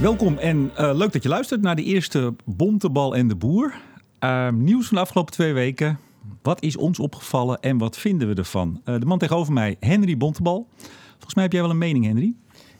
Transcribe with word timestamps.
Welkom 0.00 0.38
en 0.38 0.70
uh, 0.80 0.90
leuk 0.94 1.12
dat 1.12 1.22
je 1.22 1.28
luistert 1.28 1.62
naar 1.62 1.76
de 1.76 1.82
eerste 1.82 2.34
Bontebal 2.44 3.16
en 3.16 3.28
de 3.28 3.34
Boer. 3.34 3.74
Uh, 4.20 4.48
nieuws 4.48 4.86
van 4.86 4.96
de 4.96 5.02
afgelopen 5.02 5.32
twee 5.32 5.52
weken. 5.52 5.98
Wat 6.42 6.62
is 6.62 6.76
ons 6.76 6.98
opgevallen 6.98 7.60
en 7.60 7.78
wat 7.78 7.98
vinden 7.98 8.28
we 8.28 8.34
ervan? 8.34 8.80
Uh, 8.84 9.00
de 9.00 9.06
man 9.06 9.18
tegenover 9.18 9.52
mij, 9.52 9.76
Henry 9.80 10.16
Bontebal. 10.16 10.68
Volgens 11.12 11.34
mij 11.34 11.44
heb 11.44 11.52
jij 11.52 11.62
wel 11.62 11.70
een 11.70 11.78
mening, 11.78 12.04
Henry? 12.04 12.34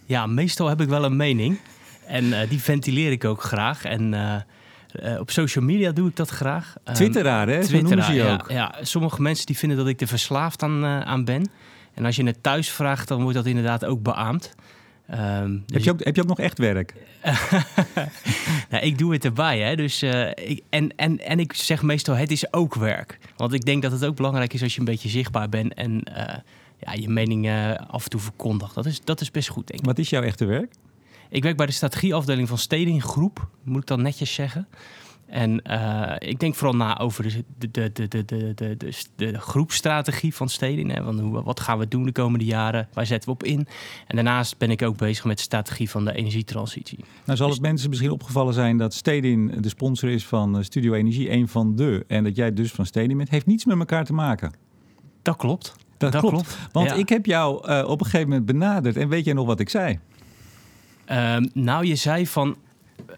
Ja, 0.05 0.27
meestal 0.27 0.69
heb 0.69 0.81
ik 0.81 0.89
wel 0.89 1.05
een 1.05 1.17
mening. 1.17 1.59
En 2.07 2.49
die 2.49 2.63
ventileer 2.63 3.11
ik 3.13 3.25
ook 3.25 3.43
graag. 3.43 3.85
En 3.85 4.15
op 5.19 5.31
social 5.31 5.65
media 5.65 5.93
doe 5.93 6.09
ik 6.09 6.17
dat 6.17 6.29
graag. 6.29 6.75
Twitteraar, 6.93 7.49
hè? 7.49 7.63
Twitteraar, 7.63 8.15
ja, 8.15 8.33
ook. 8.33 8.51
Ja, 8.51 8.75
sommige 8.81 9.23
mensen 9.23 9.47
die 9.47 9.59
vinden 9.59 9.79
dat 9.79 9.87
ik 9.87 10.01
er 10.01 10.07
verslaafd 10.07 10.63
aan, 10.63 10.85
aan 10.85 11.25
ben. 11.25 11.51
En 11.95 12.05
als 12.05 12.17
je 12.17 12.25
het 12.25 12.43
thuis 12.43 12.71
vraagt, 12.71 13.09
dan 13.09 13.21
wordt 13.23 13.37
dat 13.37 13.47
inderdaad 13.47 13.85
ook 13.85 14.03
beaamd. 14.03 14.55
Um, 15.11 15.65
heb, 15.67 15.83
je 15.83 15.91
ook, 15.91 16.05
heb 16.05 16.17
je 16.17 16.23
ook 16.23 16.29
nog 16.29 16.41
echt 16.41 16.59
werk? 16.59 16.95
nou, 18.71 18.85
ik 18.85 18.99
doe 18.99 19.13
het 19.13 19.25
erbij. 19.25 19.61
Hè? 19.61 19.77
Dus, 19.77 20.03
uh, 20.03 20.29
ik, 20.29 20.63
en, 20.69 20.97
en, 20.97 21.19
en 21.19 21.39
ik 21.39 21.53
zeg 21.53 21.83
meestal, 21.83 22.15
het 22.15 22.31
is 22.31 22.53
ook 22.53 22.75
werk. 22.75 23.19
Want 23.37 23.53
ik 23.53 23.65
denk 23.65 23.83
dat 23.83 23.93
het 23.93 24.05
ook 24.05 24.17
belangrijk 24.17 24.53
is 24.53 24.63
als 24.63 24.73
je 24.73 24.79
een 24.79 24.85
beetje 24.85 25.09
zichtbaar 25.09 25.49
bent... 25.49 25.75
en 25.75 26.03
uh, 26.09 26.25
ja, 26.79 26.93
je 26.93 27.09
mening 27.09 27.47
uh, 27.47 27.75
af 27.75 28.05
en 28.05 28.11
toe 28.11 28.21
verkondigt. 28.21 28.75
Dat 28.75 28.87
is, 28.87 29.01
dat 29.01 29.21
is 29.21 29.31
best 29.31 29.49
goed, 29.49 29.67
denk 29.67 29.81
ik. 29.81 29.87
Wat 29.87 29.99
is 29.99 30.11
jouw 30.11 30.23
echte 30.23 30.45
werk? 30.45 30.73
Ik 31.29 31.43
werk 31.43 31.57
bij 31.57 31.67
de 31.67 31.73
strategieafdeling 31.73 32.49
van 32.49 32.59
Steding 32.59 33.03
Groep, 33.03 33.49
moet 33.63 33.81
ik 33.81 33.87
dan 33.87 34.03
netjes 34.03 34.35
zeggen. 34.35 34.69
En 35.27 35.61
uh, 35.71 36.13
ik 36.19 36.41
denk 36.41 36.55
vooral 36.55 36.77
na 36.77 36.99
over 36.99 37.23
de, 37.23 37.45
de, 37.59 37.93
de, 37.93 38.09
de, 38.09 38.25
de, 38.25 38.55
de, 38.55 38.77
de, 38.77 38.93
de 39.17 39.39
groepstrategie 39.39 40.35
van 40.35 40.49
steden. 40.49 40.91
Hè, 40.91 41.03
van 41.03 41.21
hoe, 41.21 41.43
wat 41.43 41.61
gaan 41.61 41.79
we 41.79 41.89
doen 41.89 42.05
de 42.05 42.13
komende 42.13 42.45
jaren? 42.45 42.89
Waar 42.93 43.07
zetten 43.07 43.29
we 43.29 43.35
op 43.35 43.45
in? 43.45 43.67
En 44.07 44.15
daarnaast 44.15 44.59
ben 44.59 44.71
ik 44.71 44.83
ook 44.83 44.97
bezig 44.97 45.25
met 45.25 45.37
de 45.37 45.43
strategie 45.43 45.91
van 45.91 46.05
de 46.05 46.15
energietransitie. 46.15 47.05
Nou 47.25 47.39
zal 47.39 47.47
het 47.47 47.57
dus... 47.57 47.69
mensen 47.69 47.89
misschien 47.89 48.11
opgevallen 48.11 48.55
zijn 48.55 48.77
dat 48.77 48.95
Stedin 48.95 49.55
de 49.61 49.69
sponsor 49.69 50.11
is 50.11 50.27
van 50.27 50.65
Studio 50.65 50.93
Energie, 50.93 51.31
een 51.31 51.49
van 51.49 51.77
de. 51.77 52.05
En 52.09 52.25
dat 52.25 52.37
jij 52.37 52.53
dus 52.53 52.73
van 52.73 52.87
Stedin 52.87 53.17
bent. 53.17 53.31
Heeft 53.31 53.47
niets 53.47 53.65
met 53.65 53.79
elkaar 53.79 54.05
te 54.05 54.13
maken. 54.13 54.53
Dat 55.23 55.37
klopt. 55.37 55.75
Dat, 55.99 56.13
dat 56.13 56.21
klopt. 56.21 56.59
Want 56.73 56.97
ik 56.97 57.09
heb 57.09 57.27
jou 57.27 57.69
uh, 57.69 57.89
op 57.89 58.01
een 58.01 58.07
gegeven 58.07 58.29
moment 58.29 58.47
benaderd. 58.47 58.97
En 58.97 59.09
weet 59.09 59.25
jij 59.25 59.35
nog 59.35 59.47
wat 59.47 59.61
ik 59.61 59.69
zei? 59.69 59.99
Uh, 61.11 61.37
nou, 61.53 61.87
je 61.87 61.95
zei 61.95 62.27
van 62.27 62.57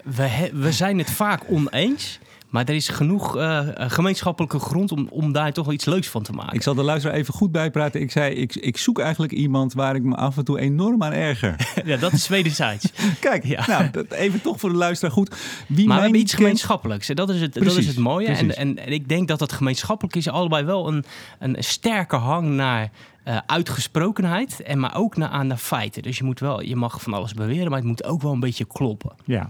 we, 0.03 0.49
we 0.53 0.71
zijn 0.71 0.97
het 0.97 1.11
vaak 1.11 1.41
oneens. 1.47 2.19
Maar 2.49 2.65
er 2.65 2.75
is 2.75 2.87
genoeg 2.87 3.37
uh, 3.37 3.67
gemeenschappelijke 3.75 4.59
grond 4.59 4.91
om, 4.91 5.07
om 5.09 5.31
daar 5.31 5.53
toch 5.53 5.65
wel 5.65 5.73
iets 5.73 5.85
leuks 5.85 6.07
van 6.07 6.23
te 6.23 6.31
maken. 6.31 6.55
Ik 6.55 6.61
zal 6.61 6.73
de 6.75 6.83
luisteraar 6.83 7.17
even 7.17 7.33
goed 7.33 7.51
bijpraten. 7.51 8.01
Ik 8.01 8.11
zei, 8.11 8.35
ik, 8.35 8.55
ik 8.55 8.77
zoek 8.77 8.99
eigenlijk 8.99 9.31
iemand 9.31 9.73
waar 9.73 9.95
ik 9.95 10.03
me 10.03 10.15
af 10.15 10.37
en 10.37 10.45
toe 10.45 10.59
enorm 10.59 11.03
aan 11.03 11.11
erger. 11.11 11.55
ja, 11.85 11.97
dat 11.97 12.11
is 12.11 12.27
wederzijds. 12.27 12.91
Kijk, 13.19 13.45
ja. 13.45 13.67
nou, 13.67 13.89
dat 13.91 14.11
even 14.11 14.41
toch 14.41 14.59
voor 14.59 14.69
de 14.69 14.75
luisteraar 14.75 15.13
goed. 15.13 15.35
Wie 15.67 15.87
maar 15.87 15.95
we 15.95 16.01
hebben 16.01 16.19
iets 16.21 16.33
gemeenschappelijks. 16.33 17.09
En 17.09 17.15
dat 17.15 17.29
is 17.29 17.41
het, 17.41 17.53
dat 17.53 17.77
is 17.77 17.87
het 17.87 17.97
mooie. 17.97 18.27
En, 18.27 18.55
en, 18.55 18.77
en, 18.77 18.91
ik 18.91 19.09
denk 19.09 19.27
dat 19.27 19.39
dat 19.39 19.51
gemeenschappelijk 19.51 20.15
is 20.15 20.29
allebei 20.29 20.65
wel 20.65 20.87
een, 20.87 21.03
een 21.39 21.55
sterke 21.59 22.15
hang 22.15 22.47
naar 22.47 22.91
uh, 23.25 23.37
uitgesprokenheid, 23.45 24.61
en 24.61 24.79
maar 24.79 24.95
ook 24.95 25.17
naar, 25.17 25.29
aan 25.29 25.49
de 25.49 25.57
feiten. 25.57 26.01
Dus 26.01 26.17
je 26.17 26.23
moet 26.23 26.39
wel, 26.39 26.61
je 26.61 26.75
mag 26.75 27.01
van 27.01 27.13
alles 27.13 27.33
beweren, 27.33 27.69
maar 27.69 27.79
het 27.79 27.87
moet 27.87 28.03
ook 28.03 28.21
wel 28.21 28.31
een 28.31 28.39
beetje 28.39 28.65
kloppen. 28.65 29.11
Ja. 29.25 29.49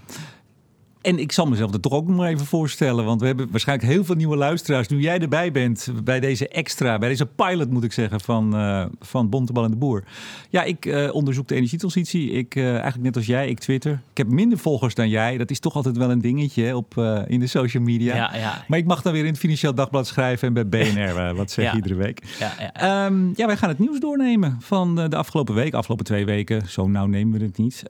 En 1.01 1.19
ik 1.19 1.31
zal 1.31 1.45
mezelf 1.45 1.73
er 1.73 1.79
toch 1.79 1.93
ook 1.93 2.07
nog 2.07 2.17
maar 2.17 2.29
even 2.29 2.45
voorstellen. 2.45 3.05
Want 3.05 3.21
we 3.21 3.27
hebben 3.27 3.47
waarschijnlijk 3.51 3.89
heel 3.89 4.05
veel 4.05 4.15
nieuwe 4.15 4.35
luisteraars. 4.35 4.87
Nu 4.87 4.99
jij 4.99 5.19
erbij 5.19 5.51
bent 5.51 5.91
bij 6.03 6.19
deze 6.19 6.47
extra, 6.47 6.97
bij 6.97 7.09
deze 7.09 7.25
pilot 7.25 7.69
moet 7.69 7.83
ik 7.83 7.91
zeggen, 7.91 8.21
van, 8.21 8.55
uh, 8.55 8.85
van 8.99 9.29
Bontebal 9.29 9.63
en 9.63 9.69
de 9.69 9.77
Boer. 9.77 10.03
Ja, 10.49 10.63
ik 10.63 10.85
uh, 10.85 11.13
onderzoek 11.13 11.47
de 11.47 11.55
energietransitie. 11.55 12.31
Ik, 12.31 12.55
uh, 12.55 12.71
eigenlijk 12.71 13.03
net 13.03 13.15
als 13.15 13.25
jij, 13.25 13.49
ik 13.49 13.59
Twitter. 13.59 14.01
Ik 14.11 14.17
heb 14.17 14.27
minder 14.27 14.57
volgers 14.57 14.95
dan 14.95 15.09
jij. 15.09 15.37
Dat 15.37 15.51
is 15.51 15.59
toch 15.59 15.75
altijd 15.75 15.97
wel 15.97 16.11
een 16.11 16.21
dingetje 16.21 16.75
op, 16.75 16.97
in 17.27 17.39
de 17.39 17.47
social 17.47 17.83
media. 17.83 18.15
Ja, 18.15 18.35
ja. 18.35 18.65
Maar 18.67 18.79
ik 18.79 18.85
mag 18.85 19.01
dan 19.01 19.13
weer 19.13 19.23
in 19.23 19.29
het 19.29 19.39
Financieel 19.39 19.75
Dagblad 19.75 20.07
schrijven 20.07 20.47
en 20.47 20.53
bij 20.53 20.67
BNR, 20.93 21.35
wat 21.35 21.51
zeg 21.51 21.69
je 21.69 21.75
iedere 21.75 21.95
week. 21.95 22.23
Ja, 22.39 22.53
ja. 22.73 23.05
Um, 23.05 23.33
ja, 23.35 23.45
wij 23.45 23.57
gaan 23.57 23.69
het 23.69 23.79
nieuws 23.79 23.99
doornemen 23.99 24.57
van 24.61 24.95
de 24.95 25.15
afgelopen 25.15 25.55
week, 25.55 25.73
afgelopen 25.73 26.05
twee 26.05 26.25
weken. 26.25 26.69
Zo 26.69 26.87
nauw 26.87 27.05
nemen 27.05 27.39
we 27.39 27.45
het 27.45 27.57
niet. 27.57 27.83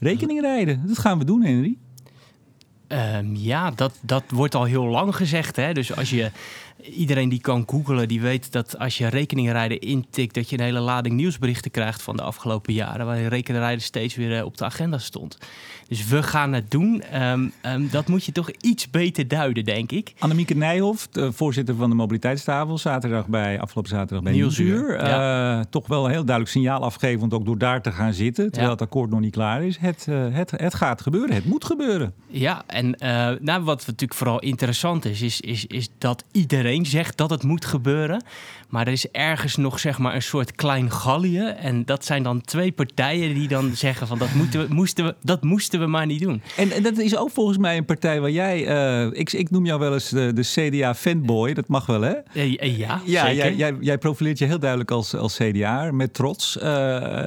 rekening 0.00 0.40
rijden, 0.40 0.82
dat 0.86 0.98
gaan 0.98 1.18
we 1.18 1.24
doen, 1.24 1.42
Henry. 1.42 1.76
Um, 2.88 3.36
ja, 3.36 3.70
dat, 3.70 3.92
dat 4.00 4.22
wordt 4.28 4.54
al 4.54 4.64
heel 4.64 4.84
lang 4.84 5.16
gezegd. 5.16 5.56
Hè? 5.56 5.72
Dus 5.72 5.96
als 5.96 6.10
je 6.10 6.30
iedereen 6.92 7.28
die 7.28 7.40
kan 7.40 7.64
googlen, 7.66 8.08
die 8.08 8.20
weet 8.20 8.52
dat 8.52 8.78
als 8.78 8.98
je 8.98 9.06
rekeningrijden 9.06 9.80
intikt, 9.80 10.34
dat 10.34 10.50
je 10.50 10.58
een 10.58 10.64
hele 10.64 10.80
lading 10.80 11.14
nieuwsberichten 11.14 11.70
krijgt 11.70 12.02
van 12.02 12.16
de 12.16 12.22
afgelopen 12.22 12.72
jaren, 12.72 13.06
waar 13.06 13.22
rekeningrijden 13.22 13.82
steeds 13.82 14.14
weer 14.14 14.38
eh, 14.38 14.44
op 14.44 14.56
de 14.56 14.64
agenda 14.64 14.98
stond. 14.98 15.38
Dus 15.88 16.06
we 16.06 16.22
gaan 16.22 16.52
het 16.52 16.70
doen. 16.70 17.02
Um, 17.22 17.52
um, 17.66 17.88
dat 17.90 18.08
moet 18.08 18.24
je 18.24 18.32
toch 18.32 18.50
iets 18.60 18.90
beter 18.90 19.28
duiden, 19.28 19.64
denk 19.64 19.92
ik. 19.92 20.12
Annemieke 20.18 20.54
Nijhoff, 20.54 21.08
de 21.08 21.32
voorzitter 21.32 21.74
van 21.74 21.90
de 21.90 21.96
mobiliteitstafel, 21.96 22.78
zaterdag 22.78 23.26
bij, 23.26 23.60
afgelopen 23.60 23.90
zaterdag 23.90 24.22
bij 24.22 24.32
Nieuwsuur. 24.32 25.04
Ja. 25.04 25.58
Uh, 25.58 25.64
toch 25.70 25.86
wel 25.86 26.04
een 26.04 26.10
heel 26.10 26.24
duidelijk 26.24 26.56
signaal 26.56 26.82
afgeven, 26.82 27.32
ook 27.32 27.44
door 27.44 27.58
daar 27.58 27.82
te 27.82 27.92
gaan 27.92 28.12
zitten, 28.12 28.44
terwijl 28.44 28.66
ja. 28.66 28.72
het 28.72 28.82
akkoord 28.82 29.10
nog 29.10 29.20
niet 29.20 29.32
klaar 29.32 29.62
is. 29.62 29.76
Het, 29.76 30.06
uh, 30.08 30.26
het, 30.30 30.50
het 30.50 30.74
gaat 30.74 31.00
gebeuren, 31.00 31.34
het 31.34 31.44
moet 31.44 31.64
gebeuren. 31.64 32.14
Ja, 32.26 32.62
en 32.66 32.86
uh, 32.86 33.30
nou, 33.40 33.62
wat 33.62 33.86
natuurlijk 33.86 34.14
vooral 34.14 34.38
interessant 34.38 35.04
is, 35.04 35.22
is, 35.22 35.40
is, 35.40 35.66
is 35.66 35.88
dat 35.98 36.24
iedereen 36.32 36.75
zegt 36.84 37.16
dat 37.16 37.30
het 37.30 37.42
moet 37.42 37.64
gebeuren. 37.64 38.22
Maar 38.68 38.86
er 38.86 38.92
is 38.92 39.10
ergens 39.10 39.56
nog 39.56 39.78
zeg 39.78 39.98
maar 39.98 40.14
een 40.14 40.22
soort 40.22 40.54
klein 40.54 40.90
gallië. 40.90 41.54
En 41.58 41.84
dat 41.84 42.04
zijn 42.04 42.22
dan 42.22 42.40
twee 42.40 42.72
partijen 42.72 43.34
die 43.34 43.48
dan 43.48 43.70
zeggen 43.86 44.06
van 44.06 44.18
dat, 44.18 44.34
moeten 44.34 44.68
we, 44.68 44.74
moesten 44.74 45.04
we, 45.04 45.14
dat 45.22 45.42
moesten 45.42 45.80
we 45.80 45.86
maar 45.86 46.06
niet 46.06 46.20
doen. 46.20 46.42
En, 46.56 46.70
en 46.70 46.82
dat 46.82 46.98
is 46.98 47.16
ook 47.16 47.30
volgens 47.30 47.58
mij 47.58 47.76
een 47.76 47.84
partij 47.84 48.20
waar 48.20 48.30
jij... 48.30 48.68
Uh, 49.04 49.18
ik, 49.18 49.32
ik 49.32 49.50
noem 49.50 49.66
jou 49.66 49.80
wel 49.80 49.92
eens 49.92 50.08
de, 50.08 50.32
de 50.32 50.42
CDA-fanboy. 50.42 51.54
Dat 51.54 51.68
mag 51.68 51.86
wel, 51.86 52.00
hè? 52.00 52.14
Ja, 52.32 53.00
ja 53.04 53.32
jij, 53.32 53.54
jij, 53.54 53.76
jij, 53.80 53.98
profileert 53.98 54.38
je 54.38 54.44
heel 54.44 54.58
duidelijk 54.58 54.90
als, 54.90 55.14
als 55.14 55.36
CDA 55.36 55.90
met 55.92 56.14
trots. 56.14 56.56
Uh, 56.56 56.62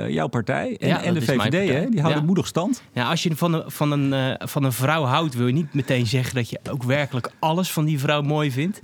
jouw 0.10 0.28
partij 0.28 0.78
en, 0.80 0.88
ja, 0.88 1.04
en 1.04 1.14
de 1.14 1.22
VVD, 1.22 1.70
hè? 1.70 1.90
Die 1.90 2.00
houden 2.00 2.22
ja. 2.22 2.28
moedig 2.28 2.48
stand. 2.48 2.84
Ja, 2.94 3.10
als 3.10 3.24
je 3.24 3.36
van 3.36 3.54
een, 3.54 3.64
van, 3.72 3.92
een, 3.92 4.38
van 4.48 4.64
een 4.64 4.74
vrouw 4.74 5.04
houdt, 5.04 5.36
wil 5.36 5.48
je 5.48 5.54
niet 5.54 5.74
meteen 5.74 6.08
zeggen 6.08 6.36
dat 6.36 6.50
je 6.50 6.60
ook 6.72 6.84
werkelijk 6.84 7.32
alles 7.40 7.72
van 7.72 7.86
die 7.86 8.00
vrouw 8.00 8.22
mooi 8.22 8.52
vindt. 8.52 8.80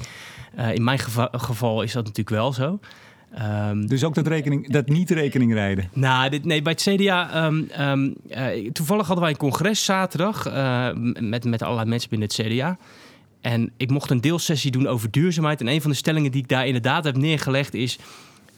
Uh, 0.57 0.73
in 0.73 0.83
mijn 0.83 0.99
geva 0.99 1.29
geval 1.31 1.81
is 1.81 1.91
dat 1.91 2.03
natuurlijk 2.03 2.35
wel 2.35 2.53
zo. 2.53 2.79
Um, 3.41 3.87
dus 3.87 4.03
ook 4.03 4.13
dat, 4.15 4.27
rekening, 4.27 4.71
dat 4.71 4.87
niet 4.87 5.09
rekening 5.09 5.53
rijden? 5.53 5.89
Nou, 5.93 6.29
dit, 6.29 6.45
nee, 6.45 6.61
bij 6.61 6.71
het 6.71 6.81
CDA... 6.81 7.45
Um, 7.45 7.69
um, 7.79 8.15
uh, 8.29 8.71
toevallig 8.71 9.05
hadden 9.05 9.23
wij 9.23 9.33
een 9.33 9.39
congres 9.39 9.85
zaterdag 9.85 10.47
uh, 10.47 10.89
met, 11.19 11.43
met 11.43 11.61
allerlei 11.61 11.89
mensen 11.89 12.09
binnen 12.09 12.27
het 12.27 12.47
CDA. 12.47 12.77
En 13.41 13.71
ik 13.77 13.89
mocht 13.89 14.09
een 14.09 14.21
deelsessie 14.21 14.71
doen 14.71 14.87
over 14.87 15.11
duurzaamheid. 15.11 15.61
En 15.61 15.67
een 15.67 15.81
van 15.81 15.91
de 15.91 15.97
stellingen 15.97 16.31
die 16.31 16.41
ik 16.41 16.47
daar 16.47 16.65
inderdaad 16.65 17.03
heb 17.03 17.17
neergelegd 17.17 17.73
is... 17.73 17.97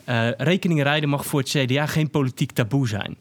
Uh, 0.09 0.31
rekening 0.31 0.83
rijden 0.83 1.09
mag 1.09 1.25
voor 1.25 1.39
het 1.39 1.49
CDA 1.49 1.85
geen 1.85 2.09
politiek 2.09 2.51
taboe 2.51 2.87
zijn. 2.87 3.15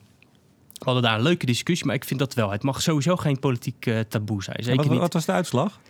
We 0.73 0.85
hadden 0.85 1.03
daar 1.03 1.15
een 1.15 1.23
leuke 1.23 1.47
discussie, 1.47 1.87
maar 1.87 1.95
ik 1.95 2.05
vind 2.05 2.21
dat 2.21 2.35
wel. 2.35 2.51
Het 2.51 2.63
mag 2.63 2.83
sowieso 2.83 3.17
geen 3.17 3.39
politiek 3.39 3.91
taboe 4.09 4.43
zijn. 4.43 4.63
Zeker 4.63 4.89
wat, 4.89 4.99
wat 4.99 5.13
was 5.13 5.25
de 5.25 5.33
uitslag? 5.33 5.81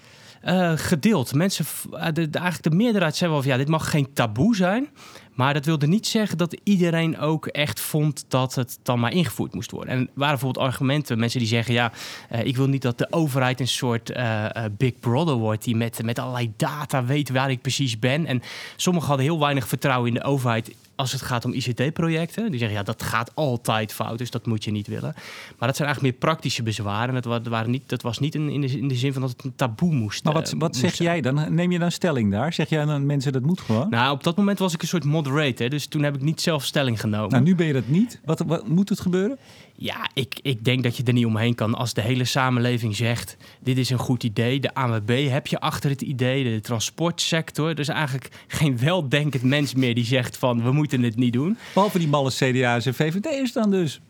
Uh, 0.45 0.73
gedeeld. 0.75 1.35
Mensen, 1.35 1.65
de, 1.91 2.13
de, 2.13 2.39
eigenlijk 2.39 2.63
de 2.63 2.77
meerderheid 2.77 3.17
zei 3.17 3.31
wel 3.31 3.43
van 3.43 3.51
ja, 3.51 3.57
dit 3.57 3.69
mag 3.69 3.91
geen 3.91 4.13
taboe 4.13 4.57
zijn. 4.57 4.89
Maar 5.37 5.55
dat 5.55 5.65
wilde 5.65 5.87
niet 5.87 6.07
zeggen 6.07 6.39
dat 6.39 6.57
iedereen 6.63 7.19
ook 7.19 7.47
echt 7.47 7.81
vond 7.81 8.25
dat 8.29 8.55
het 8.55 8.79
dan 8.83 9.01
maar 9.01 9.13
ingevoerd 9.13 9.55
moest 9.55 9.71
worden. 9.71 9.93
En 9.95 10.01
er 10.01 10.07
waren 10.15 10.35
bijvoorbeeld 10.35 10.67
argumenten, 10.67 11.19
mensen 11.19 11.39
die 11.39 11.49
zeggen: 11.49 11.75
ja, 11.75 11.93
uh, 12.33 12.45
ik 12.45 12.57
wil 12.57 12.69
niet 12.69 12.83
dat 12.83 12.99
de 12.99 13.07
overheid 13.11 13.61
een 13.61 13.69
soort 13.69 14.11
uh, 14.11 14.47
Big 14.73 15.01
Brother 15.01 15.35
wordt 15.35 15.65
die 15.65 15.77
met, 15.77 16.03
met 16.03 16.19
allerlei 16.19 16.53
data 16.57 17.05
weet 17.05 17.31
waar 17.31 17.51
ik 17.51 17.61
precies 17.61 17.99
ben. 17.99 18.27
En 18.27 18.43
sommigen 18.77 19.09
hadden 19.09 19.27
heel 19.27 19.41
weinig 19.41 19.69
vertrouwen 19.69 20.09
in 20.09 20.15
de 20.15 20.25
overheid 20.25 20.75
als 20.97 21.13
het 21.13 21.23
gaat 21.23 21.45
om 21.45 21.53
ICT-projecten. 21.53 22.51
Die 22.51 22.59
zeggen 22.59 22.79
ja, 22.79 22.85
dat 22.85 23.03
gaat 23.03 23.31
altijd 23.35 23.93
fout, 23.93 24.19
dus 24.19 24.31
dat 24.31 24.47
moet 24.47 24.65
je 24.65 24.71
niet 24.71 24.87
willen. 24.87 25.15
Maar 25.59 25.69
dat 25.69 25.77
zijn 25.77 25.89
eigenlijk 25.89 26.01
meer 26.01 26.13
praktische 26.13 26.63
bezwaren. 26.63 27.23
Dat, 27.23 27.47
waren 27.47 27.71
niet, 27.71 27.89
dat 27.89 28.03
was 28.03 28.19
niet 28.19 28.35
in, 28.35 28.49
in, 28.49 28.61
de, 28.61 28.79
in 28.79 28.89
de 28.89 28.95
zin 28.95 29.13
van 29.13 29.23
dat 29.23 29.31
het 29.31 29.45
een 29.45 29.57
taboe 29.57 29.95
moest 29.95 30.25
Maar 30.25 30.33
wat, 30.33 30.55
wat 30.59 30.77
zeg 30.77 30.95
jij 30.95 31.21
dan? 31.21 31.55
Neem 31.55 31.73
je 31.73 31.79
dan 31.79 31.91
stelling 31.91 32.31
daar? 32.31 32.53
Zeg 32.53 32.69
jij 32.69 32.85
dan 32.85 33.07
mensen 33.07 33.33
dat 33.33 33.43
moet 33.43 33.61
gewoon? 33.61 33.89
Nou, 33.89 34.13
op 34.13 34.25
dat 34.25 34.37
moment 34.37 34.59
was 34.59 34.75
ik 34.75 34.83
een 34.83 34.89
soort 34.89 35.05
moderator, 35.27 35.69
dus 35.69 35.87
toen 35.87 36.03
heb 36.03 36.15
ik 36.15 36.23
niet 36.23 36.41
zelf 36.41 36.65
stelling 36.65 37.01
genomen. 37.01 37.31
Nou, 37.31 37.43
nu 37.43 37.55
ben 37.55 37.67
je 37.67 37.73
dat 37.73 37.89
niet. 37.89 38.21
Wat, 38.25 38.43
wat 38.47 38.69
moet 38.69 38.89
het 38.89 39.01
gebeuren? 39.01 39.39
Ja, 39.77 40.11
ik, 40.15 40.39
ik 40.43 40.65
denk 40.65 40.83
dat 40.83 40.97
je 40.97 41.03
er 41.03 41.13
niet 41.13 41.27
omheen 41.27 41.55
kan 41.55 41.75
als 41.75 41.95
de 41.95 42.01
hele 42.01 42.25
samenleving 42.25 42.97
zegt: 42.97 43.37
dit 43.61 43.79
is 43.79 43.91
een 43.91 43.99
goed 43.99 44.25
idee. 44.25 44.61
De 44.61 44.75
ANWB 44.75 45.29
heb 45.29 45.47
je 45.47 45.61
achter 45.61 45.91
het 45.91 46.03
idee, 46.03 46.45
de 46.45 46.61
transportsector. 46.61 47.69
Er 47.69 47.79
is 47.79 47.89
eigenlijk 47.89 48.29
geen 48.47 48.79
weldenkend 48.79 49.43
mens 49.43 49.75
meer 49.75 49.95
die 49.95 50.05
zegt: 50.05 50.37
van 50.37 50.63
we 50.63 50.73
moeten 50.73 51.03
het 51.03 51.17
niet 51.17 51.33
doen. 51.33 51.59
Behalve 51.75 51.99
die 51.99 52.09
malle 52.09 52.31
CDA's 52.31 52.87
en 52.87 52.95
VVD'ers 52.95 53.53
dan 53.53 53.71
dus. 53.71 54.01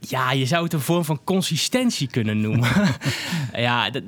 Ja, 0.00 0.32
je 0.32 0.46
zou 0.46 0.64
het 0.64 0.72
een 0.72 0.80
vorm 0.80 1.04
van 1.04 1.20
consistentie 1.24 2.08
kunnen 2.08 2.40
noemen. 2.40 2.70
ja, 3.52 3.90
dat, 3.90 4.02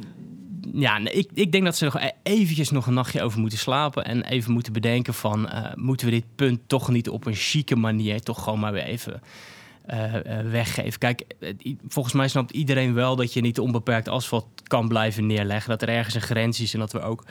ja, 0.73 0.99
ik, 0.99 1.31
ik 1.35 1.53
denk 1.53 1.65
dat 1.65 1.77
ze 1.77 1.85
nog 1.85 2.01
e-, 2.01 2.11
eventjes 2.23 2.71
nog 2.71 2.87
een 2.87 2.95
nachtje 2.95 3.23
over 3.23 3.41
moeten 3.41 3.59
slapen. 3.59 4.05
En 4.05 4.25
even 4.25 4.53
moeten 4.53 4.73
bedenken 4.73 5.15
van... 5.15 5.47
Uh, 5.47 5.75
moeten 5.75 6.07
we 6.07 6.13
dit 6.13 6.25
punt 6.37 6.61
toch 6.67 6.89
niet 6.89 7.09
op 7.09 7.27
een 7.27 7.35
chique 7.35 7.77
manier... 7.77 8.21
toch 8.21 8.43
gewoon 8.43 8.61
maar 8.61 8.73
weer 8.73 8.83
even 8.85 9.23
eh, 9.87 10.39
eh, 10.39 10.51
weggeven. 10.51 10.99
Kijk, 10.99 11.23
eh, 11.41 11.75
volgens 11.89 12.15
mij 12.15 12.29
snapt 12.29 12.51
iedereen 12.51 12.95
wel 12.95 13.17
dat 13.17 13.33
je 13.33 13.41
niet 13.41 13.59
onbeperkt 13.59 14.09
asfalt 14.09 14.47
kan 14.63 14.89
blijven 14.89 15.27
neerleggen. 15.27 15.71
Dat 15.71 15.83
er 15.83 15.89
ergens 15.89 16.15
een 16.15 16.21
grens 16.21 16.61
is 16.61 16.75
en 16.75 16.81
dat 16.81 16.93
we 16.93 17.01
ook 17.01 17.25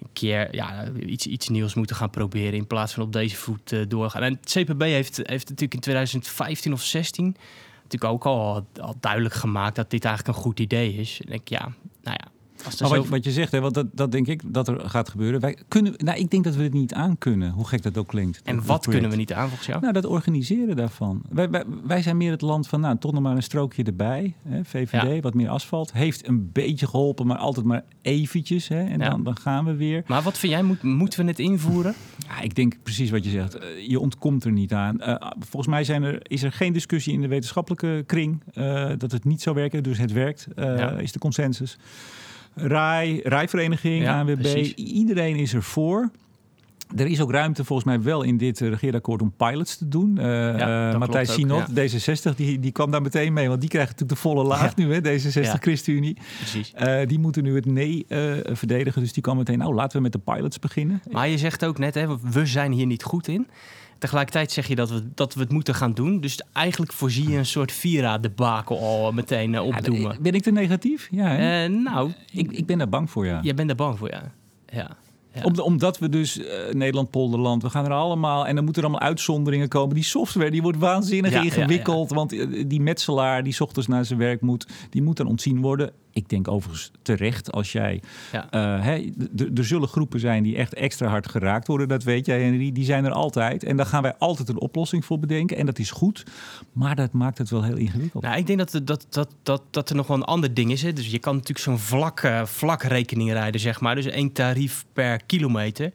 een 0.00 0.12
keer 0.12 0.54
ja, 0.54 0.88
iets, 1.06 1.26
iets 1.26 1.48
nieuws 1.48 1.74
moeten 1.74 1.96
gaan 1.96 2.10
proberen 2.10 2.52
in 2.52 2.66
plaats 2.66 2.92
van 2.92 3.02
op 3.02 3.12
deze 3.12 3.36
voet 3.36 3.72
eh, 3.72 3.80
doorgaan. 3.88 4.22
En 4.22 4.38
het 4.40 4.50
CPB 4.52 4.82
heeft, 4.82 5.16
heeft 5.16 5.48
natuurlijk 5.48 5.74
in 5.74 5.80
2015 5.80 6.72
of 6.72 6.82
16 6.82 7.36
natuurlijk 7.82 8.12
ook 8.12 8.26
al, 8.26 8.66
al 8.80 8.96
duidelijk 9.00 9.34
gemaakt 9.34 9.76
dat 9.76 9.90
dit 9.90 10.04
eigenlijk 10.04 10.36
een 10.36 10.42
goed 10.42 10.60
idee 10.60 10.94
is. 10.94 11.20
En 11.26 11.32
ik, 11.32 11.48
ja, 11.48 11.72
nou 12.02 12.16
ja. 12.20 12.32
Als 12.64 12.80
Maar 12.80 13.04
wat, 13.04 13.24
je 13.24 13.30
zegt, 13.32 13.52
hè, 13.52 13.60
want 13.60 13.74
dat, 13.74 13.86
dat 13.92 14.12
denk 14.12 14.26
ik 14.26 14.42
dat 14.46 14.68
er 14.68 14.80
gaat 14.90 15.08
gebeuren. 15.08 15.40
Wij 15.40 15.58
kunnen, 15.68 15.92
nou, 15.96 16.18
ik 16.18 16.30
denk 16.30 16.44
dat 16.44 16.54
we 16.54 16.62
het 16.62 16.72
niet 16.72 16.94
aan 16.94 17.18
kunnen, 17.18 17.50
hoe 17.50 17.66
gek 17.66 17.82
dat 17.82 17.98
ook 17.98 18.06
klinkt. 18.08 18.40
en 18.44 18.54
wat 18.56 18.64
project. 18.64 18.90
kunnen 18.90 19.10
we 19.10 19.16
niet 19.16 19.32
aan 19.32 19.46
volgens 19.48 19.66
jou? 19.68 19.80
Nou, 19.80 19.92
dat 19.92 20.06
organiseren 20.06 20.76
daarvan. 20.76 21.22
Wij, 21.28 21.50
wij, 21.50 21.64
wij 21.84 22.02
zijn 22.02 22.16
meer 22.16 22.30
het 22.30 22.40
land 22.40 22.68
van, 22.68 22.80
nou, 22.80 22.98
toch 22.98 23.12
nog 23.12 23.22
maar 23.22 23.36
een 23.36 23.42
strookje 23.42 23.82
erbij. 23.82 24.34
Hè, 24.42 24.64
VVD, 24.64 25.22
wat 25.22 25.34
meer 25.34 25.48
asfalt. 25.48 25.92
Heeft 25.92 26.28
een 26.28 26.52
beetje 26.52 26.86
geholpen, 26.86 27.26
maar 27.26 27.36
altijd 27.38 27.66
maar 27.66 27.84
eventjes. 28.02 28.68
Hè, 28.68 28.84
en 28.84 28.98
Ja. 28.98 29.08
dan, 29.10 29.22
dan 29.22 29.36
gaan 29.36 29.64
we 29.64 29.74
weer. 29.74 30.02
Maar 30.06 30.22
wat 30.22 30.38
vind 30.38 30.52
jij, 30.52 30.62
moet, 30.62 30.82
moeten 30.82 31.20
we 31.20 31.26
het 31.30 31.38
invoeren? 31.38 31.94
Ja, 32.28 32.40
ik 32.40 32.54
denk 32.54 32.76
precies 32.82 33.10
wat 33.10 33.24
je 33.24 33.30
zegt. 33.30 33.54
Eh, 33.58 33.88
je 33.88 34.00
ontkomt 34.00 34.44
er 34.44 34.52
niet 34.52 34.72
aan. 34.72 35.00
Eh, 35.00 35.30
volgens 35.38 35.66
mij 35.66 35.84
zijn 35.84 36.02
er, 36.02 36.18
is 36.22 36.42
er 36.42 36.52
geen 36.52 36.72
discussie 36.72 37.12
in 37.12 37.20
de 37.20 37.28
wetenschappelijke 37.28 38.02
kring 38.06 38.42
eh, 38.52 38.90
dat 38.98 39.12
het 39.12 39.24
niet 39.24 39.42
zou 39.42 39.56
werken. 39.56 39.82
Dus 39.82 39.98
het 39.98 40.12
werkt, 40.12 40.46
Ja. 40.56 40.90
is 40.90 41.12
de 41.12 41.18
consensus. 41.18 41.78
RAI, 42.54 43.20
rijvereniging, 43.24 44.02
Ja, 44.02 44.20
ANWB, 44.20 44.40
precies. 44.40 44.74
iedereen 44.74 45.36
is 45.36 45.52
er 45.54 45.62
voor. 45.62 46.10
Er 46.96 47.06
is 47.06 47.20
ook 47.20 47.30
ruimte 47.30 47.64
volgens 47.64 47.88
mij 47.88 48.02
wel 48.02 48.22
in 48.22 48.36
dit 48.36 48.60
eh, 48.60 48.68
regeerakkoord 48.68 49.22
om 49.22 49.32
pilots 49.36 49.76
te 49.78 49.88
doen. 49.88 50.18
Eh 50.18 50.24
Ja, 50.24 50.92
eh, 50.92 50.98
Matthijs 50.98 51.32
Sinot, 51.34 51.64
D66, 51.70 52.34
die, 52.36 52.60
die 52.60 52.72
kwam 52.72 52.90
daar 52.90 53.02
meteen 53.02 53.32
mee. 53.32 53.48
Want 53.48 53.60
die 53.60 53.70
krijgt 53.70 53.90
natuurlijk 53.90 54.20
de 54.20 54.28
volle 54.28 54.44
laag 54.44 54.76
Ja. 54.76 54.84
nu, 54.84 54.94
hè, 54.94 55.00
D66 55.00 55.40
Ja. 55.42 55.56
ChristenUnie. 55.60 56.16
Precies. 56.38 56.72
Die 57.06 57.18
moeten 57.18 57.42
nu 57.42 57.54
het 57.54 57.66
nee 57.66 58.06
verdedigen. 58.52 59.02
Dus 59.02 59.12
die 59.12 59.22
kwam 59.22 59.36
meteen, 59.36 59.58
nou 59.58 59.74
laten 59.74 59.96
we 59.96 60.02
met 60.02 60.12
de 60.12 60.18
pilots 60.18 60.58
beginnen. 60.58 61.02
Maar 61.10 61.28
je 61.28 61.38
zegt 61.38 61.64
ook 61.64 61.78
net, 61.78 61.94
hè, 61.94 62.06
we 62.30 62.46
zijn 62.46 62.72
hier 62.72 62.86
niet 62.86 63.02
goed 63.02 63.28
in. 63.28 63.46
Tegelijkertijd 63.98 64.52
zeg 64.52 64.66
je 64.66 64.74
dat 64.74 64.90
we, 64.90 65.02
dat 65.14 65.34
we 65.34 65.40
het 65.40 65.52
moeten 65.52 65.74
gaan 65.74 65.92
doen. 65.92 66.20
Dus 66.20 66.40
eigenlijk 66.52 66.92
voorzie 66.92 67.28
je 67.28 67.36
een 67.36 67.46
soort 67.46 67.72
Vira-debakel 67.72 68.78
al 68.78 69.12
meteen 69.12 69.54
eh, 69.54 69.60
Ja, 69.60 69.62
opdoemen. 69.62 70.16
ben 70.22 70.32
ik 70.32 70.42
te 70.42 70.50
negatief? 70.50 71.08
Ja? 71.10 71.62
Eh, 71.64 71.70
nou, 71.70 72.12
ik, 72.32 72.52
ik 72.52 72.66
ben 72.66 72.78
daar 72.78 72.88
bang 72.88 73.10
voor, 73.10 73.26
ja. 73.26 73.40
jij 73.42 73.54
bent 73.54 73.70
er 73.70 73.76
bang 73.76 73.98
voor, 73.98 74.10
ja. 74.10 74.32
ja. 74.66 74.96
ja. 75.34 75.42
Om, 75.42 75.58
omdat 75.58 75.98
we 75.98 76.08
dus 76.08 76.38
eh, 76.38 76.72
Nederland, 76.72 77.10
Polderland, 77.10 77.62
we 77.62 77.70
gaan 77.70 77.84
er 77.84 77.92
allemaal 77.92 78.46
en 78.46 78.54
dan 78.54 78.64
moeten 78.64 78.82
er 78.82 78.88
allemaal 78.88 79.08
uitzonderingen 79.08 79.68
komen. 79.68 79.94
Die 79.94 80.04
software 80.04 80.50
die 80.50 80.62
wordt 80.62 80.78
waanzinnig 80.78 81.30
Ja, 81.30 81.38
ja, 81.38 81.44
ingewikkeld, 81.44 82.10
want 82.10 82.32
eh, 82.32 82.64
die 82.66 82.80
metselaar 82.80 83.42
die 83.42 83.52
's 83.52 83.60
ochtends 83.60 83.88
naar 83.88 84.04
zijn 84.04 84.18
werk 84.18 84.40
moet, 84.40 84.66
die 84.90 85.02
moet 85.02 85.16
dan 85.16 85.26
ontzien 85.26 85.60
worden. 85.60 85.92
Ik 86.14 86.28
denk 86.28 86.48
overigens 86.48 86.90
terecht 87.02 87.52
als 87.52 87.72
jij. 87.72 88.00
Ja. 88.32 88.78
d- 89.36 89.58
er 89.58 89.64
zullen 89.64 89.88
groepen 89.88 90.20
zijn 90.20 90.42
die 90.42 90.56
echt 90.56 90.74
extra 90.74 91.08
hard 91.08 91.28
geraakt 91.28 91.66
worden, 91.66 91.88
dat 91.88 92.02
weet 92.02 92.26
jij, 92.26 92.42
Henry. 92.42 92.72
Die 92.72 92.84
zijn 92.84 93.04
er 93.04 93.12
altijd. 93.12 93.64
En 93.64 93.76
daar 93.76 93.86
gaan 93.86 94.02
wij 94.02 94.14
altijd 94.18 94.48
een 94.48 94.60
oplossing 94.60 95.04
voor 95.04 95.18
bedenken. 95.18 95.56
En 95.56 95.66
dat 95.66 95.78
is 95.78 95.90
goed, 95.90 96.24
maar 96.72 96.96
dat 96.96 97.12
maakt 97.12 97.38
het 97.38 97.50
wel 97.50 97.62
heel 97.62 97.76
ingewikkeld. 97.76 98.22
Nou, 98.22 98.36
ik 98.36 98.46
denk 98.46 98.58
dat, 98.58 98.72
er- 98.72 98.84
dat, 98.84 99.06
dat, 99.10 99.28
dat, 99.42 99.62
dat 99.70 99.90
er 99.90 99.96
nog 99.96 100.06
wel 100.06 100.16
een 100.16 100.22
ander 100.22 100.54
ding 100.54 100.70
is. 100.70 100.82
Hè. 100.82 100.92
Dus 100.92 101.10
je 101.10 101.18
kan 101.18 101.32
natuurlijk 101.32 101.64
zo'n 101.64 101.78
vlak, 101.78 102.20
eh, 102.20 102.44
vlakrekening 102.44 103.32
rijden, 103.32 103.60
zeg 103.60 103.80
maar. 103.80 103.94
Dus 103.94 104.06
één 104.06 104.32
tarief 104.32 104.84
per 104.92 105.20
kilometer. 105.26 105.92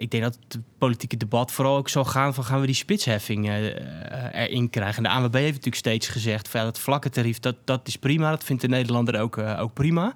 Ik 0.00 0.10
denk 0.10 0.22
dat 0.22 0.38
het 0.48 0.58
politieke 0.78 1.16
debat 1.16 1.52
vooral 1.52 1.76
ook 1.76 1.88
zal 1.88 2.04
gaan 2.04 2.34
van 2.34 2.44
gaan 2.44 2.60
we 2.60 2.66
die 2.66 2.74
spitsheffing 2.74 3.48
eh, 3.48 3.68
eh, 3.68 4.48
erin 4.48 4.70
krijgen. 4.70 4.96
En 4.96 5.02
de 5.02 5.08
ANWB 5.18 5.34
heeft 5.34 5.48
natuurlijk 5.48 5.76
steeds 5.76 6.08
gezegd 6.08 6.48
van 6.48 6.60
ja, 6.60 6.66
dat 6.66 6.78
vlakke 6.78 7.10
tarief, 7.10 7.38
dat, 7.38 7.56
dat 7.64 7.88
is 7.88 7.96
prima. 7.96 8.30
Dat 8.30 8.44
vindt 8.44 8.62
de 8.62 8.68
Nederlander 8.68 9.20
ook, 9.20 9.36
eh, 9.36 9.60
ook 9.60 9.72
prima. 9.72 10.14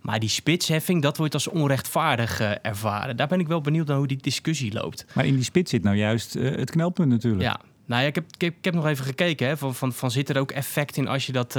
Maar 0.00 0.20
die 0.20 0.28
spitsheffing, 0.28 1.02
dat 1.02 1.16
wordt 1.16 1.34
als 1.34 1.48
onrechtvaardig 1.48 2.40
ervaren. 2.40 3.16
Daar 3.16 3.28
ben 3.28 3.40
ik 3.40 3.46
wel 3.46 3.60
benieuwd 3.60 3.86
naar 3.86 3.96
hoe 3.96 4.06
die 4.06 4.16
discussie 4.16 4.72
loopt. 4.72 5.06
Maar 5.12 5.26
in 5.26 5.34
die 5.34 5.44
spits 5.44 5.70
zit 5.70 5.82
nou 5.82 5.96
juist 5.96 6.32
het 6.32 6.70
knelpunt 6.70 7.08
natuurlijk. 7.08 7.42
Ja, 7.42 7.60
nou 7.86 8.02
ja, 8.02 8.08
ik 8.08 8.14
heb, 8.14 8.24
ik 8.30 8.40
heb, 8.40 8.54
ik 8.58 8.64
heb 8.64 8.74
nog 8.74 8.86
even 8.86 9.04
gekeken. 9.04 9.46
Hè, 9.46 9.56
van, 9.56 9.74
van, 9.74 9.92
van 9.92 10.10
zit 10.10 10.28
er 10.28 10.38
ook 10.38 10.50
effect 10.50 10.96
in 10.96 11.08
als 11.08 11.26
je 11.26 11.32
dat 11.32 11.56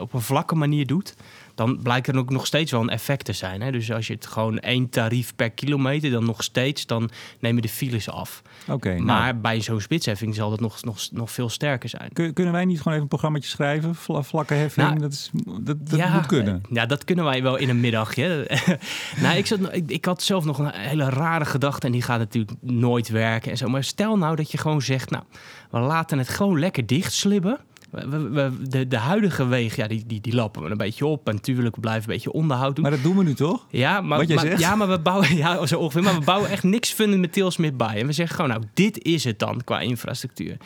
op 0.00 0.12
een 0.12 0.20
vlakke 0.20 0.54
manier 0.54 0.86
doet? 0.86 1.14
Dan 1.54 1.80
blijkt 1.82 2.06
er 2.08 2.16
ook 2.16 2.30
nog 2.30 2.46
steeds 2.46 2.70
wel 2.70 2.80
een 2.80 2.88
effect 2.88 3.24
te 3.24 3.32
zijn. 3.32 3.60
Hè? 3.60 3.70
Dus 3.72 3.92
als 3.92 4.06
je 4.06 4.12
het 4.14 4.26
gewoon 4.26 4.58
één 4.58 4.88
tarief 4.88 5.34
per 5.36 5.50
kilometer, 5.50 6.10
dan 6.10 6.24
nog 6.24 6.42
steeds, 6.42 6.86
dan 6.86 7.10
nemen 7.40 7.62
de 7.62 7.68
files 7.68 8.10
af. 8.10 8.42
Oké, 8.68 8.88
nou, 8.88 9.02
Maar 9.04 9.40
bij 9.40 9.60
zo'n 9.60 9.80
spitsheffing 9.80 10.34
zal 10.34 10.50
dat 10.50 10.60
nog, 10.60 10.84
nog, 10.84 10.98
nog 11.12 11.30
veel 11.30 11.48
sterker 11.48 11.88
zijn. 11.88 12.08
kun- 12.12 12.32
kunnen 12.32 12.52
wij 12.52 12.64
niet 12.64 12.76
gewoon 12.76 12.92
even 12.92 13.02
een 13.02 13.08
programmaatje 13.08 13.48
schrijven? 13.50 13.94
Vla, 13.94 14.22
vlakke 14.22 14.54
heffing, 14.54 14.86
Nou, 14.86 14.98
dat, 15.00 15.12
is, 15.12 15.30
dat, 15.60 15.88
dat 15.88 16.10
moet 16.12 16.26
kunnen. 16.26 16.54
eh, 16.68 16.74
Ja, 16.74 16.86
dat 16.86 17.04
kunnen 17.04 17.24
wij 17.24 17.42
wel 17.42 17.56
in 17.56 17.68
een 17.68 17.80
middagje. 17.80 18.46
nou, 19.22 19.36
ik, 19.36 19.46
zat, 19.46 19.58
ik 19.86 20.04
had 20.04 20.22
zelf 20.22 20.44
nog 20.44 20.58
een 20.58 20.70
hele 20.74 21.08
rare 21.10 21.44
gedachte 21.44 21.86
en 21.86 21.92
die 21.92 22.02
gaat 22.02 22.18
natuurlijk 22.18 22.52
nooit 22.60 23.08
werken 23.08 23.50
en 23.50 23.56
zo. 23.56 23.68
Maar 23.68 23.84
stel 23.84 24.18
nou 24.18 24.36
dat 24.36 24.50
je 24.50 24.58
gewoon 24.58 24.82
zegt, 24.82 25.10
nou, 25.10 25.24
we 25.70 25.78
laten 25.78 26.18
het 26.18 26.28
gewoon 26.28 26.58
lekker 26.58 26.86
dicht 26.86 27.12
slibben. 27.12 27.58
We, 27.92 28.08
we- 28.08 28.28
we- 28.30 28.68
de, 28.68 28.88
de 28.88 28.96
huidige 28.96 29.46
wegen, 29.46 29.82
ja, 29.82 29.88
die, 29.88 30.04
die, 30.06 30.20
die 30.20 30.34
lappen 30.34 30.62
we 30.62 30.70
een 30.70 30.76
beetje 30.76 31.06
op. 31.06 31.28
En 31.28 31.34
natuurlijk, 31.34 31.74
we 31.74 31.80
blijven 31.80 32.02
een 32.02 32.14
beetje 32.14 32.32
onderhoud 32.32 32.74
doen. 32.74 32.82
Maar 32.84 32.92
dat 32.92 33.02
doen 33.02 33.16
we 33.16 33.24
nu 33.24 33.34
toch? 33.34 33.66
Ja, 33.70 34.00
maar, 34.00 34.18
Wat 34.18 34.26
jij 34.28 34.36
maar, 34.36 34.46
zegt? 34.46 34.60
ja, 34.60 34.74
maar 34.76 34.88
we 34.88 34.98
bouwen, 34.98 35.36
ja, 35.44 35.66
zo 35.66 35.78
ongeveer, 35.78 36.02
maar 36.02 36.18
we 36.18 36.24
bouwen 36.24 36.50
echt 36.50 36.62
niks 36.62 36.92
fundamenteels 36.92 37.56
meer 37.56 37.76
bij. 37.76 38.00
En 38.00 38.06
we 38.06 38.12
zeggen 38.12 38.36
gewoon, 38.36 38.50
nou, 38.50 38.62
dit 38.74 39.02
is 39.04 39.24
het 39.24 39.38
dan 39.38 39.60
qua 39.64 39.80
infrastructuur. 39.80 40.56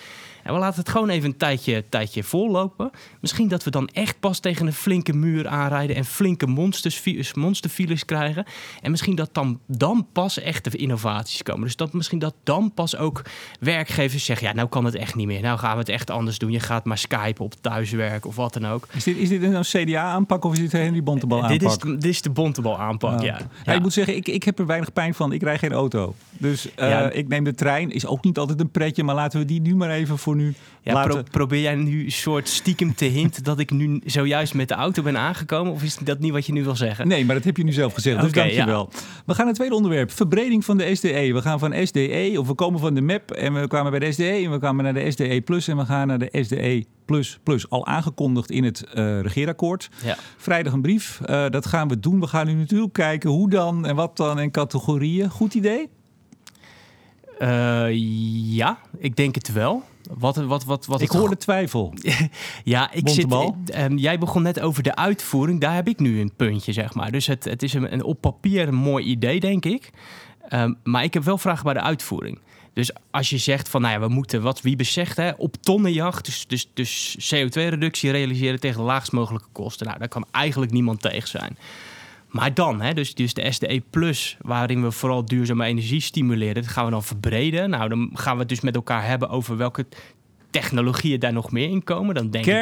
En 0.47 0.53
we 0.53 0.59
laten 0.59 0.79
het 0.81 0.89
gewoon 0.89 1.09
even 1.09 1.29
een 1.29 1.37
tijdje, 1.37 1.85
tijdje 1.89 2.23
vollopen. 2.23 2.91
Misschien 3.21 3.49
dat 3.49 3.65
we 3.65 3.71
dan 3.71 3.89
echt 3.93 4.21
pas 4.21 4.39
tegen 4.39 4.67
een 4.67 4.73
flinke 4.73 5.13
muur 5.13 5.49
aanrijden 5.49 5.97
en 5.97 6.05
flinke 6.05 6.47
monsters, 6.47 7.35
monsterfiles 7.35 8.05
krijgen. 8.05 8.45
En 8.83 8.91
misschien 8.91 9.15
dat 9.17 9.29
dan, 9.33 9.61
dan 9.67 10.07
pas 10.13 10.39
echte 10.39 10.71
innovaties 10.77 11.43
komen. 11.43 11.63
Dus 11.65 11.77
dat 11.77 11.93
misschien 11.93 12.19
dat 12.19 12.35
dan 12.45 12.73
pas 12.75 12.97
ook 12.97 13.23
werkgevers 13.61 14.25
zeggen, 14.25 14.47
ja, 14.47 14.53
nou 14.55 14.69
kan 14.69 14.85
het 14.85 14.95
echt 14.95 15.15
niet 15.15 15.27
meer. 15.27 15.41
Nou 15.43 15.59
gaan 15.59 15.73
we 15.73 15.79
het 15.79 15.89
echt 15.89 16.11
anders 16.11 16.39
doen. 16.39 16.51
Je 16.51 16.61
gaat 16.61 16.85
maar 16.85 16.99
skypen 16.99 17.45
op 17.45 17.55
thuiswerk 17.61 18.27
of 18.27 18.37
wat 18.37 18.53
dan 18.53 18.67
ook. 18.67 18.87
Is 18.93 19.05
dit, 19.05 19.17
is 19.17 19.29
dit 19.29 19.43
een 19.43 19.61
CDA-aanpak 19.63 20.45
of 20.45 20.53
is 20.53 20.59
dit 20.59 20.73
Henry 20.73 21.03
Bontebal 21.03 21.43
aanpak? 21.43 21.59
Dit 21.61 21.71
is, 21.71 21.79
de- 21.79 21.93
dit 21.99 22.11
is 22.11 22.23
de 22.23 22.31
bontebal 22.31 22.79
aanpak, 22.79 23.21
ja. 23.23 23.39
Ja, 23.65 23.73
ik 23.73 23.81
moet 23.83 23.93
zeggen, 23.93 24.17
ik, 24.17 24.29
ik 24.29 24.43
heb 24.43 24.59
er 24.59 24.67
weinig 24.67 24.93
pijn 24.93 25.15
van. 25.15 25.33
Ik 25.33 25.43
rij 25.43 25.59
geen 25.59 25.73
auto. 25.73 26.15
Dus 26.39 26.75
eh, 26.75 26.89
Ja. 26.89 27.11
ik 27.11 27.29
neem 27.29 27.45
de 27.45 27.55
trein. 27.55 27.91
Is 27.91 28.07
ook 28.07 28.25
niet 28.25 28.39
altijd 28.39 28.61
een 28.61 28.71
pretje, 28.71 29.05
maar 29.05 29.15
laten 29.15 29.39
we 29.39 29.45
die 29.45 29.61
nu 29.61 29.77
maar 29.77 29.91
even 29.91 30.19
voor 30.19 30.36
nu 30.37 30.55
Ja, 30.83 30.93
laten. 30.93 31.11
pro- 31.11 31.23
probeer 31.31 31.61
jij 31.61 31.75
nu 31.75 32.05
een 32.05 32.13
soort 32.13 32.49
stiekem 32.49 32.95
te 32.95 33.05
hinten 33.05 33.45
dat 33.45 33.59
ik 33.59 33.71
nu 33.71 34.01
zojuist 34.05 34.55
met 34.55 34.69
de 34.69 34.75
auto 34.75 35.03
ben 35.03 35.17
aangekomen? 35.19 35.73
Of 35.73 35.83
is 35.83 35.97
dat 35.97 36.19
niet 36.19 36.33
wat 36.33 36.47
je 36.47 36.53
nu 36.53 36.65
wil 36.65 36.77
zeggen? 36.77 37.09
Nee, 37.09 37.25
maar 37.25 37.35
dat 37.35 37.45
heb 37.45 37.57
je 37.57 37.65
nu 37.65 37.73
zelf 37.73 37.95
gezegd, 37.95 38.21
dus 38.21 38.29
Oké, 38.29 38.39
dankjewel. 38.39 38.89
We 38.93 38.99
gaan 39.27 39.37
naar 39.37 39.47
het 39.47 39.55
tweede 39.55 39.75
onderwerp. 39.75 40.11
Verbreding 40.11 40.65
van 40.65 40.77
de 40.79 40.95
SDE. 40.95 41.33
We 41.33 41.43
gaan 41.43 41.59
van 41.59 41.87
SDE, 41.87 42.35
of 42.39 42.47
we 42.47 42.55
komen 42.55 42.81
van 42.81 42.95
de 42.95 43.01
MAP 43.01 43.31
en 43.31 43.61
we 43.61 43.67
kwamen 43.69 43.91
bij 43.91 44.01
de 44.01 44.13
SDE 44.13 44.25
en 44.45 44.51
we 44.51 44.59
kwamen 44.59 44.85
naar 44.85 44.95
de 44.95 45.11
SDE 45.11 45.41
Plus 45.45 45.69
en 45.69 45.77
we 45.77 45.85
gaan 45.85 46.07
naar 46.07 46.19
de 46.19 46.29
SDE 46.43 46.85
Plus 47.05 47.39
Plus. 47.43 47.71
Al 47.71 47.87
aangekondigd 47.87 48.51
in 48.51 48.65
het 48.65 48.85
eh 48.85 49.21
regeerakkoord. 49.21 49.89
Ja. 50.05 50.17
Vrijdag 50.37 50.73
een 50.73 50.83
brief. 50.83 51.21
Eh, 51.25 51.45
dat 51.51 51.67
gaan 51.67 51.89
we 51.89 52.01
doen. 52.01 52.21
We 52.21 52.27
gaan 52.27 52.47
nu 52.47 52.53
natuurlijk 52.55 52.93
kijken 52.93 53.31
hoe 53.31 53.51
dan 53.51 53.87
en 53.87 53.95
wat 53.97 54.17
dan 54.17 54.39
en 54.39 54.51
categorieën. 54.51 55.31
Goed 55.31 55.55
idee? 55.55 55.89
Eh, 57.39 57.87
ja, 58.55 58.79
ik 58.99 59.17
denk 59.17 59.35
het 59.35 59.53
wel. 59.53 59.83
Wat, 60.15 60.37
wat, 60.37 60.65
wat, 60.65 60.87
wat 60.87 61.01
Ik 61.01 61.11
het 61.11 61.19
hoorde 61.19 61.37
twijfel. 61.37 61.95
Ja, 62.65 62.93
ik 62.93 63.09
zit. 63.09 63.29
Bontebal? 63.29 63.57
ehm, 63.67 63.97
jij 63.97 64.19
begon 64.19 64.43
net 64.43 64.61
over 64.61 64.83
de 64.83 64.95
uitvoering. 64.95 65.61
Daar 65.61 65.75
heb 65.75 65.89
ik 65.89 65.99
nu 65.99 66.21
een 66.21 66.33
puntje, 66.37 66.73
zeg 66.73 66.95
maar. 66.95 67.13
Dus 67.13 67.27
het, 67.27 67.45
het 67.45 67.63
is 67.63 67.75
een, 67.75 67.93
een 67.93 68.03
op 68.03 68.21
papier 68.21 68.69
een 68.69 68.75
mooi 68.75 69.05
idee, 69.05 69.41
denk 69.41 69.65
ik. 69.65 69.91
Ehm, 70.49 70.73
maar 70.83 71.05
ik 71.05 71.15
heb 71.15 71.25
wel 71.25 71.39
vragen 71.39 71.65
bij 71.65 71.75
de 71.75 71.81
uitvoering. 71.81 72.39
Dus 72.73 72.91
als 73.11 73.31
je 73.31 73.39
zegt 73.39 73.69
van, 73.69 73.81
nou 73.81 73.95
ja, 73.95 74.01
we 74.01 74.09
moeten, 74.09 74.43
wat 74.43 74.61
Wiebes 74.61 74.93
zegt, 74.93 75.17
hè, 75.17 75.31
op 75.37 75.57
tonnenjacht, 75.61 76.25
dus, 76.25 76.47
dus, 76.47 76.71
dus 76.75 77.17
CO2-reductie 77.35 78.11
realiseren 78.11 78.61
tegen 78.61 78.79
de 78.79 78.87
laagst 78.87 79.13
mogelijke 79.13 79.49
kosten. 79.53 79.87
Nou, 79.87 79.99
daar 79.99 80.09
kan 80.09 80.27
eigenlijk 80.31 80.73
niemand 80.73 81.03
tegen 81.03 81.29
zijn. 81.29 81.57
Maar 82.37 82.55
dan, 82.55 82.81
hè, 82.81 82.95
dus, 82.95 83.15
dus 83.15 83.35
de 83.35 83.53
SDE 83.53 83.83
Plus, 83.91 84.37
waarin 84.41 84.83
we 84.83 84.91
vooral 84.91 85.25
duurzame 85.25 85.65
energie 85.65 86.01
stimuleren, 86.01 86.55
dat 86.55 86.67
gaan 86.67 86.85
we 86.85 86.91
dan 86.91 87.05
verbreden. 87.05 87.71
Nou, 87.71 87.89
dan 87.89 88.11
gaan 88.15 88.33
we 88.35 88.39
het 88.41 88.49
dus 88.49 88.61
met 88.61 88.75
elkaar 88.75 89.07
hebben 89.07 89.29
over 89.29 89.57
welke 89.57 89.87
technologieën 90.51 91.21
daar 91.21 91.33
nog 91.33 91.51
meer 91.51 91.69
in 91.69 91.85
komen. 91.85 92.15
Dan 92.15 92.31
denk 92.31 92.47
ik 92.47 92.53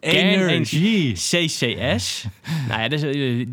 Kernenergie. 0.00 1.12
CCS. 1.12 2.26
nou 2.68 2.80
ja, 2.80 2.88
dus, 2.88 3.02
eh, 3.02 3.46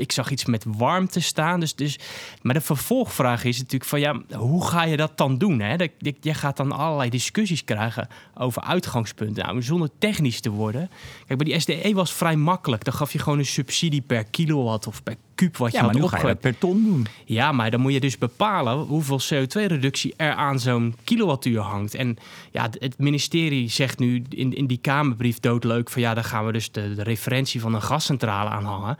ik 0.00 0.12
zag 0.12 0.30
iets 0.30 0.44
met 0.44 0.64
warmte 0.68 1.20
staan. 1.20 1.60
Dus, 1.60 1.74
dus, 1.74 1.98
maar 2.42 2.54
de 2.54 2.60
vervolgvraag 2.60 3.44
is 3.44 3.56
natuurlijk 3.56 3.84
van 3.90 4.00
ja, 4.00 4.20
hoe 4.36 4.66
ga 4.66 4.84
je 4.84 4.96
dat 4.96 5.16
dan 5.18 5.38
doen? 5.38 5.60
Hè? 5.60 5.76
Dat, 5.76 5.90
dat- 5.98 6.14
je 6.20 6.34
gaat 6.34 6.56
dan 6.56 6.72
allerlei 6.72 7.10
discussies 7.10 7.64
krijgen 7.64 8.08
over 8.34 8.62
uitgangspunten. 8.62 9.44
Nou, 9.44 9.62
zonder 9.62 9.90
technisch 9.98 10.40
te 10.40 10.50
worden. 10.50 10.90
Kijk, 11.26 11.38
bij 11.38 11.48
die 11.52 11.60
SDE 11.60 11.92
was 11.94 12.12
vrij 12.12 12.36
makkelijk. 12.36 12.84
Dan 12.84 12.94
gaf 12.94 13.12
je 13.12 13.18
gewoon 13.18 13.38
een 13.38 13.46
subsidie 13.46 14.00
per 14.02 14.24
kilowatt 14.24 14.86
of 14.86 15.02
per 15.02 15.16
kuub 15.34 15.56
wat 15.56 15.70
je 15.70 15.76
Ja, 15.76 15.82
maar 15.84 15.92
had 15.92 16.02
nu 16.02 16.08
ga 16.08 16.16
je 16.16 16.22
opgegooid. 16.22 16.42
dat 16.42 16.52
per 16.60 16.68
ton 16.70 16.84
doen. 16.84 17.06
Ja, 17.24 17.52
maar 17.52 17.70
dan 17.70 17.80
moet 17.80 17.92
je 17.92 18.00
dus 18.00 18.18
bepalen 18.18 18.78
hoeveel 18.78 19.20
CO2-reductie 19.20 20.14
er 20.16 20.32
aan 20.32 20.58
zo'n 20.60 20.94
kilowattuur 21.04 21.60
hangt. 21.60 21.94
En 21.94 22.16
ja, 22.50 22.68
het 22.78 22.98
ministerie 22.98 23.68
zegt 23.68 23.98
nu 23.98 24.22
in, 24.28 24.54
in 24.54 24.66
die 24.66 24.78
Kamerbrief 24.78 25.40
doodleuk 25.40 25.90
van 25.90 26.02
ja, 26.02 26.14
daar 26.14 26.24
gaan 26.24 26.46
we 26.46 26.52
dus 26.52 26.72
de, 26.72 26.94
de 26.94 27.02
referentie 27.02 27.60
van 27.60 27.74
een 27.74 27.82
gascentrale 27.82 28.50
aan 28.50 28.64
hangen. 28.64 28.96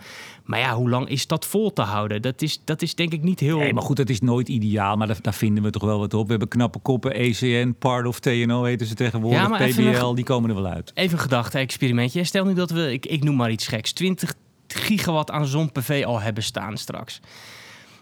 Maar 0.51 0.59
ja, 0.59 0.75
hoe 0.75 0.89
lang 0.91 1.09
is 1.09 1.27
dat 1.27 1.47
vol 1.47 1.73
te 1.73 1.83
houden? 1.83 2.23
Dat 2.23 2.43
is, 2.43 2.61
dat 2.65 2.83
is 2.83 2.95
denk 2.95 3.13
ik 3.13 3.23
niet 3.23 3.41
heel... 3.41 3.59
Nee, 3.59 3.73
maar 3.73 3.83
goed, 3.83 3.99
het 3.99 4.11
is 4.11 4.21
nooit 4.21 4.49
ideaal, 4.49 4.97
maar 4.97 5.07
daar, 5.07 5.19
daar 5.21 5.35
vinden 5.35 5.63
we 5.63 5.71
toch 5.71 5.83
wel 5.85 5.99
wat 5.99 6.15
op. 6.15 6.25
We 6.25 6.31
hebben 6.31 6.49
knappe 6.49 6.79
koppen, 6.79 7.15
ECN, 7.15 7.75
Part 7.79 8.07
of 8.07 8.19
TNO 8.21 8.65
heten 8.65 8.87
ze 8.87 8.95
tegenwoordig, 8.95 9.41
Ja, 9.41 9.49
maar 9.49 9.69
PBL, 9.69 9.81
een- 9.81 10.15
die 10.15 10.25
komen 10.25 10.51
er 10.51 10.57
wel 10.63 10.67
uit. 10.73 10.91
Even 10.95 11.13
een 11.17 11.23
gedachte-experimentje. 11.23 12.25
Stel 12.25 12.45
nu 12.45 12.55
dat 12.55 12.71
we, 12.71 12.93
ik, 12.93 13.07
ik 13.07 13.25
noem 13.25 13.37
maar 13.37 13.51
iets 13.51 13.67
geks, 13.67 13.93
20 13.93 14.35
gigawatt 14.67 15.31
aan 15.31 15.47
zon-PV 15.47 16.03
al 16.07 16.21
hebben 16.21 16.43
staan 16.43 16.77
straks. 16.77 17.21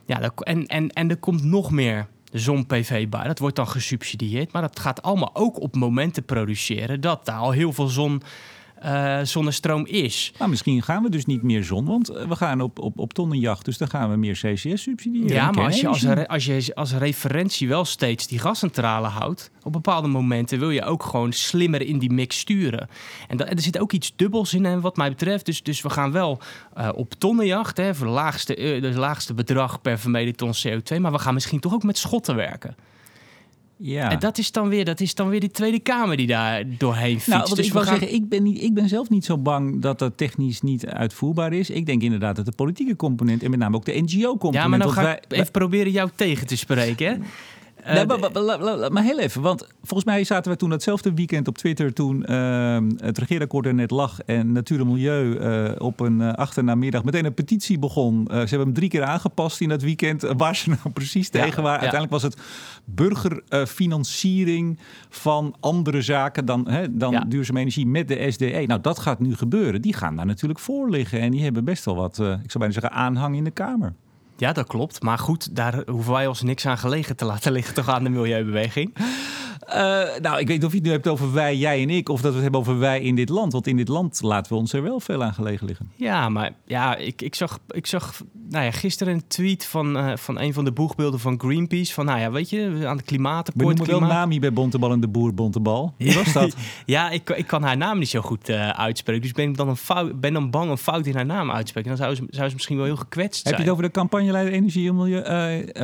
Ja, 0.06 0.18
dat- 0.18 0.44
en, 0.44 0.66
en, 0.66 0.88
en 0.90 1.10
er 1.10 1.16
komt 1.18 1.44
nog 1.44 1.70
meer 1.70 2.06
zon-PV 2.32 3.08
bij. 3.08 3.24
Dat 3.26 3.38
wordt 3.38 3.56
dan 3.56 3.68
gesubsidieerd. 3.68 4.52
Maar 4.52 4.62
dat 4.62 4.78
gaat 4.80 5.02
allemaal 5.02 5.30
ook 5.32 5.60
op 5.60 5.74
momenten 5.76 6.24
produceren 6.24 7.00
dat 7.00 7.24
daar 7.26 7.38
al 7.38 7.50
heel 7.50 7.72
veel 7.72 7.88
zon, 7.88 8.22
eh, 8.80 9.18
zonnestroom 9.22 9.86
is. 9.86 10.32
Maar 10.38 10.48
misschien 10.48 10.82
gaan 10.82 11.02
we 11.02 11.10
dus 11.10 11.26
niet 11.26 11.42
meer 11.42 11.64
zon, 11.64 11.84
want 11.84 12.08
eh, 12.08 12.28
we 12.28 12.36
gaan 12.36 12.60
op, 12.60 12.78
op, 12.78 12.98
op 12.98 13.12
tonnenjacht, 13.12 13.64
dus 13.64 13.78
dan 13.78 13.88
gaan 13.88 14.10
we 14.10 14.16
meer 14.16 14.34
CCS 14.34 14.82
subsidiëren. 14.82 15.28
Ja, 15.34 15.50
maar 15.50 15.64
als 15.64 15.80
je 15.80 15.88
als, 15.88 16.02
re- 16.02 16.26
als 16.26 16.44
je 16.44 16.74
als 16.74 16.92
referentie 16.92 17.68
wel 17.68 17.84
steeds 17.84 18.26
die 18.26 18.38
gascentrale 18.38 19.06
houdt, 19.06 19.50
op 19.62 19.72
bepaalde 19.72 20.08
momenten 20.08 20.58
wil 20.58 20.70
je 20.70 20.84
ook 20.84 21.02
gewoon 21.02 21.32
slimmer 21.32 21.82
in 21.82 21.98
die 21.98 22.12
mix 22.12 22.38
sturen. 22.38 22.88
En, 23.28 23.48
er 23.48 23.60
zit 23.60 23.78
ook 23.78 23.92
iets 23.92 24.12
dubbels 24.16 24.54
in, 24.54 24.80
wat 24.80 24.96
mij 24.96 25.08
betreft. 25.08 25.46
Dus, 25.46 25.62
dus 25.62 25.82
we 25.82 25.90
gaan 25.90 26.12
wel 26.12 26.38
eh, 26.74 26.88
op 26.94 27.14
tonnenjacht, 27.14 27.76
hè, 27.76 27.94
voor 27.94 28.06
de 28.06 28.12
laagste, 28.12 28.54
de 28.80 28.92
laagste 28.94 29.34
bedrag 29.34 29.80
per 29.80 29.98
vermeden 29.98 30.36
ton 30.36 30.52
CO2, 30.66 31.00
maar 31.00 31.12
we 31.12 31.18
gaan 31.18 31.34
misschien 31.34 31.60
toch 31.60 31.74
ook 31.74 31.82
met 31.82 31.98
schotten 31.98 32.36
werken. 32.36 32.76
Ja. 33.80 34.10
En 34.10 34.18
dat 34.18 34.38
is, 34.38 34.52
dan 34.52 34.68
weer, 34.68 34.84
dat 34.84 35.00
is 35.00 35.14
dan 35.14 35.28
weer 35.28 35.40
die 35.40 35.50
Tweede 35.50 35.80
Kamer 35.80 36.16
die 36.16 36.26
daar 36.26 36.64
doorheen 36.78 37.12
fietst. 37.12 37.28
Nou, 37.28 37.42
wat 37.48 37.56
dus 37.56 37.66
ik 37.66 37.72
wil 37.72 37.82
gaan- 37.82 37.98
zeggen, 37.98 38.16
ik 38.16 38.28
ben, 38.28 38.42
niet, 38.42 38.62
ik 38.62 38.74
ben 38.74 38.88
zelf 38.88 39.08
niet 39.10 39.24
zo 39.24 39.38
bang 39.38 39.80
dat 39.82 39.98
dat 39.98 40.16
technisch 40.16 40.60
niet 40.62 40.86
uitvoerbaar 40.86 41.52
is. 41.52 41.70
Ik 41.70 41.86
denk 41.86 42.02
inderdaad 42.02 42.36
dat 42.36 42.44
de 42.44 42.52
politieke 42.56 42.96
component 42.96 43.42
en 43.42 43.50
met 43.50 43.58
name 43.58 43.76
ook 43.76 43.84
de 43.84 43.92
NGO-component... 44.00 44.54
ja, 44.54 44.68
maar 44.68 44.78
nou 44.78 44.90
ga 44.90 45.00
ik 45.16 45.24
wij- 45.28 45.38
even 45.38 45.52
proberen 45.52 45.92
jou 45.92 46.10
tegen 46.14 46.46
te 46.46 46.56
spreken. 46.56 47.06
Hè? 47.08 47.16
Eh, 47.82 47.94
Nee, 47.94 48.06
maar, 48.06 48.18
maar- 48.18 48.30
maar- 48.44 48.58
maar- 48.78 48.92
maar 48.92 49.02
heel 49.02 49.18
even, 49.18 49.42
want 49.42 49.66
volgens 49.82 50.04
mij 50.04 50.24
zaten 50.24 50.52
we 50.52 50.56
toen 50.58 50.70
datzelfde 50.70 51.14
weekend 51.14 51.48
op 51.48 51.58
Twitter 51.58 51.92
toen 51.92 52.24
ehm, 52.24 52.90
het 52.96 53.18
regeerakkoord 53.18 53.66
er 53.66 53.74
net 53.74 53.90
lag 53.90 54.20
en 54.20 54.52
Natuur 54.52 54.80
en 54.80 54.86
Milieu 54.86 55.36
eh, 55.36 55.70
op 55.78 56.00
een 56.00 56.20
uh, 56.20 56.32
achternamiddag 56.32 57.04
meteen 57.04 57.24
een 57.24 57.34
petitie 57.34 57.78
begon. 57.78 58.24
Ze 58.30 58.34
hebben 58.36 58.58
hem 58.60 58.72
drie 58.72 58.88
keer 58.88 59.02
aangepast 59.02 59.60
in 59.60 59.68
dat 59.68 59.82
weekend. 59.82 60.22
Waar 60.36 60.56
ze 60.56 60.68
nou 60.68 60.90
precies 60.92 61.28
Ja, 61.32 61.42
tegen 61.42 61.62
waren. 61.62 61.84
ja. 61.84 61.90
Uiteindelijk 61.92 62.22
was 62.22 62.22
het 62.22 62.36
burgerfinanciering 62.84 64.78
van 65.08 65.54
andere 65.60 66.02
zaken 66.02 66.44
dan, 66.44 66.68
hè, 66.68 66.96
dan 66.96 67.12
Ja. 67.12 67.24
duurzame 67.28 67.60
energie 67.60 67.86
met 67.86 68.08
de 68.08 68.30
SDE. 68.30 68.64
Nou, 68.66 68.80
dat 68.80 68.98
gaat 68.98 69.20
nu 69.20 69.34
gebeuren. 69.34 69.82
Die 69.82 69.92
gaan 69.94 70.16
daar 70.16 70.26
natuurlijk 70.26 70.60
voor 70.60 70.90
liggen 70.90 71.20
en 71.20 71.30
die 71.30 71.42
hebben 71.42 71.64
best 71.64 71.84
wel 71.84 71.96
wat, 71.96 72.12
ik 72.18 72.24
zou 72.24 72.58
bijna 72.58 72.70
zeggen, 72.72 72.92
aanhang 72.92 73.36
in 73.36 73.44
de 73.44 73.50
Kamer. 73.50 73.94
Ja, 74.38 74.52
dat 74.52 74.66
klopt. 74.66 75.02
Maar 75.02 75.18
goed, 75.18 75.56
daar 75.56 75.82
hoeven 75.86 76.12
wij 76.12 76.26
ons 76.26 76.42
niks 76.42 76.66
aan 76.66 76.78
gelegen 76.78 77.16
te 77.16 77.24
laten 77.24 77.52
liggen, 77.56 77.74
toch 77.74 77.88
aan 77.88 78.04
de 78.04 78.10
milieubeweging. 78.10 78.94
Eh, 79.66 79.76
nou, 80.22 80.38
ik 80.38 80.46
weet 80.46 80.56
niet 80.56 80.64
of 80.64 80.70
je 80.70 80.76
het 80.76 80.86
nu 80.86 80.90
hebt 80.92 81.08
over 81.08 81.32
wij, 81.32 81.56
jij 81.56 81.82
en 81.82 81.90
ik, 81.90 82.08
of 82.08 82.16
dat 82.20 82.28
we 82.28 82.32
het 82.34 82.42
hebben 82.42 82.60
over 82.60 82.78
wij 82.78 83.00
in 83.00 83.14
dit 83.14 83.28
land. 83.28 83.52
Want 83.52 83.66
in 83.66 83.76
dit 83.76 83.88
land 83.88 84.22
laten 84.22 84.52
we 84.52 84.58
ons 84.58 84.72
er 84.72 84.82
wel 84.82 85.00
veel 85.00 85.22
aan 85.24 85.34
gelegen 85.34 85.66
liggen. 85.66 85.90
Ja, 85.96 86.28
maar 86.28 86.52
ja, 86.66 86.96
ik, 86.96 87.22
ik 87.22 87.34
zag, 87.34 87.58
ik 87.68 87.86
zag 87.86 88.20
nou 88.48 88.64
ja, 88.64 88.70
gisteren 88.70 89.12
een 89.14 89.26
tweet 89.26 89.66
van, 89.66 89.96
eh, 89.96 90.16
van 90.16 90.40
een 90.40 90.52
van 90.52 90.64
de 90.64 90.72
boegbeelden 90.72 91.20
van 91.20 91.40
Greenpeace. 91.40 91.92
Van 91.94 92.04
nou 92.04 92.20
ja, 92.20 92.30
weet 92.30 92.50
je, 92.50 92.64
aan 92.84 92.96
het 92.96 93.00
We 93.00 93.02
klimaatakkoord. 93.06 93.66
noemen 93.66 93.86
wel 93.86 93.98
klimaat- 93.98 94.16
Nami 94.16 94.40
bij 94.40 94.52
Bontebal 94.52 94.92
en 94.92 95.00
de 95.00 95.08
Boer 95.08 95.34
Bontebal. 95.34 95.94
Wie 95.98 96.14
was 96.14 96.32
dat? 96.32 96.56
Ja, 96.86 97.10
ik, 97.10 97.30
ik 97.30 97.46
kan 97.46 97.62
haar 97.62 97.76
naam 97.76 97.98
niet 97.98 98.08
zo 98.08 98.20
goed 98.20 98.48
eh, 98.48 98.68
uitspreken. 98.68 99.22
Dus 99.22 99.32
ben 99.32 99.48
ik 99.48 99.56
dan, 99.56 99.68
een 99.68 99.76
fout, 99.76 100.20
ben 100.20 100.32
dan 100.32 100.50
bang 100.50 100.70
een 100.70 100.78
fout 100.78 101.06
in 101.06 101.14
haar 101.14 101.26
naam 101.26 101.50
uitspreken. 101.50 101.88
Dan 101.88 101.98
zou 101.98 102.14
ze, 102.14 102.22
zou 102.30 102.48
ze 102.48 102.54
misschien 102.54 102.76
wel 102.76 102.84
heel 102.86 102.96
gekwetst 102.96 103.44
Heb 103.44 103.46
je 103.46 103.50
zijn. 103.50 103.62
het 103.62 103.70
over 103.70 103.82
de 103.84 103.90
campagneleider 103.90 104.52
Energie 104.52 104.88
en 104.88 104.96
Milieu, 104.96 105.22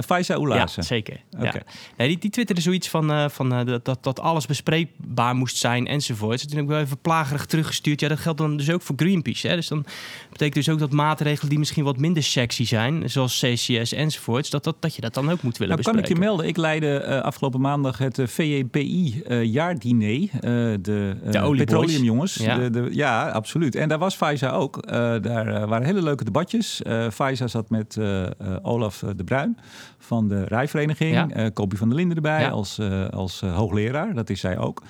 Faisa 0.06 0.34
Ja, 0.34 0.40
Oulase? 0.40 0.82
zeker. 0.82 1.20
Oké. 1.36 1.44
Ja. 1.44 1.52
Nee, 1.96 2.08
die, 2.08 2.18
die 2.18 2.30
twitterde 2.30 2.60
zoiets 2.60 2.88
van, 2.88 3.30
van 3.30 3.63
dat, 3.64 3.84
dat, 3.84 3.98
dat 4.02 4.20
alles 4.20 4.46
bespreekbaar 4.46 5.34
moest 5.34 5.56
zijn 5.56 5.86
enzovoort. 5.86 6.32
Dus 6.32 6.42
toen 6.46 6.54
heb 6.56 6.64
ik 6.64 6.70
wel 6.70 6.80
even 6.80 6.98
plagerig 6.98 7.46
teruggestuurd. 7.46 8.00
Ja, 8.00 8.08
dat 8.08 8.18
geldt 8.18 8.38
dan 8.38 8.56
dus 8.56 8.70
ook 8.70 8.82
voor 8.82 8.94
Greenpeace. 8.98 9.48
Hè? 9.48 9.54
Dus 9.54 9.68
dan 9.68 9.84
betekent 10.30 10.54
dus 10.64 10.68
ook 10.68 10.78
dat 10.78 10.92
maatregelen 10.92 11.48
die 11.50 11.58
misschien 11.58 11.84
wat 11.84 11.96
minder 11.98 12.22
sexy 12.22 12.66
zijn, 12.66 13.10
zoals 13.10 13.38
CCS 13.40 13.92
enzovoorts, 13.92 14.50
dat, 14.50 14.64
dat, 14.64 14.76
dat 14.80 14.94
je 14.94 15.00
dat 15.00 15.14
dan 15.14 15.30
ook 15.30 15.42
moet 15.42 15.56
willen 15.58 15.72
Nou, 15.74 15.86
kan 15.86 15.94
ik 15.94 16.00
bespreken. 16.00 16.22
je 16.22 16.28
melden, 16.28 16.46
ik 16.48 16.56
leidde 16.56 16.96
eh, 16.98 17.20
afgelopen 17.20 17.60
maandag 17.60 17.98
het 17.98 18.18
eh, 18.18 18.26
VEPI-jaardiner. 18.26 20.28
eh, 20.32 20.40
de 20.82 21.16
eh, 21.24 21.32
De 21.42 21.54
petroleumjongens. 21.56 22.34
Ja. 22.34 22.58
De, 22.58 22.70
de, 22.70 22.88
ja, 22.90 23.28
absoluut. 23.28 23.74
En 23.74 23.88
daar 23.88 23.98
was 23.98 24.14
Faisa 24.16 24.50
ook. 24.50 24.76
Eh, 24.76 24.90
daar 25.22 25.46
eh, 25.46 25.68
waren 25.68 25.86
hele 25.86 26.02
leuke 26.02 26.24
debatjes. 26.24 26.82
Eh 26.82 27.10
Faisa 27.10 27.46
zat 27.46 27.70
met 27.70 27.96
eh, 27.96 28.22
eh, 28.24 28.30
Olaf 28.62 29.02
eh, 29.02 29.10
de 29.16 29.24
Bruin 29.24 29.58
van 29.98 30.28
de 30.28 30.44
Rijvereniging. 30.44 31.12
Ja. 31.14 31.28
eh 31.28 31.46
Kopie 31.52 31.78
van 31.78 31.88
de 31.88 31.94
Linden 31.94 32.16
erbij 32.16 32.40
Ja. 32.40 32.48
als, 32.48 32.78
eh, 32.78 33.08
als 33.08 33.42
eh, 33.42 33.53
hoogleraar. 33.54 34.14
Dat 34.14 34.30
is 34.30 34.40
zij 34.40 34.58
ook. 34.58 34.82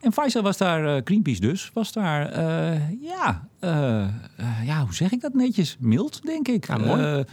En 0.00 0.12
Faisal 0.12 0.42
was 0.42 0.56
daar, 0.56 0.96
eh, 0.96 1.00
Greenpeace 1.04 1.40
dus, 1.40 1.70
was 1.74 1.92
daar, 1.92 2.28
eh, 2.30 2.80
ja, 3.02 3.48
eh, 3.60 4.00
eh, 4.00 4.08
ja, 4.64 4.80
hoe 4.84 4.94
zeg 4.94 5.12
ik 5.12 5.20
dat 5.20 5.34
netjes? 5.34 5.76
Mild, 5.80 6.20
denk 6.24 6.48
ik. 6.48 6.66
Ja, 6.66 6.76
mooi. 6.78 7.02
Eh, 7.02 7.18
eh, 7.18 7.26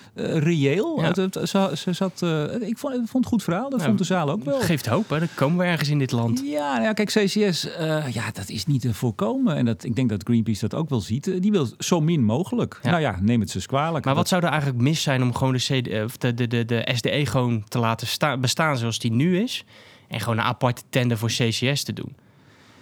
reëel. 0.44 1.02
Ja. 1.02 1.14
Ze, 1.46 1.72
ze 1.76 1.94
zat, 1.94 2.22
eh, 2.22 2.44
ik, 2.68 2.78
vond, 2.78 2.94
vond 2.96 3.12
het 3.14 3.26
goed 3.26 3.44
verhaal, 3.44 3.70
dat 3.70 3.84
vond 3.84 3.98
de 3.98 4.04
zaal 4.04 4.30
ook 4.30 4.44
wel. 4.44 4.60
Geeft 4.60 4.86
hoop, 4.86 5.10
hè? 5.10 5.20
Dan 5.20 5.28
komen 5.36 5.58
we 5.58 5.64
ergens 5.64 5.90
in 5.90 6.00
dit 6.00 6.12
land. 6.12 6.42
Ja, 6.46 6.72
nou 6.74 6.84
ja, 6.84 6.94
kijk, 6.94 7.10
CCS, 7.10 7.76
eh, 7.76 8.08
ja, 8.12 8.32
dat 8.34 8.50
is 8.50 8.66
niet 8.66 8.82
te 8.82 8.94
voorkomen. 8.94 9.56
En 9.56 9.66
dat, 9.66 9.84
ik 9.84 9.96
denk 9.96 10.10
dat 10.10 10.24
Greenpeace 10.24 10.68
dat 10.68 10.80
ook 10.80 10.90
wel 10.90 11.02
ziet. 11.02 11.28
Eh, 11.28 11.42
die 11.42 11.52
wil 11.52 11.68
zo 11.78 12.02
min 12.02 12.24
mogelijk. 12.24 12.80
Ja. 12.84 12.90
Nou 12.90 13.02
ja, 13.02 13.18
neem 13.22 13.40
het 13.40 13.50
ze 13.50 13.66
kwalijk. 13.68 14.06
Maar 14.06 14.14
wat 14.16 14.24
Dat- 14.24 14.28
zou 14.32 14.44
er 14.44 14.50
eigenlijk 14.50 14.82
mis 14.82 15.02
zijn 15.02 15.22
om 15.24 15.34
gewoon 15.36 15.54
de, 15.54 15.60
CD, 15.60 15.88
eh, 15.88 16.04
de, 16.18 16.34
de, 16.34 16.48
de, 16.48 16.66
de 16.66 16.90
SDE 16.96 17.26
gewoon 17.26 17.64
te 17.68 17.80
laten 17.80 18.08
sta- 18.08 18.38
bestaan 18.38 18.78
zoals 18.78 19.00
die 19.00 19.12
nu 19.12 19.40
is? 19.40 19.66
En 20.12 20.20
gewoon 20.20 20.38
een 20.38 20.44
aparte 20.44 20.82
tender 20.90 21.18
voor 21.18 21.30
CCS 21.30 21.84
te 21.84 21.94
doen. 21.94 22.16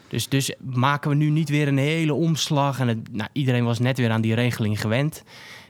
Dus, 0.08 0.30
dus 0.30 0.54
maken 0.60 1.10
we 1.10 1.16
nu 1.16 1.30
niet 1.30 1.50
weer 1.50 1.68
een 1.68 1.78
hele 1.78 2.14
omslag. 2.14 2.80
En 2.80 2.88
het, 2.88 3.14
nou, 3.14 3.30
iedereen 3.34 3.64
was 3.64 3.80
net 3.80 3.98
weer 3.98 4.12
aan 4.12 4.22
die 4.22 4.34
regeling 4.34 4.82
gewend. 4.82 5.24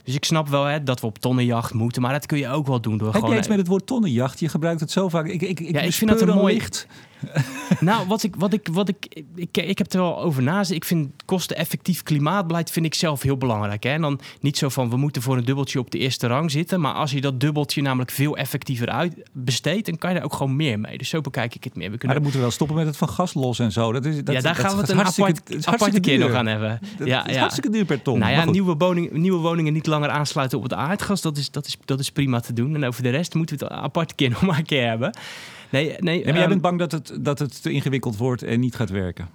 Dus 0.03 0.15
ik 0.15 0.25
snap 0.25 0.47
wel 0.47 0.63
hè, 0.63 0.83
dat 0.83 0.99
we 1.01 1.07
op 1.07 1.17
tonnenjacht 1.17 1.73
moeten. 1.73 2.01
Maar 2.01 2.11
dat 2.11 2.25
kun 2.25 2.37
je 2.37 2.49
ook 2.49 2.67
wel 2.67 2.81
doen 2.81 2.97
door 2.97 3.11
Heb 3.13 3.21
gewoon... 3.21 3.37
iets 3.37 3.47
met 3.47 3.57
het 3.57 3.67
woord 3.67 3.85
tonnenjacht? 3.85 4.39
Je 4.39 4.49
gebruikt 4.49 4.79
het 4.79 4.91
zo 4.91 5.09
vaak. 5.09 5.25
Ik, 5.25 5.41
ik, 5.41 5.59
ik, 5.59 5.71
Ja, 5.71 5.81
ik 5.81 5.93
vind 5.93 6.09
dat 6.09 6.21
een 6.21 6.27
mooi- 6.35 6.53
licht. 6.53 6.87
Nou, 7.79 8.07
wat 8.07 8.23
ik, 8.23 8.35
wat 8.35 8.53
ik, 8.53 8.67
wat 8.71 8.89
ik, 8.89 9.23
ik, 9.35 9.57
ik 9.57 9.77
heb 9.77 9.93
er 9.93 9.99
wel 9.99 10.19
over 10.21 10.43
naast. 10.43 10.71
Ik 10.71 10.85
vind 10.85 11.09
kosteneffectief 11.25 12.03
klimaatbeleid 12.03 12.71
vind 12.71 12.85
ik 12.85 12.93
zelf 12.93 13.21
heel 13.21 13.37
belangrijk. 13.37 13.83
Hè? 13.83 13.89
En 13.89 14.01
dan 14.01 14.19
niet 14.39 14.57
zo 14.57 14.69
van 14.69 14.89
we 14.89 14.97
moeten 14.97 15.21
voor 15.21 15.37
een 15.37 15.45
dubbeltje 15.45 15.79
op 15.79 15.91
de 15.91 15.97
eerste 15.97 16.27
rang 16.27 16.51
zitten. 16.51 16.81
Maar 16.81 16.93
als 16.93 17.11
je 17.11 17.21
dat 17.21 17.39
dubbeltje 17.39 17.81
namelijk 17.81 18.11
veel 18.11 18.37
effectiever 18.37 18.89
uitbesteedt, 18.89 19.85
dan 19.85 19.97
kan 19.97 20.11
je 20.11 20.17
er 20.17 20.23
ook 20.23 20.33
gewoon 20.33 20.55
meer 20.55 20.79
mee. 20.79 20.97
Dus 20.97 21.09
zo 21.09 21.21
bekijk 21.21 21.55
ik 21.55 21.63
het 21.63 21.75
meer. 21.75 21.83
We 21.83 21.89
Maar 21.89 21.97
kunnen 21.97 22.15
dan 22.15 22.23
moeten 22.23 22.39
we 22.39 22.45
wel 22.45 22.55
stoppen 22.55 22.75
met 22.75 22.85
het 22.85 22.97
van 22.97 23.09
gas 23.09 23.33
los 23.33 23.59
en 23.59 23.71
zo. 23.71 23.91
Dat 23.91 24.05
is, 24.05 24.23
dat, 24.23 24.35
ja, 24.35 24.41
daar 24.41 24.55
dat 24.55 24.65
gaan 24.65 24.75
we 24.75 24.81
het 24.81 24.89
een 24.89 24.99
apart, 24.99 25.41
het 25.49 25.65
aparte 25.65 25.99
keer 25.99 26.17
duur. 26.17 26.27
nog 26.27 26.37
aan 26.37 26.47
hebben. 26.47 26.79
Dat 26.97 27.07
ja, 27.07 27.25
hartstikke 27.37 27.69
duur 27.69 27.85
per 27.85 28.01
ton. 28.01 28.19
Nou 28.19 28.35
Maar 28.35 28.45
ja, 28.45 28.51
nieuwe, 28.51 28.75
woning, 28.75 29.11
nieuwe 29.11 29.39
woningen 29.39 29.73
niet 29.73 29.87
langer 29.87 30.09
aansluiten 30.09 30.57
op 30.57 30.63
het 30.63 30.73
aardgas, 30.73 31.21
dat 31.21 31.37
is, 31.37 31.51
dat, 31.51 31.65
is, 31.65 31.77
dat 31.85 31.99
is 31.99 32.11
prima 32.11 32.39
te 32.39 32.53
doen. 32.53 32.75
En 32.75 32.85
over 32.85 33.03
de 33.03 33.09
rest 33.09 33.33
moeten 33.33 33.57
we 33.57 33.63
het 33.63 33.73
een 33.73 33.79
aparte 33.79 34.15
keer 34.15 34.29
nog 34.39 34.41
maar 34.41 34.57
een 34.57 34.65
keer 34.65 34.87
hebben. 34.87 35.11
Nee, 35.69 35.95
nee, 35.99 36.23
maar 36.23 36.33
jij 36.33 36.39
ehm, 36.41 36.49
bent 36.49 36.61
bang 36.61 36.79
dat 36.79 36.91
het, 36.91 37.17
dat 37.21 37.39
het 37.39 37.61
te 37.61 37.71
ingewikkeld 37.71 38.17
wordt 38.17 38.43
en 38.43 38.59
niet 38.59 38.75
gaat 38.75 38.89
werken. 38.89 39.29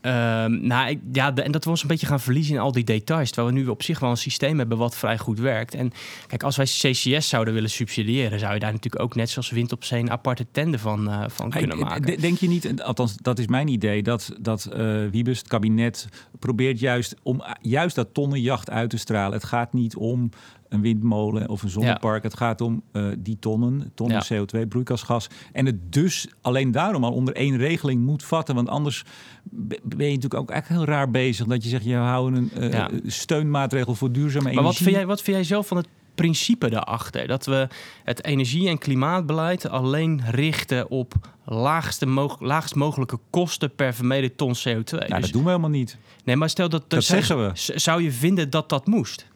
Ehm, 0.00 0.66
nou, 0.66 0.88
ik, 0.90 0.98
ja, 1.12 1.30
de- 1.32 1.42
en 1.42 1.52
dat 1.52 1.64
we 1.64 1.70
ons 1.70 1.82
een 1.82 1.88
beetje 1.88 2.06
gaan 2.06 2.20
verliezen 2.20 2.54
in 2.54 2.60
al 2.60 2.72
die 2.72 2.84
details. 2.84 3.30
Terwijl 3.30 3.54
we 3.54 3.60
nu 3.60 3.66
op 3.68 3.82
zich 3.82 3.98
wel 3.98 4.10
een 4.10 4.16
systeem 4.16 4.58
hebben 4.58 4.78
wat 4.78 4.96
vrij 4.96 5.18
goed 5.18 5.38
werkt. 5.38 5.74
En 5.74 5.92
kijk, 6.26 6.42
als 6.42 6.56
wij 6.56 6.66
CCS 6.66 7.28
zouden 7.28 7.54
willen 7.54 7.70
subsidiëren, 7.70 8.38
zou 8.38 8.54
je 8.54 8.58
daar 8.60 8.72
natuurlijk 8.72 9.02
ook 9.02 9.14
net 9.14 9.30
zoals 9.30 9.50
wind 9.50 9.72
op 9.72 9.84
zee 9.84 10.00
een 10.00 10.10
aparte 10.10 10.46
tender 10.52 10.80
van, 10.80 11.10
eh, 11.10 11.24
van 11.28 11.50
kunnen 11.50 11.78
maken. 11.78 12.02
de- 12.02 12.16
Denk 12.20 12.38
je 12.38 12.48
niet, 12.48 12.82
althans 12.82 13.16
dat 13.16 13.38
is 13.38 13.46
mijn 13.46 13.68
idee, 13.68 14.02
dat, 14.02 14.34
dat 14.40 14.64
eh 14.64 15.06
Wiebes, 15.10 15.38
het 15.38 15.48
kabinet, 15.48 16.08
probeert 16.42 16.80
juist 16.80 17.14
om 17.22 17.42
juist 17.60 17.94
dat 17.94 18.14
tonnenjacht 18.14 18.70
uit 18.70 18.90
te 18.90 18.96
stralen. 18.96 19.32
Het 19.32 19.44
gaat 19.44 19.72
niet 19.72 19.96
om 19.96 20.28
een 20.68 20.80
windmolen 20.80 21.48
of 21.48 21.62
een 21.62 21.68
zonnepark. 21.70 22.22
Het 22.22 22.36
gaat 22.36 22.60
om 22.60 22.82
eh, 22.92 23.06
die 23.18 23.38
tonnen, 23.38 23.90
tonnen 23.94 24.22
CO2, 24.32 24.66
broeikasgas. 24.68 25.28
En 25.52 25.66
het 25.66 25.92
dus 25.92 26.28
alleen 26.40 26.70
daarom 26.70 27.04
al 27.04 27.12
onder 27.12 27.34
één 27.34 27.56
regeling 27.56 28.04
moet 28.04 28.24
vatten. 28.24 28.54
Want 28.54 28.68
anders 28.68 29.04
be- 29.42 29.80
ben 29.82 30.06
je 30.06 30.14
natuurlijk 30.14 30.40
ook 30.42 30.50
echt 30.50 30.68
heel 30.68 30.84
raar 30.84 31.10
bezig. 31.10 31.46
Dat 31.46 31.62
je 31.62 31.68
zegt, 31.68 31.84
je 31.84 31.94
houden 31.94 32.50
een 32.52 32.62
eh, 32.62 32.72
Ja. 32.72 32.90
steunmaatregel 33.06 33.94
voor 33.94 34.12
duurzame 34.12 34.44
maar 34.44 34.52
energie. 34.52 34.70
wat 34.72 34.82
vind, 34.82 34.96
jij, 34.96 35.06
wat 35.06 35.22
vind 35.22 35.36
jij 35.36 35.46
zelf 35.46 35.66
van 35.66 35.76
het 35.76 35.88
principe 36.14 36.70
daarachter? 36.70 37.26
Dat 37.26 37.46
we 37.46 37.68
het 38.04 38.24
energie- 38.24 38.68
en 38.68 38.78
klimaatbeleid 38.78 39.68
alleen 39.68 40.22
richten 40.30 40.90
op 40.90 41.14
laagste 41.44 42.06
laagst 42.38 42.74
mogelijke 42.74 43.18
kosten 43.30 43.74
per 43.74 43.94
vermeden 43.94 44.36
ton 44.36 44.54
CO2. 44.54 44.98
Nou, 44.98 45.08
Dus- 45.12 45.20
dat 45.20 45.32
doen 45.32 45.42
we 45.42 45.48
helemaal 45.48 45.70
niet. 45.70 45.96
nee, 46.24 46.36
maar 46.36 46.50
stel 46.50 46.68
dat, 46.68 46.90
Dat 46.90 47.04
zou- 47.04 47.22
zeggen 47.22 47.46
we. 47.46 47.78
Zou 47.80 48.02
je 48.02 48.12
vinden 48.12 48.50
dat 48.50 48.68
dat 48.68 48.86
moest? 48.86 49.26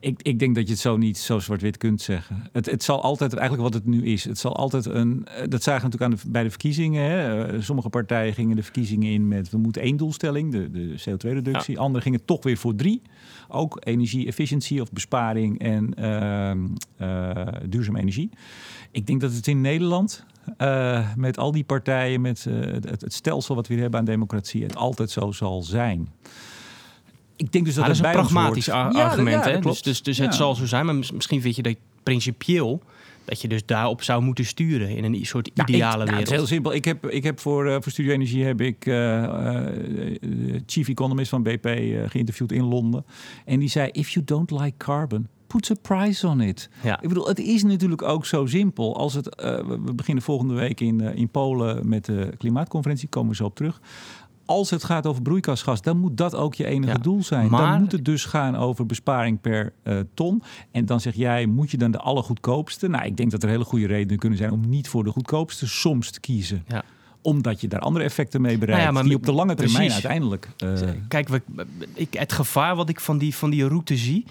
Ik, 0.00 0.22
ik 0.22 0.38
denk 0.38 0.54
dat 0.54 0.64
je 0.66 0.70
het 0.72 0.80
zo 0.80 0.96
niet 0.96 1.18
zo 1.18 1.38
zwart-wit 1.38 1.76
kunt 1.76 2.00
zeggen. 2.00 2.42
Het, 2.52 2.66
het 2.70 2.82
zal 2.82 3.02
altijd, 3.02 3.34
eigenlijk 3.34 3.62
wat 3.62 3.74
het 3.82 3.86
nu 3.86 4.04
is, 4.06 4.24
het 4.24 4.38
zal 4.38 4.56
altijd 4.56 4.86
een. 4.86 5.24
eh, 5.26 5.48
Dat 5.48 5.62
zagen 5.62 5.80
we 5.82 5.88
natuurlijk 5.88 6.02
aan 6.22 6.24
de, 6.26 6.30
bij 6.32 6.42
de 6.42 6.50
verkiezingen. 6.50 7.02
Hè. 7.10 7.44
Eh, 7.46 7.60
Sommige 7.60 7.88
partijen 7.88 8.34
gingen 8.34 8.56
de 8.56 8.62
verkiezingen 8.62 9.12
in 9.12 9.28
met 9.28 9.50
we 9.50 9.58
moeten 9.58 9.82
één 9.82 9.96
doelstelling, 9.96 10.52
de, 10.52 10.70
de 10.70 10.94
CO2-reductie. 11.10 11.78
Anderen 11.78 12.02
gingen 12.02 12.24
toch 12.24 12.42
weer 12.42 12.56
voor 12.56 12.74
drie. 12.74 13.02
Ook 13.48 13.76
energie-efficiëntie 13.84 14.80
of 14.82 14.92
besparing 14.92 15.58
en 15.58 15.94
eh, 15.94 17.46
duurzame 17.68 18.00
energie. 18.00 18.30
Ik 18.90 19.06
denk 19.06 19.20
dat 19.20 19.32
het 19.32 19.46
in 19.46 19.60
Nederland 19.60 20.24
met 21.16 21.38
al 21.38 21.52
die 21.52 21.64
partijen, 21.64 22.20
met 22.20 22.44
het, 22.44 23.00
het 23.00 23.12
stelsel 23.14 23.54
wat 23.54 23.66
we 23.66 23.72
hier 23.72 23.82
hebben 23.82 24.00
aan 24.00 24.06
democratie, 24.06 24.62
het 24.62 24.76
altijd 24.76 25.10
zo 25.10 25.32
zal 25.32 25.62
zijn. 25.62 26.08
Ik 27.38 27.52
denk 27.52 27.64
dus 27.64 27.74
dat, 27.74 27.84
dat 27.84 27.92
is 27.94 27.98
het 27.98 28.06
een 28.06 28.12
pragmatisch 28.12 28.70
ar- 28.70 28.92
Ja, 28.92 29.02
argument. 29.04 29.44
ja, 29.44 29.50
hè? 29.50 29.58
Dus, 29.60 29.82
dus, 29.82 30.02
dus 30.02 30.16
Ja. 30.16 30.24
het 30.24 30.34
zal 30.34 30.54
zo 30.54 30.66
zijn, 30.66 30.86
maar 30.86 30.94
mis- 30.94 31.12
misschien 31.12 31.40
vind 31.40 31.56
je 31.56 31.62
dat 31.62 31.76
principieel 32.02 32.82
dat 33.24 33.40
je 33.40 33.48
dus 33.48 33.66
daarop 33.66 34.02
zou 34.02 34.22
moeten 34.22 34.44
sturen 34.44 34.88
in 34.88 35.04
een 35.04 35.26
soort 35.26 35.50
Nou, 35.54 35.68
ideale 35.68 36.02
ik, 36.04 36.08
nou, 36.10 36.18
het 36.20 36.28
wereld. 36.28 36.30
is 36.30 36.36
heel 36.36 36.46
simpel. 36.46 36.74
Ik 36.74 36.84
heb, 36.84 37.06
ik 37.06 37.22
heb 37.22 37.40
voor, 37.40 37.66
eh, 37.66 37.76
voor 37.80 37.92
Studio 37.92 38.12
Energie 38.12 38.44
heb 38.44 38.60
ik 38.60 38.86
eh, 38.86 39.24
eh, 39.24 39.30
de 40.20 40.62
chief 40.66 40.88
economist 40.88 41.28
van 41.30 41.42
BP 41.42 41.64
eh, 41.66 41.98
geïnterviewd 42.08 42.52
in 42.52 42.64
Londen. 42.64 43.04
En 43.44 43.58
die 43.58 43.68
zei, 43.68 43.88
if 43.92 44.08
you 44.08 44.24
don't 44.24 44.50
like 44.50 44.76
carbon, 44.76 45.26
put 45.46 45.70
a 45.70 45.74
price 45.82 46.26
on 46.26 46.40
it. 46.40 46.68
Ja. 46.82 47.00
Ik 47.02 47.08
bedoel, 47.08 47.28
het 47.28 47.38
is 47.38 47.62
natuurlijk 47.62 48.02
ook 48.02 48.26
zo 48.26 48.46
simpel. 48.46 48.96
Als 48.96 49.14
het, 49.14 49.34
eh, 49.34 49.56
we 49.84 49.92
beginnen 49.94 50.24
volgende 50.24 50.54
week 50.54 50.80
in, 50.80 51.00
in 51.00 51.28
Polen 51.28 51.88
met 51.88 52.04
de 52.04 52.30
klimaatconferentie, 52.38 53.08
komen 53.08 53.30
we 53.30 53.36
zo 53.36 53.44
op 53.44 53.54
terug. 53.54 53.80
Als 54.48 54.70
het 54.70 54.84
gaat 54.84 55.06
over 55.06 55.22
broeikasgas, 55.22 55.82
dan 55.82 55.98
moet 55.98 56.16
dat 56.16 56.34
ook 56.34 56.54
je 56.54 56.66
enige 56.66 56.92
Ja, 56.92 56.98
doel 56.98 57.22
zijn. 57.22 57.50
maar- 57.50 57.70
Dan 57.70 57.80
moet 57.80 57.92
het 57.92 58.04
dus 58.04 58.24
gaan 58.24 58.56
over 58.56 58.86
besparing 58.86 59.40
per 59.40 59.72
eh, 59.82 59.98
ton. 60.14 60.42
En 60.70 60.86
dan 60.86 61.00
zeg 61.00 61.14
jij, 61.14 61.46
moet 61.46 61.70
je 61.70 61.76
dan 61.76 61.90
de 61.90 61.98
allergoedkoopste? 61.98 62.88
Nou, 62.88 63.04
ik 63.04 63.16
denk 63.16 63.30
dat 63.30 63.42
er 63.42 63.48
hele 63.48 63.64
goede 63.64 63.86
redenen 63.86 64.18
kunnen 64.18 64.38
zijn 64.38 64.50
om 64.52 64.68
niet 64.68 64.88
voor 64.88 65.04
de 65.04 65.10
goedkoopste 65.10 65.66
soms 65.68 66.10
te 66.10 66.20
kiezen. 66.20 66.64
Ja. 66.68 66.82
Omdat 67.22 67.60
je 67.60 67.68
daar 67.68 67.80
andere 67.80 68.04
effecten 68.04 68.40
mee 68.40 68.58
bereikt. 68.58 68.82
Nou 68.82 68.94
ja, 68.94 69.00
maar 69.00 69.08
die 69.08 69.16
op 69.18 69.24
de 69.26 69.32
lange 69.32 69.54
termijn 69.54 69.76
precies. 69.76 69.92
uiteindelijk. 69.92 70.48
eh, 70.56 70.72
Kijk, 71.08 71.28
we, 71.28 71.42
ik, 71.94 72.14
het 72.14 72.32
gevaar 72.32 72.76
wat 72.76 72.88
ik 72.88 73.00
van 73.00 73.18
die, 73.18 73.34
van 73.34 73.50
die 73.50 73.68
route 73.68 73.96
zie, 73.96 74.24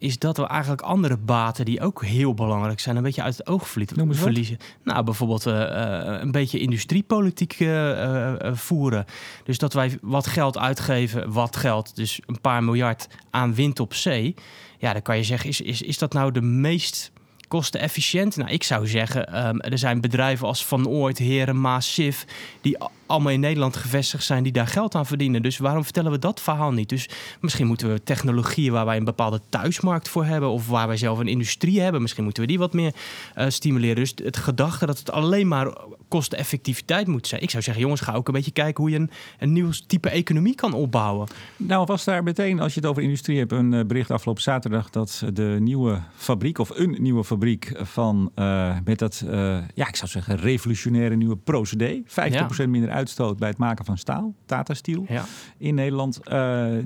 is 0.00 0.18
dat 0.18 0.36
we 0.36 0.46
eigenlijk 0.46 0.82
andere 0.82 1.16
baten 1.16 1.64
die 1.64 1.80
ook 1.80 2.04
heel 2.04 2.34
belangrijk 2.34 2.80
zijn, 2.80 2.96
een 2.96 3.02
beetje 3.02 3.22
uit 3.22 3.36
het 3.36 3.46
oog 3.46 3.68
verliezen. 3.68 4.56
Nou, 4.84 5.04
bijvoorbeeld 5.04 5.46
eh, 5.46 6.18
een 6.20 6.30
beetje 6.30 6.58
industriepolitiek 6.58 7.52
eh, 7.60 8.32
voeren. 8.52 9.04
Dus 9.44 9.58
dat 9.58 9.72
wij 9.72 9.98
wat 10.02 10.26
geld 10.26 10.58
uitgeven, 10.58 11.32
wat 11.32 11.56
geld, 11.56 11.96
dus 11.96 12.20
een 12.26 12.40
paar 12.40 12.64
miljard 12.64 13.08
aan 13.30 13.54
wind 13.54 13.80
op 13.80 13.94
zee. 13.94 14.34
Ja, 14.78 14.92
dan 14.92 15.02
kan 15.02 15.16
je 15.16 15.24
zeggen, 15.24 15.48
is, 15.48 15.60
is, 15.60 15.82
is 15.82 15.98
dat 15.98 16.12
nou 16.12 16.32
de 16.32 16.42
meest 16.42 17.12
kostenefficiënt? 17.50 18.36
Nou, 18.36 18.50
ik 18.50 18.62
zou 18.62 18.86
zeggen, 18.86 19.26
ehm, 19.26 19.58
er 19.58 19.78
zijn 19.78 20.00
bedrijven 20.00 20.46
als 20.46 20.66
Van 20.66 20.88
Ooit, 20.88 21.18
Heren, 21.18 21.60
Maas, 21.60 21.94
Sif, 21.94 22.24
die 22.60 22.76
allemaal 23.06 23.32
in 23.32 23.40
Nederland 23.40 23.76
gevestigd 23.76 24.24
zijn, 24.24 24.42
die 24.42 24.52
daar 24.52 24.66
geld 24.66 24.94
aan 24.94 25.06
verdienen. 25.06 25.42
Dus 25.42 25.58
waarom 25.58 25.84
vertellen 25.84 26.10
we 26.10 26.18
dat 26.18 26.40
verhaal 26.40 26.72
niet? 26.72 26.88
Dus 26.88 27.08
misschien 27.40 27.66
moeten 27.66 27.92
we 27.92 28.02
technologieën 28.02 28.72
waar 28.72 28.84
wij 28.84 28.96
een 28.96 29.04
bepaalde 29.04 29.40
thuismarkt 29.48 30.08
voor 30.08 30.24
hebben, 30.24 30.48
of 30.50 30.68
waar 30.68 30.86
wij 30.86 30.96
zelf 30.96 31.18
een 31.18 31.28
industrie 31.28 31.80
hebben, 31.80 32.02
misschien 32.02 32.24
moeten 32.24 32.42
we 32.42 32.48
die 32.48 32.58
wat 32.58 32.72
meer 32.72 32.94
eh, 33.34 33.48
stimuleren. 33.48 33.96
Dus 33.96 34.14
het 34.24 34.36
gedachte 34.36 34.86
dat 34.86 34.98
het 34.98 35.10
alleen 35.10 35.48
maar 35.48 35.74
kosteneffectiviteit 36.10 37.06
moet 37.06 37.26
zijn. 37.26 37.42
Ik 37.42 37.50
zou 37.50 37.62
zeggen, 37.62 37.82
jongens, 37.82 38.00
ga 38.00 38.12
ook 38.14 38.28
een 38.28 38.34
beetje 38.34 38.50
kijken 38.50 38.82
hoe 38.82 38.92
je 38.92 38.98
een, 38.98 39.10
een 39.38 39.52
nieuw 39.52 39.70
type 39.86 40.10
economie 40.10 40.54
kan 40.54 40.72
opbouwen. 40.72 41.28
Nou, 41.56 41.84
was 41.86 42.04
daar 42.04 42.22
meteen, 42.22 42.60
als 42.60 42.74
je 42.74 42.80
het 42.80 42.88
over 42.88 43.02
industrie 43.02 43.38
hebt, 43.38 43.52
een 43.52 43.74
eh, 43.74 43.84
bericht 43.84 44.10
afgelopen 44.10 44.42
zaterdag 44.42 44.90
dat 44.90 45.22
de 45.32 45.56
nieuwe 45.60 46.00
fabriek, 46.16 46.58
of 46.58 46.70
een 46.74 46.96
nieuwe 46.98 47.24
fabriek 47.24 47.72
van, 47.76 48.30
eh, 48.34 48.76
met 48.84 48.98
dat, 48.98 49.24
eh, 49.28 49.58
ja, 49.74 49.88
ik 49.88 49.96
zou 49.96 50.10
zeggen, 50.10 50.36
revolutionaire 50.36 51.16
nieuwe 51.16 51.36
procedé, 51.36 52.02
50% 52.04 52.70
minder 52.70 52.90
uitstoot 52.90 53.38
bij 53.38 53.48
het 53.48 53.58
maken 53.58 53.84
van 53.84 53.98
staal, 53.98 54.34
Tata 54.46 54.74
Steel, 54.74 55.04
Ja. 55.08 55.24
in 55.58 55.74
Nederland. 55.74 56.20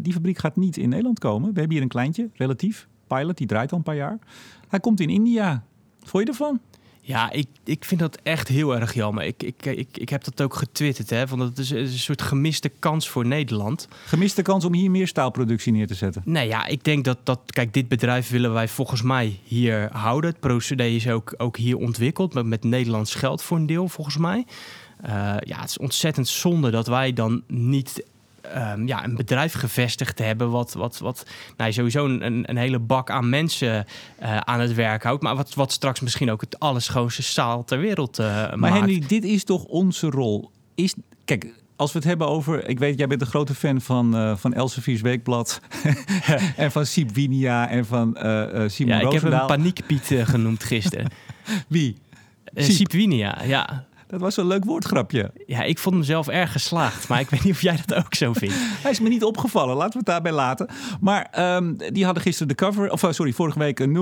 Die 0.02 0.12
fabriek 0.12 0.38
gaat 0.38 0.56
niet 0.56 0.76
in 0.76 0.88
Nederland 0.88 1.18
komen. 1.18 1.52
We 1.52 1.58
hebben 1.58 1.72
hier 1.72 1.82
een 1.82 1.88
kleintje, 1.88 2.28
relatief, 2.34 2.88
pilot, 3.06 3.36
die 3.36 3.46
draait 3.46 3.72
al 3.72 3.78
een 3.78 3.84
paar 3.84 3.96
jaar. 3.96 4.18
Hij 4.68 4.80
komt 4.80 5.00
in 5.00 5.10
India. 5.10 5.64
Vond 6.02 6.24
je 6.24 6.30
ervan? 6.30 6.60
Ja, 7.06 7.30
ik, 7.30 7.46
ik 7.64 7.84
vind 7.84 8.00
dat 8.00 8.18
echt 8.22 8.48
heel 8.48 8.74
erg 8.74 8.94
jammer. 8.94 9.24
Ik, 9.24 9.42
ik, 9.42 9.66
ik, 9.66 9.88
ik 9.92 10.08
heb 10.08 10.24
dat 10.24 10.42
ook 10.42 10.54
getwitterd, 10.54 11.10
hè, 11.10 11.28
van 11.28 11.38
dat 11.38 11.48
het 11.48 11.58
is 11.58 11.70
een 11.70 11.88
soort 11.88 12.22
gemiste 12.22 12.68
kans 12.68 13.08
voor 13.08 13.26
Nederland. 13.26 13.88
Gemiste 14.06 14.42
kans 14.42 14.64
om 14.64 14.74
hier 14.74 14.90
meer 14.90 15.06
staalproductie 15.06 15.72
neer 15.72 15.86
te 15.86 15.94
zetten. 15.94 16.22
Nee, 16.24 16.48
ja, 16.48 16.66
ik 16.66 16.84
denk 16.84 17.04
dat, 17.04 17.18
dat 17.22 17.40
kijk, 17.46 17.72
dit 17.72 17.88
bedrijf 17.88 18.30
willen 18.30 18.52
wij 18.52 18.68
volgens 18.68 19.02
mij 19.02 19.38
hier 19.44 19.88
houden. 19.92 20.30
Het 20.30 20.40
procedé 20.40 20.84
is 20.84 21.08
ook, 21.08 21.34
ook 21.36 21.56
hier 21.56 21.76
ontwikkeld, 21.76 22.34
met, 22.34 22.46
met 22.46 22.64
Nederlands 22.64 23.14
geld 23.14 23.42
voor 23.42 23.56
een 23.56 23.66
deel, 23.66 23.88
volgens 23.88 24.16
mij. 24.16 24.46
Eh, 25.00 25.12
ja, 25.40 25.60
het 25.60 25.70
is 25.70 25.78
ontzettend 25.78 26.28
zonde 26.28 26.70
dat 26.70 26.86
wij 26.86 27.12
dan 27.12 27.42
niet 27.46 28.04
ehm, 28.52 28.86
ja, 28.86 29.04
een 29.04 29.16
bedrijf 29.16 29.52
gevestigd 29.52 30.18
hebben... 30.18 30.50
wat, 30.50 30.72
wat, 30.72 30.98
wat 30.98 31.26
nou, 31.56 31.72
sowieso 31.72 32.04
een, 32.04 32.26
een, 32.26 32.50
een 32.50 32.56
hele 32.56 32.78
bak 32.78 33.10
aan 33.10 33.28
mensen 33.28 33.86
eh, 34.18 34.36
aan 34.36 34.60
het 34.60 34.74
werk 34.74 35.02
houdt... 35.02 35.22
maar 35.22 35.36
wat, 35.36 35.54
wat 35.54 35.72
straks 35.72 36.00
misschien 36.00 36.30
ook 36.30 36.40
het 36.40 36.58
allerschoonste 36.58 37.22
zaal 37.22 37.64
ter 37.64 37.78
wereld 37.78 38.18
eh 38.18 38.26
Maar 38.26 38.58
maakt. 38.58 38.74
Henry, 38.74 39.04
dit 39.06 39.24
is 39.24 39.44
toch 39.44 39.64
onze 39.64 40.10
rol? 40.10 40.50
Is, 40.74 40.94
kijk, 41.24 41.46
als 41.76 41.92
we 41.92 41.98
het 41.98 42.06
hebben 42.06 42.28
over... 42.28 42.68
Ik 42.68 42.78
weet, 42.78 42.98
jij 42.98 43.06
bent 43.06 43.20
een 43.20 43.26
grote 43.26 43.54
fan 43.54 43.80
van, 43.80 44.16
eh 44.16 44.36
van 44.36 44.54
Elsevier's 44.54 45.00
Weekblad. 45.00 45.60
en 46.56 46.72
van 46.72 46.86
Siep 46.86 47.10
Winia 47.10 47.68
en 47.68 47.86
van 47.86 48.16
Simon 48.16 48.66
ja, 48.66 48.66
ik 48.66 48.86
heb 48.88 49.00
hem 49.00 49.02
Roosendaal. 49.02 49.46
paniekpiet 49.46 50.10
genoemd 50.24 50.64
gisteren. 50.64 51.10
Wie? 51.68 51.96
Uh, 52.54 52.64
Siep. 52.64 52.92
Ja. 52.92 53.86
Dat 54.14 54.22
was 54.22 54.36
een 54.36 54.46
leuk 54.46 54.64
woordgrapje. 54.64 55.30
Ja, 55.46 55.62
ik 55.62 55.78
vond 55.78 55.94
hem 55.94 56.04
zelf 56.04 56.28
erg 56.28 56.52
geslaagd. 56.52 57.08
Maar 57.08 57.20
ik 57.20 57.30
weet 57.30 57.44
niet 57.44 57.52
of 57.52 57.60
jij 57.62 57.78
dat 57.86 58.04
ook 58.04 58.14
zo 58.14 58.32
vindt. 58.32 58.54
Hij 58.82 58.90
is 58.90 59.00
me 59.00 59.08
niet 59.08 59.24
opgevallen, 59.24 59.76
laten 59.76 59.92
we 59.92 59.98
het 59.98 60.06
daarbij 60.06 60.32
laten. 60.32 60.68
Maar 61.00 61.28
ehm, 61.30 61.74
die 61.92 62.04
hadden 62.04 62.22
gisteren 62.22 62.48
de 62.48 62.54
cover, 62.54 62.90
of 62.90 63.02
eh, 63.02 63.10
sorry, 63.10 63.32
vorige 63.32 63.58
week 63.58 63.78
een 63.78 63.92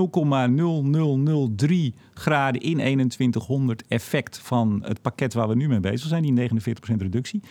0,0003 1.95 1.95
graden 2.13 2.61
in 2.61 2.77
2100 2.77 3.83
effect 3.87 4.39
van 4.43 4.83
het 4.85 5.01
pakket 5.01 5.33
waar 5.33 5.47
we 5.47 5.55
nu 5.55 5.67
mee 5.67 5.79
bezig 5.79 6.07
zijn, 6.07 6.21
die 6.35 6.49
49% 6.49 6.53
reductie. 6.97 7.41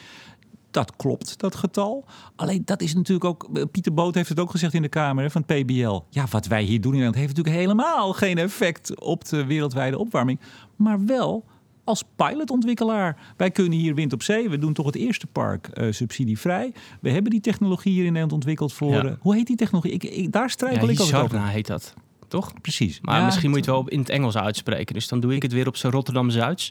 Dat 0.70 0.96
klopt, 0.96 1.38
dat 1.38 1.54
getal. 1.54 2.04
Alleen 2.36 2.62
dat 2.64 2.82
is 2.82 2.94
natuurlijk 2.94 3.24
ook. 3.24 3.48
eh, 3.52 3.62
Pieter 3.70 3.94
Boot 3.94 4.14
heeft 4.14 4.28
het 4.28 4.40
ook 4.40 4.50
gezegd 4.50 4.74
in 4.74 4.82
de 4.82 4.88
Kamer 4.88 5.24
hè, 5.24 5.30
van 5.30 5.44
het 5.46 5.64
PBL. 5.64 6.00
Ja, 6.10 6.26
wat 6.30 6.46
wij 6.46 6.62
hier 6.62 6.80
doen 6.80 6.92
in 6.94 6.98
Nederland 6.98 7.16
heeft 7.16 7.36
natuurlijk 7.36 7.64
helemaal 7.64 8.12
geen 8.12 8.38
effect 8.38 9.00
op 9.00 9.24
de 9.24 9.44
wereldwijde 9.44 9.98
opwarming. 9.98 10.40
Maar 10.76 11.04
wel 11.04 11.44
als 11.84 12.02
pilotontwikkelaar. 12.16 13.16
Wij 13.36 13.50
kunnen 13.50 13.78
hier 13.78 13.94
wind 13.94 14.12
op 14.12 14.22
zee. 14.22 14.48
We 14.48 14.58
doen 14.58 14.72
toch 14.72 14.86
het 14.86 14.96
eerste 14.96 15.26
park 15.26 15.66
eh, 15.68 15.92
subsidievrij. 15.92 16.72
We 17.00 17.10
hebben 17.10 17.30
die 17.30 17.40
technologie 17.40 17.92
hier 17.92 18.00
in 18.04 18.06
Nederland 18.06 18.32
ontwikkeld 18.32 18.72
voor. 18.72 18.92
Ja. 18.92 19.04
eh, 19.04 19.12
hoe 19.20 19.34
heet 19.34 19.46
die 19.46 19.56
technologie? 19.56 19.92
Ik, 19.92 20.04
ik, 20.04 20.32
daar 20.32 20.42
Ja, 20.42 20.48
struikel 20.48 20.88
ik 20.88 21.00
over. 21.00 21.20
Hisarna 21.20 21.46
heet 21.46 21.66
dat, 21.66 21.94
toch? 22.28 22.52
Precies. 22.60 22.98
Maar 23.00 23.18
Ja, 23.18 23.24
misschien 23.24 23.50
moet 23.50 23.64
je 23.64 23.70
het 23.70 23.80
wel 23.80 23.88
in 23.88 23.98
het 23.98 24.08
Engels 24.08 24.36
uitspreken. 24.36 24.94
Dus 24.94 25.08
dan 25.08 25.20
doe 25.20 25.34
ik 25.34 25.42
het 25.42 25.52
weer 25.52 25.66
op 25.66 25.76
zijn 25.76 25.92
Rotterdam-Zuids. 25.92 26.70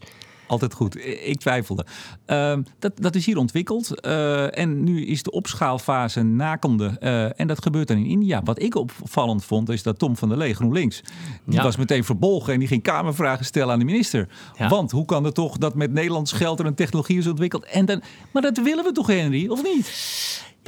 Altijd 0.52 0.74
goed. 0.74 1.06
Ik 1.28 1.40
twijfelde. 1.40 1.86
Ehm, 2.26 2.62
dat, 2.80 2.92
dat 2.96 3.16
is 3.16 3.26
hier 3.26 3.38
ontwikkeld. 3.38 4.00
eh, 4.02 4.58
en 4.58 4.84
nu 4.84 5.06
is 5.06 5.24
de 5.24 5.32
opschaalfase 5.32 6.22
nakende. 6.24 6.98
eh, 7.00 7.40
en 7.40 7.48
dat 7.48 7.62
gebeurt 7.64 7.88
dan 7.88 7.98
in 7.98 8.06
India. 8.06 8.42
Wat 8.44 8.62
ik 8.62 8.76
opvallend 8.76 9.46
vond, 9.46 9.70
is 9.70 9.84
dat 9.84 10.00
Tom 10.00 10.18
van 10.18 10.30
der 10.30 10.38
Lee, 10.38 10.54
GroenLinks... 10.54 11.02
die 11.46 11.56
Ja. 11.56 11.64
was 11.64 11.76
meteen 11.76 12.04
verbolgen 12.04 12.54
en 12.54 12.60
die 12.60 12.68
ging 12.68 12.84
kamervragen 12.84 13.46
stellen 13.46 13.74
aan 13.74 13.80
de 13.80 13.86
minister. 13.86 14.28
Ja. 14.58 14.70
Want 14.70 14.92
hoe 14.92 15.06
kan 15.06 15.24
het 15.24 15.34
toch 15.36 15.58
dat 15.58 15.76
met 15.76 15.92
Nederlands 15.92 16.32
geld 16.32 16.60
er 16.60 16.66
een 16.66 16.76
technologie 16.76 17.18
is 17.18 17.28
ontwikkeld? 17.28 17.66
En 17.66 17.86
dan, 17.86 18.02
maar 18.34 18.42
dat 18.42 18.58
willen 18.62 18.84
we 18.84 18.92
toch, 18.92 19.08
Henry? 19.08 19.48
Of 19.48 19.64
niet? 19.64 19.86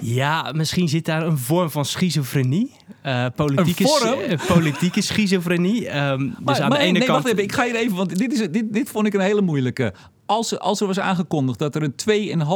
Ja, 0.01 0.51
misschien 0.55 0.89
zit 0.89 1.05
daar 1.05 1.25
een 1.25 1.37
vorm 1.37 1.69
van 1.69 1.85
schizofrenie. 1.85 2.71
Eh, 3.01 3.25
politieke, 3.35 3.83
Een 3.83 3.89
vorm? 3.89 4.19
eh, 4.19 4.47
politieke 4.47 5.01
schizofrenie. 5.01 5.87
Ehm, 5.87 6.19
dus 6.19 6.29
Maar, 6.43 6.61
aan 6.61 6.69
maar 6.69 6.77
de 6.77 6.83
ene 6.83 6.97
nee, 6.97 7.07
kant... 7.07 7.23
wacht 7.23 7.31
even. 7.33 7.43
Ik 7.43 7.51
ga 7.51 7.63
hier 7.65 7.75
even, 7.75 7.95
want 7.95 8.17
dit, 8.17 8.33
is, 8.33 8.47
dit, 8.51 8.73
dit 8.73 8.89
vond 8.89 9.07
ik 9.07 9.13
een 9.13 9.19
hele 9.21 9.41
moeilijke. 9.41 9.93
Als, 10.25 10.51
er- 10.51 10.57
als 10.59 10.81
er 10.81 10.87
was 10.87 10.99
aangekondigd 10.99 11.59
dat 11.59 11.75
er 11.75 11.83
een 11.83 11.95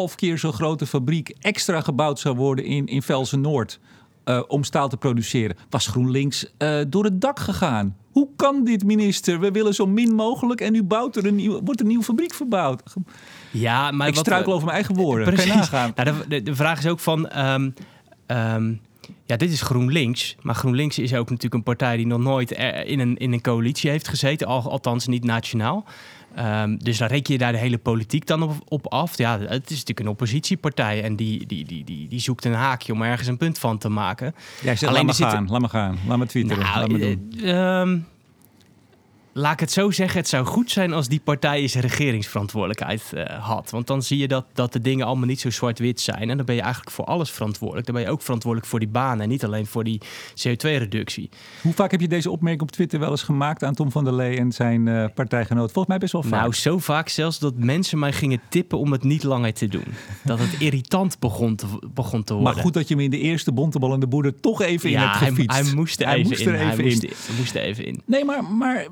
2,5 0.10 0.15
keer 0.15 0.38
zo 0.38 0.52
grote 0.52 0.86
fabriek 0.86 1.34
extra 1.39 1.82
gebouwd 1.82 2.19
zou 2.19 2.36
worden 2.36 2.65
in, 2.65 2.86
in 2.86 3.02
Velsen 3.02 3.41
Noord. 3.41 3.80
eh, 4.23 4.41
om 4.47 4.63
staal 4.63 4.89
te 4.89 4.97
produceren, 4.97 5.58
was 5.69 5.88
GroenLinks 5.88 6.45
door 6.88 7.04
het 7.04 7.21
dak 7.21 7.39
gegaan. 7.39 7.95
Hoe 8.12 8.28
kan 8.36 8.63
dit, 8.63 8.84
minister? 8.84 9.39
We 9.39 9.52
willen 9.52 9.73
zo 9.73 9.86
min 9.86 10.13
mogelijk 10.13 10.62
en 10.62 10.71
nu 10.71 10.84
bouwt 10.84 11.15
er 11.15 11.26
een 11.26 11.36
nieuw, 11.36 11.62
wordt 11.63 11.82
een 11.82 11.88
nieuwe 11.88 12.04
fabriek 12.04 12.34
verbouwd. 12.34 12.84
Ja, 13.51 13.91
maar 13.91 14.07
ik 14.07 14.15
wat- 14.15 14.25
struikel 14.25 14.51
over 14.53 14.65
mijn 14.65 14.77
eigen 14.77 14.95
woorden. 14.95 15.25
Kan 15.25 15.33
je 15.36 15.41
Precies. 15.41 15.69
nagaan? 15.71 15.91
Nou, 15.95 16.10
de, 16.17 16.27
de, 16.27 16.43
de 16.43 16.55
vraag 16.55 16.79
is 16.79 16.88
ook 16.88 16.99
van... 16.99 17.29
ehm, 17.29 17.69
ehm, 18.25 18.73
ja, 19.25 19.36
dit 19.38 19.51
is 19.51 19.62
GroenLinks. 19.62 20.36
Maar 20.41 20.55
GroenLinks 20.55 20.99
is 20.99 21.12
ook 21.13 21.25
natuurlijk 21.29 21.53
een 21.53 21.63
partij 21.63 21.97
die 21.97 22.07
nog 22.07 22.19
nooit 22.19 22.51
in 22.86 22.99
een, 22.99 23.17
in 23.17 23.33
een 23.33 23.41
coalitie 23.41 23.89
heeft 23.89 24.07
gezeten. 24.07 24.47
Al, 24.47 24.71
althans 24.71 25.07
niet 25.07 25.23
nationaal. 25.23 25.86
Ehm, 26.36 26.77
dus 26.77 26.97
dan 26.97 27.07
reken 27.07 27.33
je 27.33 27.39
daar 27.39 27.51
de 27.51 27.57
hele 27.57 27.77
politiek 27.77 28.25
dan 28.25 28.41
op, 28.43 28.53
op, 28.67 28.88
af. 28.88 29.17
Ja, 29.17 29.39
het 29.39 29.63
is 29.63 29.69
natuurlijk 29.69 29.99
een 29.99 30.07
oppositiepartij 30.07 31.03
en 31.03 31.15
die, 31.15 31.45
die, 31.45 31.65
die, 31.65 31.83
die, 31.83 32.07
die 32.07 32.19
zoekt 32.19 32.45
een 32.45 32.53
haakje 32.53 32.93
om 32.93 33.01
ergens 33.01 33.27
een 33.27 33.38
punt 33.38 33.60
van 33.60 33.77
te 33.77 33.89
maken. 33.89 34.36
Jij 34.62 34.75
zegt, 34.75 34.91
Alleen 34.91 35.05
laat 35.05 35.19
me 35.19 35.25
gaan, 35.25 35.47
laat 35.49 35.62
me 35.62 35.69
gaan, 35.69 35.97
laat 36.07 36.17
me 36.17 36.25
twitteren, 36.25 36.63
nou, 36.63 36.79
laat 36.79 36.89
me 36.91 36.99
doen. 36.99 37.31
Uh, 37.36 38.01
laat 39.38 39.54
ik 39.54 39.60
het 39.60 39.71
zo 39.71 39.91
zeggen, 39.91 40.19
het 40.19 40.28
zou 40.28 40.45
goed 40.45 40.71
zijn 40.71 40.93
als 40.93 41.08
die 41.08 41.19
partij 41.23 41.67
zijn 41.67 41.84
regeringsverantwoordelijkheid 41.84 43.12
uh, 43.13 43.23
had. 43.26 43.69
Want 43.69 43.88
dan 43.88 44.04
zie 44.04 44.17
je 44.17 44.28
dat, 44.28 44.45
dat 44.54 44.73
de 44.73 44.82
dingen 44.82 45.06
allemaal 45.06 45.28
niet 45.28 45.39
zo 45.39 45.50
zwart-wit 45.50 46.02
zijn. 46.02 46.30
En 46.30 46.38
dan 46.38 46.45
ben 46.45 46.56
je 46.56 46.62
eigenlijk 46.62 46.91
voor 46.91 47.06
alles 47.06 47.32
verantwoordelijk. 47.32 47.86
Dan 47.86 47.95
ben 47.95 48.04
je 48.04 48.10
ook 48.10 48.21
verantwoordelijk 48.21 48.69
voor 48.69 48.80
die 48.80 48.88
banen 48.88 49.21
en 49.21 49.30
niet 49.30 49.45
alleen 49.45 49.65
voor 49.65 49.84
die 49.84 50.02
CO2-reductie. 50.47 51.30
Hoe 51.62 51.73
vaak 51.73 51.91
heb 51.91 52.02
je 52.02 52.08
deze 52.08 52.32
opmerking 52.32 52.62
op 52.62 52.71
Twitter 52.71 53.00
wel 53.00 53.10
eens 53.10 53.23
gemaakt 53.23 53.63
aan 53.63 53.73
Tom 53.73 53.91
van 53.91 54.04
der 54.04 54.13
Lee 54.13 54.38
en 54.38 54.52
zijn 54.52 54.88
uh, 54.88 55.06
partijgenoot? 55.13 55.71
Volgens 55.71 55.88
mij 55.88 55.97
best 55.97 56.13
wel 56.13 56.23
vaak. 56.23 56.41
Nou, 56.41 56.54
zo 56.54 56.78
vaak 56.78 57.10
zelfs 57.10 57.39
dat 57.39 57.58
mensen 57.58 58.00
mij 58.00 58.13
gingen 58.13 58.41
tippen 58.50 58.78
om 58.78 58.91
het 58.91 59.04
niet 59.04 59.23
langer 59.23 59.54
te 59.54 59.67
doen. 59.67 59.93
dat 60.23 60.39
het 60.39 60.56
irritant 60.60 61.19
begon 61.19 61.56
te, 61.56 61.65
begon 61.93 62.23
te 62.23 62.34
worden. 62.34 62.54
Maar 62.54 62.63
goed 62.63 62.73
dat 62.73 62.88
je 62.88 62.93
hem 62.93 63.04
in 63.04 63.10
de 63.10 63.19
eerste 63.19 63.52
bontebal 63.52 63.93
in 63.93 64.00
de 64.00 64.08
boerder 64.08 64.39
toch 64.39 64.62
even 64.62 64.89
in 64.89 64.97
hebt 64.97 65.15
gefietst. 65.15 65.58
Hij, 65.58 65.65
hij 65.65 65.76
moest 65.76 66.02
er 66.02 66.08
even 66.08 66.86
in. 66.86 67.00
hij 67.26 67.36
moest 67.38 67.56
er 67.56 67.62
even 67.62 67.86
in. 67.86 68.02
Nee, 68.06 68.26
maar... 68.26 68.43
maar 68.43 68.88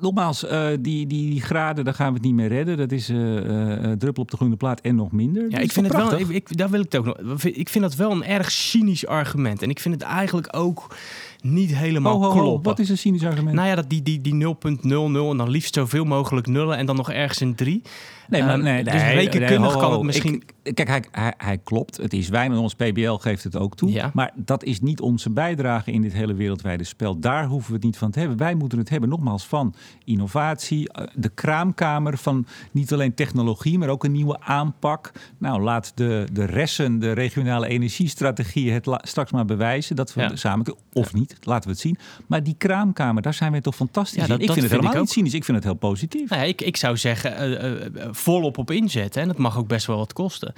nogmaals, 0.00 0.44
uh, 0.44 0.66
die, 0.80 1.06
die, 1.06 1.30
die, 1.30 1.40
graden, 1.40 1.84
daar 1.84 1.94
gaan 1.94 2.08
we 2.08 2.14
het 2.14 2.22
niet 2.22 2.34
meer 2.34 2.48
redden. 2.48 2.76
Dat 2.76 2.92
is 2.92 3.10
uh, 3.10 3.92
druppel 3.92 4.22
op 4.22 4.30
de 4.30 4.36
groene 4.36 4.56
plaat 4.56 4.80
en 4.80 4.94
nog 4.94 5.12
minder. 5.12 5.50
Ja, 5.50 5.58
ik 5.58 5.72
vind 5.72 5.86
het 5.86 5.96
wel. 5.96 6.18
Ik, 6.18 6.56
daar 6.56 6.70
wil 6.70 6.80
ik 6.80 6.92
het 6.92 6.96
ook 6.96 7.22
nog. 7.22 7.42
Ik 7.44 7.68
vind 7.68 7.84
dat 7.84 7.94
wel 7.94 8.10
een 8.10 8.24
erg 8.24 8.50
cynisch 8.50 9.06
argument. 9.06 9.62
En 9.62 9.70
ik 9.70 9.80
vind 9.80 9.94
het 9.94 10.02
eigenlijk 10.02 10.56
ook 10.56 10.96
niet 11.40 11.76
helemaal 11.76 12.16
oh, 12.16 12.32
kloppen. 12.32 12.70
Wat 12.70 12.78
is 12.78 12.88
een 12.88 12.98
cynisch 12.98 13.24
argument? 13.24 13.56
Nou 13.56 13.68
ja, 13.68 13.74
dat 13.74 13.90
die, 13.90 14.02
die, 14.02 14.20
die 14.20 14.34
0.00 14.34 14.48
en 14.82 15.12
dan 15.12 15.50
liefst 15.50 15.74
zoveel 15.74 16.04
mogelijk 16.04 16.46
nullen 16.46 16.76
en 16.76 16.86
dan 16.86 16.96
nog 16.96 17.10
ergens 17.10 17.40
een 17.40 17.54
3. 17.54 17.82
Nee, 18.28 18.42
maar, 18.42 18.54
ehm, 18.54 18.62
nee, 18.62 18.84
dus 18.84 18.92
nee, 18.92 19.14
rekenkundig 19.14 19.76
kan 19.76 19.92
het 19.92 20.02
misschien... 20.02 20.42
kijk, 20.62 20.88
hij, 20.88 21.04
hij, 21.10 21.34
hij, 21.36 21.58
klopt. 21.58 21.96
Het 21.96 22.12
is 22.12 22.28
weinig. 22.28 22.58
Ons 22.58 22.74
PBL 22.74 23.12
geeft 23.12 23.44
het 23.44 23.56
ook 23.56 23.76
toe. 23.76 23.90
Ja. 23.90 24.10
Maar 24.14 24.30
dat 24.34 24.64
is 24.64 24.80
niet 24.80 25.00
onze 25.00 25.30
bijdrage 25.30 25.92
in 25.92 26.02
dit 26.02 26.12
hele 26.12 26.34
wereldwijde 26.34 26.84
spel. 26.84 27.18
Daar 27.18 27.46
hoeven 27.46 27.68
we 27.70 27.76
het 27.76 27.84
niet 27.84 27.96
van 27.96 28.10
te 28.10 28.18
hebben. 28.18 28.38
Wij 28.38 28.54
moeten 28.54 28.78
het 28.78 28.88
hebben, 28.88 29.08
nogmaals, 29.08 29.46
van 29.46 29.74
innovatie. 30.04 30.92
Eh, 30.92 31.06
de 31.14 31.28
kraamkamer 31.28 32.18
van 32.18 32.46
niet 32.70 32.92
alleen 32.92 33.14
technologie, 33.14 33.78
maar 33.78 33.88
ook 33.88 34.04
een 34.04 34.12
nieuwe 34.12 34.40
aanpak. 34.40 35.12
Nou, 35.38 35.62
laat 35.62 35.92
de, 35.94 36.26
de 36.32 36.44
ressen, 36.44 36.98
de 36.98 37.12
regionale 37.12 37.68
energiestrategie 37.68 38.72
het 38.72 38.88
straks 39.00 39.32
maar 39.32 39.44
bewijzen. 39.44 39.96
Dat 39.96 40.14
we 40.14 40.20
ja. 40.20 40.36
samen... 40.36 40.74
Of 40.92 41.14
niet, 41.14 41.36
laten 41.40 41.64
we 41.64 41.70
het 41.70 41.80
zien. 41.80 41.98
Maar 42.26 42.42
die 42.42 42.54
kraamkamer, 42.58 43.22
daar 43.22 43.34
zijn 43.34 43.52
we 43.52 43.60
toch 43.60 43.74
fantastisch 43.74 44.22
ja, 44.22 44.26
dat, 44.26 44.40
Ik 44.40 44.50
vind 44.50 44.62
het 44.62 44.70
helemaal 44.70 45.00
niet 45.00 45.10
cynisch. 45.10 45.34
Ik 45.34 45.44
vind 45.44 45.56
het 45.56 45.66
heel 45.66 45.74
positief. 45.74 46.30
Nou 46.30 46.46
ik, 46.46 46.60
ik 46.60 46.76
zou 46.76 46.96
zeggen... 46.96 47.50
Uh, 47.50 48.04
uh, 48.04 48.11
volop 48.12 48.58
op 48.58 48.70
inzetten. 48.70 49.22
En 49.22 49.28
dat 49.28 49.38
mag 49.38 49.58
ook 49.58 49.68
best 49.68 49.86
wel 49.86 49.96
wat 49.96 50.12
kosten. 50.12 50.54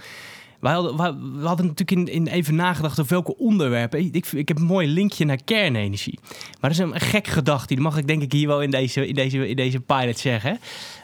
Wij 0.61 0.73
hadden, 0.73 0.97
we 1.41 1.47
hadden 1.47 1.67
natuurlijk 1.67 1.91
in, 1.91 2.15
in 2.15 2.27
even 2.27 2.55
nagedacht 2.55 3.01
over 3.01 3.13
welke 3.13 3.37
onderwerpen. 3.37 4.15
Ik, 4.15 4.27
ik 4.27 4.49
heb 4.49 4.59
een 4.59 4.65
mooi 4.65 4.89
linkje 4.89 5.25
naar 5.25 5.43
kernenergie. 5.45 6.19
Maar 6.61 6.71
dat 6.71 6.71
is 6.71 6.79
een, 6.79 7.01
gek 7.01 7.27
gedachte. 7.27 7.75
Die 7.75 7.83
mag 7.83 7.97
ik 7.97 8.07
denk 8.07 8.23
ik 8.23 8.33
hier 8.33 8.47
wel 8.47 8.63
in 8.63 8.71
deze, 8.71 9.07
in 9.07 9.15
deze, 9.15 9.49
in 9.49 9.57
deze 9.57 9.81
pilot 9.81 10.19
zeggen. 10.19 10.59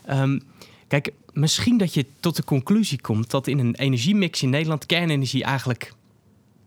Ehm, 0.06 0.38
kijk, 0.88 1.12
misschien 1.32 1.78
dat 1.78 1.94
je 1.94 2.06
tot 2.20 2.36
de 2.36 2.44
conclusie 2.44 3.00
komt 3.00 3.30
dat 3.30 3.46
in 3.46 3.58
een 3.58 3.74
energiemix 3.74 4.42
in 4.42 4.50
Nederland 4.50 4.86
kernenergie 4.86 5.44
eigenlijk 5.44 5.92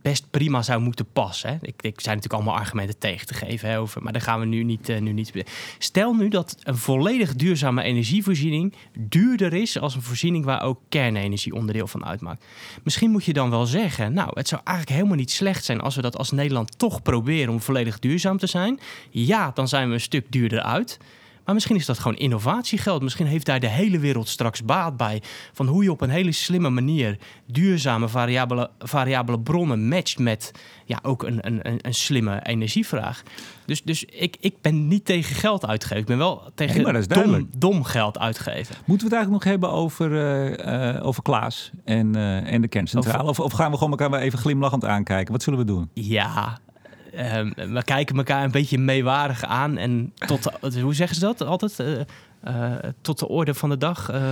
best 0.03 0.29
prima 0.31 0.61
zou 0.61 0.81
moeten 0.81 1.05
passen. 1.13 1.49
Hè? 1.49 1.55
Ik, 1.55 1.81
ik 1.81 2.01
zijn 2.01 2.15
natuurlijk 2.15 2.33
allemaal 2.33 2.55
argumenten 2.55 2.97
tegen 2.97 3.27
te 3.27 3.33
geven 3.33 3.69
hè, 3.69 3.79
over, 3.79 4.03
maar 4.03 4.13
daar 4.13 4.21
gaan 4.21 4.39
we 4.39 4.45
nu 4.45 4.63
niet, 4.63 4.89
uh, 4.89 4.99
nu 4.99 5.11
niet. 5.11 5.31
Stel 5.77 6.13
nu 6.13 6.29
dat 6.29 6.55
een 6.63 6.77
volledig 6.77 7.35
duurzame 7.35 7.83
energievoorziening 7.83 8.73
duurder 8.99 9.53
is 9.53 9.79
als 9.79 9.95
een 9.95 10.01
voorziening 10.01 10.45
waar 10.45 10.61
ook 10.61 10.79
kernenergie 10.89 11.53
onderdeel 11.53 11.87
van 11.87 12.05
uitmaakt. 12.05 12.45
Misschien 12.83 13.11
moet 13.11 13.25
je 13.25 13.33
dan 13.33 13.49
wel 13.49 13.65
zeggen, 13.65 14.13
nou, 14.13 14.29
het 14.33 14.47
zou 14.47 14.61
eigenlijk 14.63 14.97
helemaal 14.97 15.17
niet 15.17 15.31
slecht 15.31 15.65
zijn 15.65 15.81
als 15.81 15.95
we 15.95 16.01
dat 16.01 16.17
als 16.17 16.31
Nederland 16.31 16.77
toch 16.79 17.01
proberen 17.01 17.53
om 17.53 17.61
volledig 17.61 17.99
duurzaam 17.99 18.37
te 18.37 18.47
zijn. 18.47 18.79
Ja, 19.09 19.51
dan 19.53 19.67
zijn 19.67 19.87
we 19.87 19.93
een 19.93 20.01
stuk 20.01 20.31
duurder 20.31 20.61
uit. 20.61 20.99
Maar 21.45 21.53
misschien 21.53 21.75
is 21.75 21.86
dat 21.86 21.99
gewoon 21.99 22.17
innovatiegeld. 22.17 23.01
Misschien 23.01 23.25
heeft 23.25 23.45
daar 23.45 23.60
de 23.60 23.69
hele 23.69 23.99
wereld 23.99 24.27
straks 24.27 24.63
baat 24.63 24.97
bij. 24.97 25.21
Van 25.53 25.67
hoe 25.67 25.84
je 25.84 25.91
op 25.91 26.01
een 26.01 26.10
hele 26.10 26.32
slimme 26.32 26.69
manier 26.69 27.17
duurzame 27.45 28.08
variabele, 28.08 28.69
variabele 28.79 29.39
bronnen 29.39 29.88
matcht 29.88 30.19
met 30.19 30.51
ja, 30.86 30.99
ook 31.01 31.23
een, 31.23 31.47
een, 31.47 31.79
een 31.82 31.93
slimme 31.93 32.39
energievraag. 32.43 33.23
Dus, 33.65 33.84
dus 33.84 34.06
ik, 34.06 34.38
ik 34.39 34.56
ben 34.62 34.88
niet 34.88 35.06
tegen 35.06 35.36
geld 35.36 35.65
uitgeven. 35.65 35.97
Ik 35.97 36.06
ben 36.06 36.17
wel 36.17 36.51
tegen 36.56 37.08
dom, 37.08 37.49
dom, 37.58 37.84
geld 37.84 38.19
uitgeven. 38.19 38.75
Moeten 38.86 39.10
we 39.10 39.15
het 39.15 39.23
eigenlijk 39.25 39.43
nog 39.43 39.43
hebben 39.43 39.71
over, 39.71 40.12
uh, 40.95 41.06
over 41.06 41.23
Klaas 41.23 41.71
en, 41.84 42.17
uh, 42.17 42.53
en 42.53 42.62
de 42.62 42.67
kerncentrale? 42.67 43.29
Of, 43.29 43.39
of 43.39 43.51
gaan 43.51 43.71
we 43.71 43.77
gewoon 43.77 43.99
elkaar 43.99 44.19
even 44.19 44.39
glimlachend 44.39 44.86
aankijken? 44.86 45.32
Wat 45.32 45.43
zullen 45.43 45.60
we 45.60 45.65
doen? 45.65 45.89
Ja, 45.93 46.60
Ehm, 47.15 47.73
we 47.73 47.84
kijken 47.84 48.17
elkaar 48.17 48.43
een 48.43 48.52
beetje 48.52 48.78
meewarig 48.78 49.43
aan. 49.43 49.78
En 49.78 50.13
tot, 50.15 50.49
hoe 50.82 50.93
zeggen 50.93 51.15
ze 51.15 51.21
dat 51.21 51.41
altijd? 51.41 51.80
Uh, 51.80 51.99
uh, 52.47 52.73
tot 53.02 53.19
de 53.19 53.28
orde 53.28 53.54
van 53.54 53.69
de 53.69 53.78
dag. 53.78 54.12
Uh, 54.12 54.30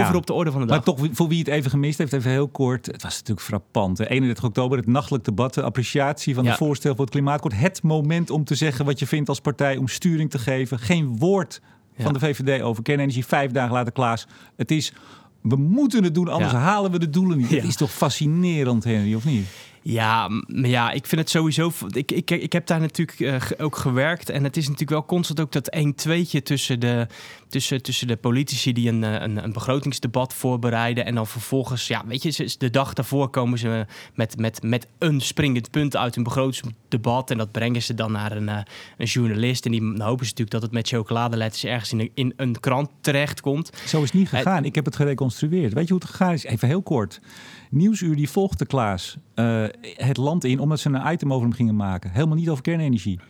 Over 0.00 0.14
op 0.14 0.26
de 0.26 0.32
orde 0.32 0.50
van 0.50 0.60
de 0.60 0.66
dag. 0.66 0.76
Maar 0.76 0.84
toch, 0.84 1.08
voor 1.12 1.28
wie 1.28 1.38
het 1.38 1.48
even 1.48 1.70
gemist 1.70 1.98
heeft, 1.98 2.12
even 2.12 2.30
heel 2.30 2.48
kort. 2.48 2.86
Het 2.86 3.02
was 3.02 3.16
natuurlijk 3.16 3.46
frappant. 3.46 3.98
31 3.98 4.44
oktober, 4.44 4.78
het 4.78 4.86
nachtelijk 4.86 5.24
debat, 5.24 5.54
de 5.54 5.62
appreciatie 5.62 6.34
van 6.34 6.44
ja. 6.44 6.50
het 6.50 6.58
voorstel 6.58 6.94
voor 6.94 7.04
het 7.04 7.14
klimaatakkoord. 7.14 7.60
Het 7.60 7.82
moment 7.82 8.30
om 8.30 8.44
te 8.44 8.54
zeggen 8.54 8.84
wat 8.84 8.98
je 8.98 9.06
vindt 9.06 9.28
als 9.28 9.40
partij, 9.40 9.76
om 9.76 9.88
sturing 9.88 10.30
te 10.30 10.38
geven. 10.38 10.78
Geen 10.78 11.16
woord 11.18 11.60
van 11.98 12.12
de 12.12 12.18
VVD 12.18 12.62
over 12.62 12.82
kernenergie. 12.82 13.26
Vijf 13.26 13.50
dagen 13.50 13.72
later, 13.72 13.92
Klaas. 13.92 14.26
Het 14.56 14.70
is, 14.70 14.92
we 15.40 15.56
moeten 15.56 16.04
het 16.04 16.14
doen, 16.14 16.28
anders 16.28 16.52
halen 16.52 16.90
we 16.90 16.98
de 16.98 17.10
doelen 17.10 17.38
niet. 17.38 17.50
Het 17.50 17.64
is 17.64 17.76
toch 17.76 17.90
fascinerend, 17.90 18.84
Henry, 18.84 19.14
of 19.14 19.24
niet? 19.24 19.46
Ja, 19.82 20.28
maar 20.28 20.68
ja, 20.68 20.90
ik 20.90 21.06
vind 21.06 21.20
het 21.20 21.30
sowieso. 21.30 21.72
Ik, 21.90 22.12
ik, 22.12 22.30
ik 22.30 22.52
heb 22.52 22.66
daar 22.66 22.80
natuurlijk 22.80 23.20
uh, 23.20 23.36
ook 23.58 23.76
gewerkt. 23.76 24.30
En 24.30 24.44
het 24.44 24.56
is 24.56 24.64
natuurlijk 24.64 24.90
wel 24.90 25.04
constant 25.04 25.40
ook 25.40 25.52
dat 25.52 25.76
1-2'tje 25.76 26.42
tussen 26.42 26.80
de, 26.80 27.06
tussen, 27.48 27.82
tussen 27.82 28.06
de 28.06 28.16
politici 28.16 28.72
die 28.72 28.88
een, 28.88 29.04
eh, 29.04 29.12
een, 29.12 29.44
een 29.44 29.52
begrotingsdebat 29.52 30.34
voorbereiden. 30.34 31.04
En 31.04 31.14
dan 31.14 31.26
vervolgens, 31.26 31.86
ja, 31.86 32.02
weet 32.06 32.22
je, 32.22 32.54
de 32.58 32.70
dag 32.70 32.92
daarvoor 32.92 33.28
komen 33.28 33.58
ze 33.58 33.86
met, 34.14 34.38
met, 34.38 34.62
met 34.62 34.86
een 34.98 35.20
springend 35.20 35.70
punt 35.70 35.96
uit 35.96 36.16
een 36.16 36.22
begrotingsdebat. 36.22 37.30
En 37.30 37.38
dat 37.38 37.52
brengen 37.52 37.82
ze 37.82 37.94
dan 37.94 38.12
naar 38.12 38.32
een, 38.32 38.48
eh, 38.48 38.58
een 38.96 39.06
journalist. 39.06 39.64
En 39.64 39.70
die 39.70 39.80
hopen 39.80 40.26
ze 40.26 40.30
natuurlijk 40.30 40.50
dat 40.50 40.62
het 40.62 40.72
met 40.72 40.88
chocoladeletters 40.88 41.64
ergens 41.64 41.92
in, 41.92 42.10
in 42.14 42.32
een 42.36 42.60
krant 42.60 42.90
terechtkomt. 43.00 43.70
Zo 43.86 43.96
is 43.96 44.04
het 44.04 44.12
niet 44.12 44.28
gegaan. 44.28 44.64
ik 44.64 44.74
heb 44.74 44.84
het 44.84 44.96
gereconstrueerd. 44.96 45.72
Weet 45.72 45.86
je 45.86 45.92
hoe 45.92 46.02
het 46.02 46.10
gegaan 46.10 46.32
is? 46.32 46.44
Even 46.44 46.68
heel 46.68 46.82
kort. 46.82 47.20
Nieuwsuur 47.70 48.16
die 48.16 48.30
volgde 48.30 48.66
Klaas 48.66 49.16
uh, 49.34 49.64
het 49.82 50.16
land 50.16 50.44
in 50.44 50.60
omdat 50.60 50.80
ze 50.80 50.88
een 50.88 51.12
item 51.12 51.32
over 51.32 51.46
hem 51.46 51.56
gingen 51.56 51.76
maken. 51.76 52.10
Helemaal 52.10 52.36
niet 52.36 52.48
over 52.48 52.62
kernenergie. 52.62 53.20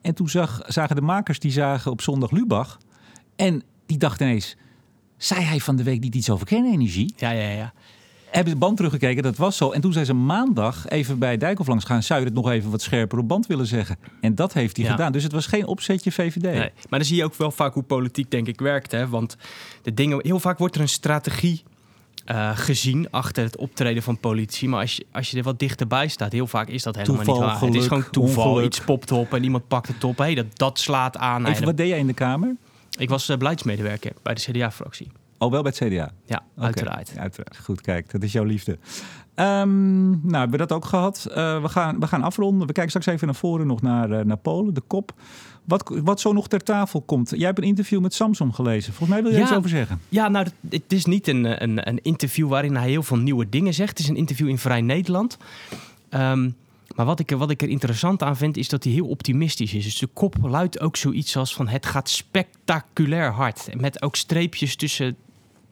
En 0.00 0.14
toen 0.14 0.28
zag, 0.28 0.62
zagen 0.66 0.96
de 0.96 1.02
makers 1.02 1.38
die 1.38 1.50
zagen 1.50 1.90
op 1.90 2.00
zondag 2.00 2.30
Lubach. 2.30 2.78
En 3.36 3.62
die 3.86 3.98
dachten 3.98 4.26
ineens, 4.26 4.56
zei 5.16 5.44
hij 5.44 5.60
van 5.60 5.76
de 5.76 5.82
week 5.82 6.00
niet 6.00 6.14
iets 6.14 6.30
over 6.30 6.46
kernenergie? 6.46 7.14
Ja, 7.16 7.30
ja, 7.30 7.48
ja. 7.48 7.72
Hebben 8.30 8.52
de 8.52 8.58
band 8.58 8.76
teruggekeken, 8.76 9.22
dat 9.22 9.36
was 9.36 9.56
zo. 9.56 9.70
En 9.70 9.80
toen 9.80 9.92
zijn 9.92 10.06
ze 10.06 10.12
maandag 10.12 10.88
even 10.88 11.18
bij 11.18 11.36
Dijkhoff 11.36 11.68
langs 11.68 11.84
gaan. 11.84 12.02
Zou 12.02 12.20
je 12.20 12.26
het 12.26 12.34
nog 12.34 12.50
even 12.50 12.70
wat 12.70 12.82
scherper 12.82 13.18
op 13.18 13.28
band 13.28 13.46
willen 13.46 13.66
zeggen? 13.66 13.96
En 14.20 14.34
dat 14.34 14.52
heeft 14.52 14.76
hij 14.76 14.86
gedaan. 14.86 15.12
Dus 15.12 15.22
het 15.22 15.32
was 15.32 15.46
geen 15.46 15.66
opzetje 15.66 16.12
VVD. 16.12 16.42
Nee, 16.42 16.70
maar 16.88 16.98
dan 16.98 17.04
zie 17.04 17.16
je 17.16 17.24
ook 17.24 17.34
wel 17.34 17.50
vaak 17.50 17.74
hoe 17.74 17.82
politiek 17.82 18.30
denk 18.30 18.46
ik 18.46 18.60
werkt. 18.60 18.90
Hè? 18.90 19.08
Want 19.08 19.36
de 19.82 19.94
dingen, 19.94 20.18
heel 20.22 20.40
vaak 20.40 20.58
wordt 20.58 20.74
er 20.74 20.80
een 20.80 20.88
strategie 20.88 21.62
uh, 22.26 22.50
gezien 22.54 23.10
achter 23.10 23.44
het 23.44 23.56
optreden 23.56 24.02
van 24.02 24.18
politici. 24.18 24.68
Maar 24.68 24.80
als 24.80 24.96
je, 24.96 25.06
als 25.12 25.30
je 25.30 25.36
er 25.36 25.42
wat 25.42 25.58
dichterbij 25.58 26.08
staat, 26.08 26.32
heel 26.32 26.46
vaak 26.46 26.68
is 26.68 26.82
dat 26.82 26.96
helemaal 26.96 27.24
niet 27.24 27.36
waar. 27.36 27.60
het 27.60 27.74
is 27.74 27.86
gewoon 27.86 28.10
toeval. 28.10 28.62
Iets 28.62 28.80
popt 28.80 29.12
op 29.12 29.34
en 29.34 29.44
iemand 29.44 29.68
pakt 29.68 29.88
het 29.88 30.04
op. 30.04 30.18
Hey, 30.18 30.34
dat, 30.34 30.46
dat 30.52 30.78
slaat 30.78 31.16
aan. 31.16 31.46
Even, 31.46 31.64
wat 31.64 31.76
deed 31.76 31.88
jij 31.88 31.98
in 31.98 32.06
de 32.06 32.14
Kamer? 32.14 32.56
Ik 32.98 33.08
was 33.08 33.30
uh, 33.30 33.36
beleidsmedewerker 33.36 34.12
bij 34.22 34.34
de 34.34 34.40
CDA-fractie. 34.40 35.10
Oh, 35.38 35.50
wel 35.50 35.62
bij 35.62 35.72
het 35.76 35.88
CDA? 35.88 36.10
Ja, 36.24 36.42
uiteraard. 36.56 37.12
uiteraard. 37.16 37.58
Goed, 37.62 37.80
kijk, 37.80 38.10
dat 38.10 38.22
is 38.22 38.32
jouw 38.32 38.44
liefde. 38.44 38.78
Um, 39.34 40.08
nou, 40.10 40.36
hebben 40.36 40.50
we 40.50 40.66
dat 40.66 40.72
ook 40.72 40.84
gehad. 40.84 41.26
Uh, 41.28 41.62
we, 41.62 41.68
gaan, 41.68 42.00
we 42.00 42.06
gaan 42.06 42.22
afronden. 42.22 42.66
We 42.66 42.72
kijken 42.72 42.90
straks 42.90 43.06
even 43.06 43.26
naar 43.26 43.36
voren 43.36 43.66
nog 43.66 43.82
naar, 43.82 44.26
naar 44.26 44.36
Polen, 44.36 44.74
de 44.74 44.80
kop. 44.80 45.12
Wat, 45.68 45.90
wat 46.02 46.20
zo 46.20 46.32
nog 46.32 46.48
ter 46.48 46.62
tafel 46.62 47.00
komt. 47.00 47.30
Jij 47.36 47.46
hebt 47.46 47.58
een 47.58 47.64
interview 47.64 48.00
met 48.00 48.14
Samsung 48.14 48.54
gelezen. 48.54 48.92
Volgens 48.92 49.08
mij 49.08 49.22
wil 49.22 49.30
je 49.30 49.38
ja, 49.38 49.44
iets 49.44 49.56
over 49.56 49.70
zeggen. 49.70 50.00
Ja, 50.08 50.28
nou, 50.28 50.46
het 50.70 50.92
is 50.92 51.04
niet 51.04 51.28
een, 51.28 51.62
een, 51.62 51.88
een, 51.88 52.02
interview 52.02 52.48
waarin 52.48 52.76
hij 52.76 52.88
heel 52.88 53.02
veel 53.02 53.16
nieuwe 53.16 53.48
dingen 53.48 53.74
zegt. 53.74 53.90
Het 53.90 53.98
is 53.98 54.08
een 54.08 54.16
interview 54.16 54.48
in 54.48 54.58
Vrij 54.58 54.80
Nederland. 54.80 55.36
Um, 56.10 56.56
maar 56.94 57.06
wat 57.06 57.20
ik, 57.20 57.30
wat 57.30 57.50
ik 57.50 57.62
er 57.62 57.68
interessant 57.68 58.22
aan 58.22 58.36
vind, 58.36 58.56
is 58.56 58.68
dat 58.68 58.84
hij 58.84 58.92
heel 58.92 59.06
optimistisch 59.06 59.74
is. 59.74 59.84
Dus 59.84 59.98
de 59.98 60.06
kop 60.06 60.34
luidt 60.42 60.80
ook 60.80 60.96
zoiets 60.96 61.36
als 61.36 61.54
van 61.54 61.68
het 61.68 61.86
gaat 61.86 62.08
spectaculair 62.08 63.32
hard. 63.32 63.68
Met 63.76 64.02
ook 64.02 64.16
streepjes 64.16 64.76
tussen 64.76 65.16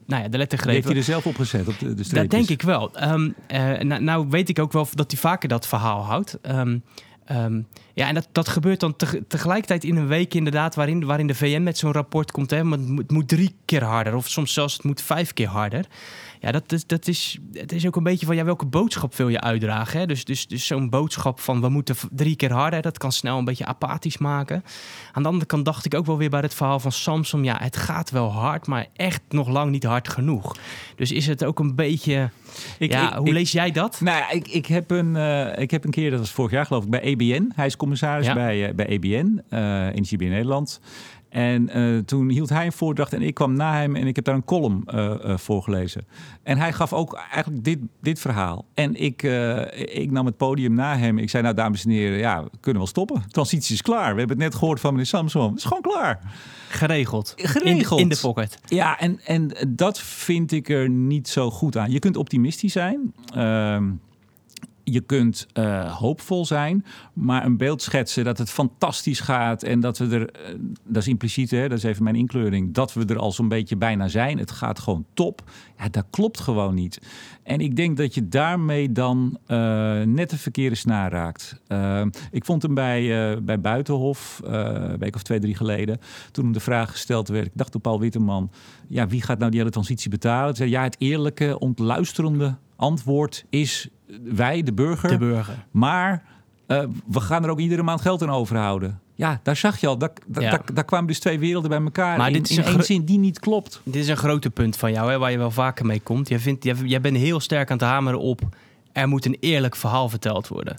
nou 0.06 0.22
ja, 0.22 0.28
de 0.28 0.38
lettergrepen. 0.38 0.74
Heeft 0.74 0.88
hij 0.88 0.96
er 0.96 1.02
zelf 1.02 1.26
op 1.26 1.36
gezet, 1.36 1.68
op 1.68 1.78
de, 1.78 2.08
Dat 2.08 2.30
denk 2.30 2.48
ik 2.48 2.62
wel. 2.62 2.90
Um, 3.02 3.34
uh, 3.48 3.78
nou, 3.78 4.02
nou, 4.02 4.26
weet 4.28 4.48
ik 4.48 4.58
ook 4.58 4.72
wel 4.72 4.88
dat 4.94 5.10
hij 5.10 5.20
vaker 5.20 5.48
dat 5.48 5.66
verhaal 5.66 6.04
houdt. 6.04 6.38
Um, 6.42 6.82
Ehm, 7.26 7.60
ja, 7.94 8.08
en 8.08 8.14
dat, 8.14 8.28
dat 8.32 8.48
gebeurt 8.48 8.80
dan 8.80 8.96
teg- 8.96 9.20
tegelijkertijd 9.28 9.84
in 9.84 9.96
een 9.96 10.06
week 10.06 10.34
inderdaad... 10.34 10.74
waarin, 10.74 11.04
waarin 11.04 11.26
de 11.26 11.34
VN 11.34 11.62
met 11.62 11.78
zo'n 11.78 11.92
rapport 11.92 12.30
komt. 12.30 12.50
Hè, 12.50 12.68
het 12.70 13.10
moet 13.10 13.28
drie 13.28 13.54
keer 13.64 13.84
harder 13.84 14.14
of 14.14 14.28
soms 14.28 14.52
zelfs 14.52 14.74
het 14.74 14.84
moet 14.84 15.02
vijf 15.02 15.32
keer 15.32 15.48
harder. 15.48 15.86
Ja, 16.40 16.52
dat 16.52 16.72
is, 16.72 16.86
dat 16.86 17.08
is, 17.08 17.38
het 17.52 17.72
is 17.72 17.86
ook 17.86 17.96
een 17.96 18.02
beetje 18.02 18.26
van 18.26 18.36
ja, 18.36 18.44
welke 18.44 18.66
boodschap 18.66 19.14
wil 19.14 19.28
je 19.28 19.40
uitdragen. 19.40 20.00
Hè? 20.00 20.06
Dus, 20.06 20.24
dus, 20.24 20.46
dus 20.46 20.66
zo'n 20.66 20.90
boodschap 20.90 21.40
van 21.40 21.60
we 21.60 21.68
moeten 21.68 21.96
drie 22.10 22.36
keer 22.36 22.52
harder... 22.52 22.82
dat 22.82 22.98
kan 22.98 23.12
snel 23.12 23.38
een 23.38 23.44
beetje 23.44 23.64
apathisch 23.66 24.18
maken. 24.18 24.64
Aan 25.12 25.22
de 25.22 25.28
andere 25.28 25.46
kant 25.46 25.64
dacht 25.64 25.84
ik 25.84 25.94
ook 25.94 26.06
wel 26.06 26.18
weer 26.18 26.30
bij 26.30 26.40
het 26.40 26.54
verhaal 26.54 26.80
van 26.80 26.92
Samsung... 26.92 27.44
ja, 27.44 27.56
het 27.62 27.76
gaat 27.76 28.10
wel 28.10 28.32
hard, 28.32 28.66
maar 28.66 28.86
echt 28.96 29.20
nog 29.28 29.48
lang 29.48 29.70
niet 29.70 29.84
hard 29.84 30.08
genoeg. 30.08 30.56
Dus 30.96 31.12
is 31.12 31.26
het 31.26 31.44
ook 31.44 31.58
een 31.58 31.74
beetje... 31.74 32.30
Ik, 32.78 32.90
ja, 32.92 33.08
ik- 33.10 33.16
hoe 33.18 33.26
ik- 33.26 33.32
lees 33.32 33.52
jij 33.52 33.70
dat? 33.70 34.00
Nou, 34.00 34.18
ja, 34.18 34.30
ik, 34.30 34.48
ik, 34.48 34.66
heb 34.66 34.90
een, 34.90 35.16
eh, 35.16 35.58
ik 35.62 35.70
heb 35.70 35.84
een 35.84 35.90
keer, 35.90 36.10
dat 36.10 36.18
was 36.20 36.30
vorig 36.30 36.50
jaar 36.50 36.66
geloof 36.66 36.84
ik, 36.84 36.90
bij 36.90 37.00
EBN. 37.00 37.52
Hij 37.54 37.66
is 37.66 37.76
commissaris 37.76 38.26
Ja. 38.26 38.34
bij, 38.34 38.68
eh, 38.68 38.74
bij 38.74 38.86
EBN, 38.86 39.42
eh 39.48 39.86
Energie 39.86 40.18
Nederland. 40.18 40.80
En 41.28 41.68
eh, 41.68 41.98
toen 41.98 42.28
hield 42.28 42.48
hij 42.48 42.66
een 42.66 42.72
voordracht 42.72 43.12
en 43.12 43.22
ik 43.22 43.34
kwam 43.34 43.56
na 43.56 43.74
hem 43.74 43.96
en 43.96 44.06
ik 44.06 44.16
heb 44.16 44.24
daar 44.24 44.34
een 44.34 44.44
column 44.44 44.82
eh, 44.86 45.24
eh, 45.24 45.38
voorgelezen. 45.38 46.06
En 46.42 46.58
hij 46.58 46.72
gaf 46.72 46.92
ook 46.92 47.14
eigenlijk 47.14 47.64
dit, 47.64 47.78
dit 48.00 48.18
verhaal. 48.18 48.64
En 48.74 48.94
ik, 48.94 49.22
ik 49.72 50.10
nam 50.10 50.26
het 50.26 50.36
podium 50.36 50.74
na 50.74 50.96
hem. 50.96 51.18
Ik 51.18 51.30
zei, 51.30 51.42
nou 51.42 51.54
dames 51.54 51.84
en 51.84 51.90
heren, 51.90 52.18
ja, 52.18 52.42
we 52.42 52.50
kunnen 52.60 52.82
wel 52.82 52.90
stoppen. 52.90 53.22
Transitie 53.28 53.74
is 53.74 53.82
klaar. 53.82 54.12
We 54.12 54.18
hebben 54.18 54.36
het 54.36 54.38
net 54.38 54.54
gehoord 54.54 54.80
van 54.80 54.90
meneer 54.90 55.06
Samson. 55.06 55.48
Het 55.48 55.58
is 55.58 55.64
gewoon 55.64 55.82
klaar. 55.82 56.20
Geregeld. 56.68 57.34
Geregeld. 57.36 58.00
In, 58.00 58.04
in 58.04 58.08
de 58.08 58.18
pocket. 58.20 58.58
Ja, 58.66 58.98
en, 58.98 59.20
en 59.24 59.52
dat 59.68 60.00
vind 60.00 60.52
ik 60.52 60.68
er 60.68 60.88
niet 60.88 61.28
zo 61.28 61.50
goed 61.50 61.76
aan. 61.76 61.90
Je 61.90 61.98
kunt 61.98 62.16
optimistisch 62.16 62.72
zijn. 62.72 63.14
Ehm, 63.34 63.84
je 64.90 65.00
kunt 65.00 65.46
eh, 65.52 65.96
hoopvol 65.96 66.44
zijn, 66.44 66.84
maar 67.12 67.44
een 67.44 67.56
beeld 67.56 67.82
schetsen 67.82 68.24
dat 68.24 68.38
het 68.38 68.50
fantastisch 68.50 69.20
gaat 69.20 69.62
en 69.62 69.80
dat 69.80 69.98
we 69.98 70.08
er, 70.08 70.30
eh, 70.30 70.54
dat 70.84 71.02
is 71.02 71.08
impliciet, 71.08 71.50
hè, 71.50 71.68
dat 71.68 71.78
is 71.78 71.84
even 71.84 72.04
mijn 72.04 72.16
inkleuring, 72.16 72.74
dat 72.74 72.92
we 72.92 73.04
er 73.04 73.18
al 73.18 73.32
zo'n 73.32 73.48
beetje 73.48 73.76
bijna 73.76 74.08
zijn. 74.08 74.38
Het 74.38 74.50
gaat 74.50 74.78
gewoon 74.78 75.06
top. 75.14 75.42
Ja, 75.78 75.88
dat 75.88 76.04
klopt 76.10 76.40
gewoon 76.40 76.74
niet. 76.74 77.00
En 77.42 77.60
ik 77.60 77.76
denk 77.76 77.96
dat 77.96 78.14
je 78.14 78.28
daarmee 78.28 78.92
dan 78.92 79.38
eh, 79.46 79.56
net 80.02 80.30
de 80.30 80.38
verkeerde 80.38 80.76
snaar 80.76 81.10
raakt. 81.10 81.60
Ik 82.30 82.44
vond 82.44 82.62
hem 82.62 82.74
bij, 82.74 83.42
bij 83.42 83.60
Buitenhof, 83.60 84.40
een 84.44 84.98
week 84.98 85.14
of 85.14 85.22
twee, 85.22 85.38
drie 85.38 85.54
geleden, 85.54 85.98
toen 86.32 86.44
hem 86.44 86.52
de 86.52 86.60
vraag 86.60 86.90
gesteld 86.90 87.28
werd, 87.28 87.46
ik 87.46 87.52
dacht 87.54 87.74
op 87.74 87.82
Paul 87.82 88.00
Witteman, 88.00 88.50
ja, 88.88 89.06
wie 89.06 89.22
gaat 89.22 89.38
nou 89.38 89.50
die 89.50 89.60
hele 89.60 89.72
transitie 89.72 90.10
betalen? 90.10 90.46
Toen 90.46 90.56
zei 90.56 90.70
ja, 90.70 90.82
het 90.82 90.96
eerlijke, 90.98 91.58
ontluisterende 91.58 92.56
antwoord 92.76 93.44
is 93.50 93.88
wij, 94.24 94.62
de 94.62 94.72
burger. 94.72 95.08
De 95.08 95.18
burger. 95.18 95.66
Maar 95.70 96.22
eh, 96.66 96.82
we 97.06 97.20
gaan 97.20 97.44
er 97.44 97.50
ook 97.50 97.58
iedere 97.60 97.82
maand 97.82 98.00
geld 98.00 98.22
aan 98.22 98.30
overhouden. 98.30 99.00
Ja, 99.14 99.40
daar 99.42 99.56
zag 99.56 99.80
je 99.80 99.86
al. 99.86 99.98
Daar, 99.98 100.12
daar, 100.26 100.42
Ja. 100.42 100.50
daar, 100.50 100.74
daar 100.74 100.84
kwamen 100.84 101.06
dus 101.06 101.18
twee 101.18 101.38
werelden 101.38 101.70
bij 101.70 101.80
elkaar. 101.80 102.18
Maar 102.18 102.26
in, 102.26 102.32
dit 102.32 102.50
is 102.50 102.56
in 102.56 102.64
een 102.64 102.72
één 102.72 102.82
zin 102.84 103.04
die 103.04 103.18
niet 103.18 103.38
klopt. 103.38 103.80
Dit 103.84 103.94
is 103.94 104.08
een 104.08 104.16
grote 104.16 104.50
punt 104.50 104.76
van 104.76 104.92
jou, 104.92 105.10
hè, 105.10 105.18
waar 105.18 105.30
je 105.30 105.38
wel 105.38 105.50
vaker 105.50 105.86
mee 105.86 106.00
komt. 106.00 106.28
Jij, 106.28 106.38
vindt, 106.38 106.64
jij, 106.64 106.74
jij 106.84 107.00
bent 107.00 107.16
heel 107.16 107.40
sterk 107.40 107.70
aan 107.70 107.76
het 107.76 107.86
hameren 107.86 108.20
op... 108.20 108.40
er 108.92 109.08
moet 109.08 109.24
een 109.24 109.36
eerlijk 109.40 109.76
verhaal 109.76 110.08
verteld 110.08 110.48
worden. 110.48 110.76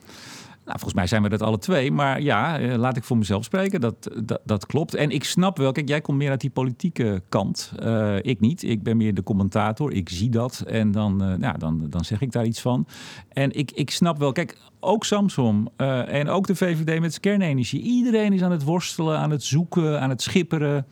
Nou, 0.67 0.80
volgens 0.80 0.99
mij 0.99 1.08
zijn 1.08 1.23
we 1.23 1.30
dat 1.30 1.41
alle 1.41 1.58
twee. 1.58 1.91
Maar 1.91 2.21
ja, 2.21 2.60
eh, 2.60 2.75
laat 2.75 2.97
ik 2.97 3.03
voor 3.03 3.17
mezelf 3.17 3.43
spreken. 3.43 3.82
Dat, 3.82 4.12
dat, 4.43 4.65
klopt. 4.65 4.95
En 4.95 5.10
ik 5.10 5.23
snap 5.23 5.58
wel, 5.58 5.71
kijk, 5.71 5.88
jij 5.88 6.01
komt 6.01 6.17
meer 6.17 6.30
uit 6.30 6.41
die 6.41 6.49
politieke 6.49 7.21
kant. 7.30 7.71
Eh, 7.80 8.15
ik 8.21 8.39
niet. 8.39 8.63
Ik 8.63 8.84
ben 8.84 8.97
meer 8.97 9.13
de 9.13 9.23
commentator. 9.23 9.93
Ik 9.93 10.10
zie 10.10 10.30
dat. 10.30 10.63
En 10.67 10.91
dan, 10.91 11.17
nou, 11.17 11.58
dan, 11.58 11.86
dan 11.89 12.06
zeg 12.06 12.21
ik 12.21 12.32
daar 12.32 12.45
iets 12.45 12.62
van. 12.62 12.88
En 13.30 13.51
ik, 13.51 13.71
ik 13.71 13.91
snap 13.91 14.17
wel, 14.17 14.32
kijk, 14.32 14.58
ook 14.80 15.06
Samsung 15.06 15.69
en 16.08 16.30
ook 16.30 16.47
de 16.47 16.56
VVD 16.56 16.99
met 16.99 17.19
kernenergie. 17.19 17.82
Iedereen 17.82 18.34
is 18.34 18.41
aan 18.41 18.51
het 18.51 18.63
worstelen, 18.63 19.17
aan 19.17 19.32
het 19.32 19.43
zoeken, 19.43 20.01
aan 20.01 20.10
het 20.10 20.21
schipperen. 20.21 20.86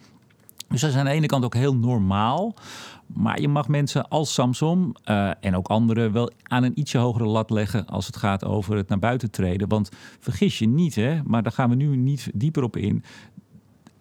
Dus 0.70 0.82
dat 0.82 0.90
is 0.90 0.96
aan 0.96 1.06
de 1.06 1.12
ene 1.12 1.26
kant 1.26 1.46
ook 1.46 1.54
heel 1.54 1.76
normaal. 1.76 2.56
Maar 3.08 3.42
je 3.42 3.48
mag 3.48 3.68
mensen 3.68 4.08
als 4.08 4.34
Samsung 4.34 4.98
eh, 5.04 5.32
en 5.40 5.56
ook 5.56 5.68
anderen 5.68 6.12
wel 6.12 6.32
aan 6.44 6.64
een 6.64 6.80
ietsje 6.80 6.98
hogere 6.98 7.26
lat 7.26 7.50
leggen 7.50 7.86
als 7.86 8.06
het 8.06 8.16
gaat 8.16 8.46
over 8.46 8.76
het 8.76 8.88
naar 8.88 9.00
buiten 9.00 9.32
treden. 9.32 9.68
Want 9.68 9.92
vergis 10.20 10.60
je 10.60 10.68
niet, 10.68 10.96
hè, 10.96 11.24
maar 11.24 11.44
daar 11.44 11.52
gaan 11.52 11.70
we 11.70 11.76
nu 11.76 11.96
niet 11.96 12.30
dieper 12.34 12.64
op 12.64 12.78
in. 12.78 13.04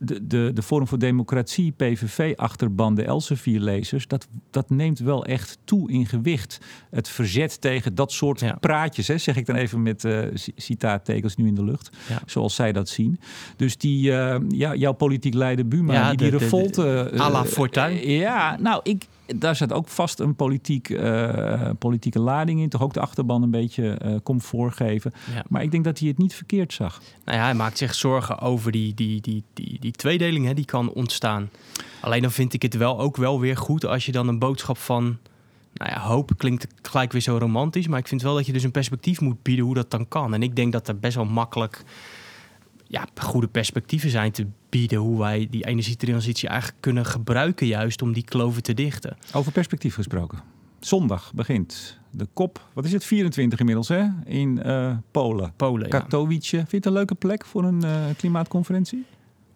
De, 0.04 0.26
de, 0.26 0.50
de 0.54 0.62
Forum 0.62 0.86
voor 0.86 0.98
Democratie, 0.98 1.72
PVV-achterban, 1.72 2.94
de 2.94 3.02
Elsevier-lezers, 3.04 4.06
dat, 4.06 4.26
dat 4.50 4.70
neemt 4.70 4.98
wel 4.98 5.24
echt 5.24 5.58
toe 5.64 5.90
in 5.92 6.06
gewicht. 6.06 6.60
Het 6.90 7.08
verzet 7.08 7.60
tegen 7.60 7.94
dat 7.94 8.12
soort 8.12 8.40
Ja. 8.40 8.56
praatjes, 8.60 9.08
hè, 9.08 9.18
zeg 9.18 9.36
ik 9.36 9.46
dan 9.46 9.56
even 9.56 9.82
met 9.82 10.00
ci- 10.34 10.52
citaattekens 10.56 11.36
nu 11.36 11.46
in 11.46 11.54
de 11.54 11.64
lucht, 11.64 11.90
Ja. 12.08 12.22
zoals 12.26 12.54
zij 12.54 12.72
dat 12.72 12.88
zien. 12.88 13.18
Dus 13.56 13.76
die, 13.76 14.12
eh, 14.12 14.40
ja, 14.48 14.74
jouw 14.74 14.92
politiek 14.92 15.34
leider 15.34 15.68
Buma, 15.68 15.92
Ja, 15.92 16.08
die 16.08 16.18
die 16.18 16.30
de- 16.30 16.36
revolte... 16.36 17.10
eh, 17.12 17.20
à 17.20 17.30
la 17.30 17.44
Fortuyn. 17.44 17.96
eh, 17.96 18.18
ja, 18.20 18.56
nou, 18.60 18.80
ik, 18.82 19.06
daar 19.26 19.56
zat 19.56 19.72
ook 19.72 19.88
vast 19.88 20.20
een 20.20 20.34
politiek, 20.34 20.90
eh, 20.90 21.70
politieke 21.78 22.18
lading 22.18 22.60
in. 22.60 22.68
Toch 22.68 22.82
ook 22.82 22.92
de 22.94 23.00
achterban 23.00 23.42
een 23.42 23.50
beetje 23.50 23.90
eh 23.90 24.14
comfort 24.22 24.76
geven. 24.76 25.12
Ja. 25.34 25.44
Maar 25.48 25.62
ik 25.62 25.70
denk 25.70 25.84
dat 25.84 25.98
hij 25.98 26.08
het 26.08 26.18
niet 26.18 26.34
verkeerd 26.34 26.72
zag. 26.72 27.00
Nou 27.24 27.38
ja, 27.38 27.44
hij 27.44 27.54
maakt 27.54 27.78
zich 27.78 27.94
zorgen 27.94 28.38
over 28.38 28.72
die, 28.72 28.94
die, 28.94 29.20
die, 29.20 29.44
die, 29.54 29.76
die 29.80 29.92
tweedeling 29.92 30.46
hè, 30.46 30.54
die 30.54 30.64
kan 30.64 30.92
ontstaan. 30.92 31.50
Alleen 32.00 32.22
dan 32.22 32.32
vind 32.32 32.52
ik 32.52 32.62
het 32.62 32.76
wel 32.76 33.00
ook 33.00 33.16
wel 33.16 33.40
weer 33.40 33.56
goed 33.56 33.86
als 33.86 34.06
je 34.06 34.12
dan 34.12 34.28
een 34.28 34.38
boodschap 34.38 34.78
van... 34.78 35.18
Nou 35.74 35.90
ja, 35.90 36.00
hoop 36.00 36.30
klinkt 36.36 36.66
gelijk 36.82 37.12
weer 37.12 37.20
zo 37.20 37.36
romantisch. 37.36 37.86
Maar 37.86 37.98
ik 37.98 38.08
vind 38.08 38.22
wel 38.22 38.34
dat 38.34 38.46
je 38.46 38.52
dus 38.52 38.62
een 38.62 38.70
perspectief 38.70 39.20
moet 39.20 39.42
bieden 39.42 39.64
hoe 39.64 39.74
dat 39.74 39.90
dan 39.90 40.08
kan. 40.08 40.34
En 40.34 40.42
ik 40.42 40.56
denk 40.56 40.72
dat 40.72 40.88
er 40.88 40.98
best 40.98 41.14
wel 41.14 41.24
makkelijk 41.24 41.84
ja, 42.86 43.06
goede 43.20 43.48
perspectieven 43.48 44.10
zijn 44.10 44.32
te 44.32 44.46
bieden... 44.68 44.98
hoe 44.98 45.18
wij 45.18 45.46
die 45.50 45.66
energietransitie 45.66 46.48
eigenlijk 46.48 46.80
kunnen 46.80 47.06
gebruiken 47.06 47.66
juist 47.66 48.02
om 48.02 48.12
die 48.12 48.24
kloven 48.24 48.62
te 48.62 48.74
dichten. 48.74 49.16
Over 49.32 49.52
perspectief 49.52 49.94
gesproken. 49.94 50.38
Zondag 50.80 51.32
begint 51.34 51.98
de 52.10 52.26
kop, 52.32 52.66
wat 52.72 52.84
is 52.84 52.92
het, 52.92 53.04
24 53.04 53.58
inmiddels 53.58 53.88
hè, 53.88 54.04
in 54.24 54.62
eh, 54.62 54.96
Polen. 55.10 55.52
Polen, 55.56 55.88
ja. 55.88 55.98
Katowice. 55.98 56.56
Vind 56.56 56.70
je 56.70 56.76
het 56.76 56.86
een 56.86 56.92
leuke 56.92 57.14
plek 57.14 57.44
voor 57.44 57.64
een 57.64 57.84
eh, 57.84 57.90
klimaatconferentie? 58.16 59.04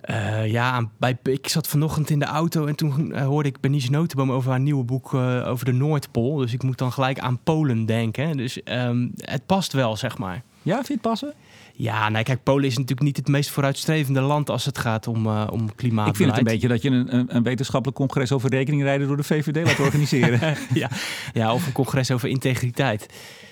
Eh, 0.00 0.50
ja, 0.50 0.88
bij, 0.98 1.18
ik 1.22 1.48
zat 1.48 1.68
vanochtend 1.68 2.10
in 2.10 2.18
de 2.18 2.24
auto 2.24 2.66
en 2.66 2.76
toen 2.76 3.18
hoorde 3.18 3.48
ik 3.48 3.60
Benice 3.60 3.90
Notenboom 3.90 4.32
over 4.32 4.50
haar 4.50 4.60
nieuwe 4.60 4.84
boek 4.84 5.14
over 5.14 5.64
de 5.64 5.72
Noordpool. 5.72 6.36
Dus 6.36 6.52
ik 6.52 6.62
moet 6.62 6.78
dan 6.78 6.92
gelijk 6.92 7.18
aan 7.18 7.38
Polen 7.42 7.86
denken. 7.86 8.36
Dus 8.36 8.62
ehm, 8.62 9.08
het 9.16 9.46
past 9.46 9.72
wel, 9.72 9.96
zeg 9.96 10.18
maar. 10.18 10.42
Ja, 10.62 10.74
vind 10.74 10.86
je 10.86 10.92
het 10.92 11.02
passen? 11.02 11.34
Ja, 11.80 12.08
nee, 12.08 12.22
kijk, 12.22 12.42
Polen 12.42 12.64
is 12.64 12.74
natuurlijk 12.74 13.06
niet 13.06 13.16
het 13.16 13.28
meest 13.28 13.50
vooruitstrevende 13.50 14.20
land 14.20 14.50
als 14.50 14.64
het 14.64 14.78
gaat 14.78 15.06
om, 15.06 15.26
eh 15.26 15.46
om 15.50 15.74
klimaat. 15.74 16.08
ik 16.08 16.16
vind 16.16 16.28
het 16.30 16.38
een 16.38 16.44
beetje 16.44 16.68
dat 16.68 16.82
je 16.82 16.90
een, 16.90 17.14
een, 17.16 17.36
een 17.36 17.42
wetenschappelijk 17.42 17.98
congres 17.98 18.32
over 18.32 18.50
rekeningrijden 18.50 19.06
door 19.06 19.16
de 19.16 19.22
VVD 19.22 19.66
laat 19.66 19.78
organiseren. 19.80 20.56
ja, 20.74 20.88
ja, 21.32 21.52
of 21.52 21.66
een 21.66 21.72
congres 21.72 22.10
over 22.10 22.28
integriteit. 22.28 23.06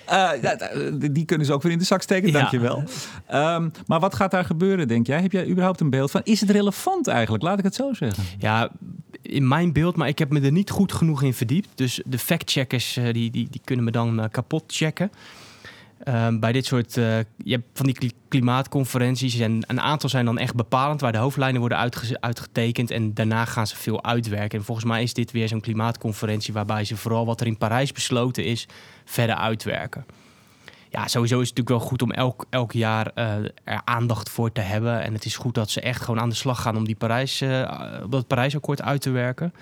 Eh, 0.05 0.15
ja, 0.41 0.53
eh, 0.57 0.93
die 1.11 1.25
kunnen 1.25 1.45
ze 1.47 1.53
ook 1.53 1.61
weer 1.61 1.71
in 1.71 1.77
de 1.77 1.83
zak 1.83 2.01
steken, 2.01 2.31
Ja. 2.31 2.39
dankjewel. 2.39 2.83
Ehm, 3.27 3.69
maar 3.85 3.99
wat 3.99 4.15
gaat 4.15 4.31
daar 4.31 4.45
gebeuren, 4.45 4.87
denk 4.87 5.07
jij? 5.07 5.21
Heb 5.21 5.31
jij 5.31 5.47
überhaupt 5.47 5.79
een 5.79 5.89
beeld 5.89 6.11
van? 6.11 6.21
Is 6.23 6.39
het 6.39 6.49
relevant 6.49 7.07
eigenlijk? 7.07 7.43
Laat 7.43 7.57
ik 7.57 7.63
het 7.63 7.75
zo 7.75 7.93
zeggen. 7.93 8.23
Ja, 8.37 8.69
in 9.21 9.47
mijn 9.47 9.73
beeld, 9.73 9.95
maar 9.95 10.07
ik 10.07 10.19
heb 10.19 10.31
me 10.31 10.41
er 10.41 10.51
niet 10.51 10.69
goed 10.69 10.93
genoeg 10.93 11.23
in 11.23 11.33
verdiept. 11.33 11.69
Dus 11.75 12.01
de 12.05 12.19
factcheckers 12.19 12.97
eh, 12.97 13.13
die, 13.13 13.31
die, 13.31 13.47
die 13.51 13.61
kunnen 13.63 13.85
me 13.85 13.91
dan 13.91 14.27
kapot 14.31 14.63
checken. 14.67 15.11
Ehm, 16.03 16.39
bij 16.39 16.51
dit 16.51 16.65
soort, 16.65 16.97
eh, 16.97 17.17
je 17.37 17.51
hebt 17.51 17.65
van 17.73 17.85
die 17.85 17.95
kli- 17.95 18.11
klimaatconferenties 18.27 19.39
en 19.39 19.63
een 19.67 19.81
aantal 19.81 20.09
zijn 20.09 20.25
dan 20.25 20.37
echt 20.37 20.55
bepalend, 20.55 21.01
waar 21.01 21.11
de 21.11 21.17
hoofdlijnen 21.17 21.59
worden 21.59 21.77
uitge- 21.77 22.17
uitgetekend 22.21 22.91
en 22.91 23.13
daarna 23.13 23.45
gaan 23.45 23.67
ze 23.67 23.75
veel 23.75 24.03
uitwerken. 24.03 24.59
En 24.59 24.65
volgens 24.65 24.87
mij 24.87 25.03
is 25.03 25.13
dit 25.13 25.31
weer 25.31 25.47
zo'n 25.47 25.61
klimaatconferentie 25.61 26.53
waarbij 26.53 26.85
ze 26.85 26.97
vooral 26.97 27.25
wat 27.25 27.41
er 27.41 27.47
in 27.47 27.57
Parijs 27.57 27.91
besloten 27.91 28.45
is, 28.45 28.67
verder 29.05 29.35
uitwerken. 29.35 30.05
Ja, 30.89 31.07
sowieso 31.07 31.39
is 31.39 31.49
het 31.49 31.57
natuurlijk 31.57 31.69
wel 31.79 31.89
goed 31.89 32.01
om 32.01 32.11
elk, 32.11 32.45
elk 32.49 32.71
jaar 32.71 33.11
eh, 33.15 33.33
er 33.63 33.81
aandacht 33.83 34.29
voor 34.29 34.51
te 34.51 34.61
hebben. 34.61 35.01
En 35.03 35.13
het 35.13 35.25
is 35.25 35.35
goed 35.37 35.53
dat 35.55 35.69
ze 35.69 35.81
echt 35.81 36.01
gewoon 36.01 36.19
aan 36.19 36.29
de 36.29 36.35
slag 36.35 36.61
gaan 36.61 36.77
om 36.77 36.85
die 36.85 36.95
Parijs, 36.95 37.41
eh, 37.41 37.73
dat 38.09 38.27
Parijsakkoord 38.27 38.81
uit 38.81 39.01
te 39.01 39.09
werken. 39.09 39.53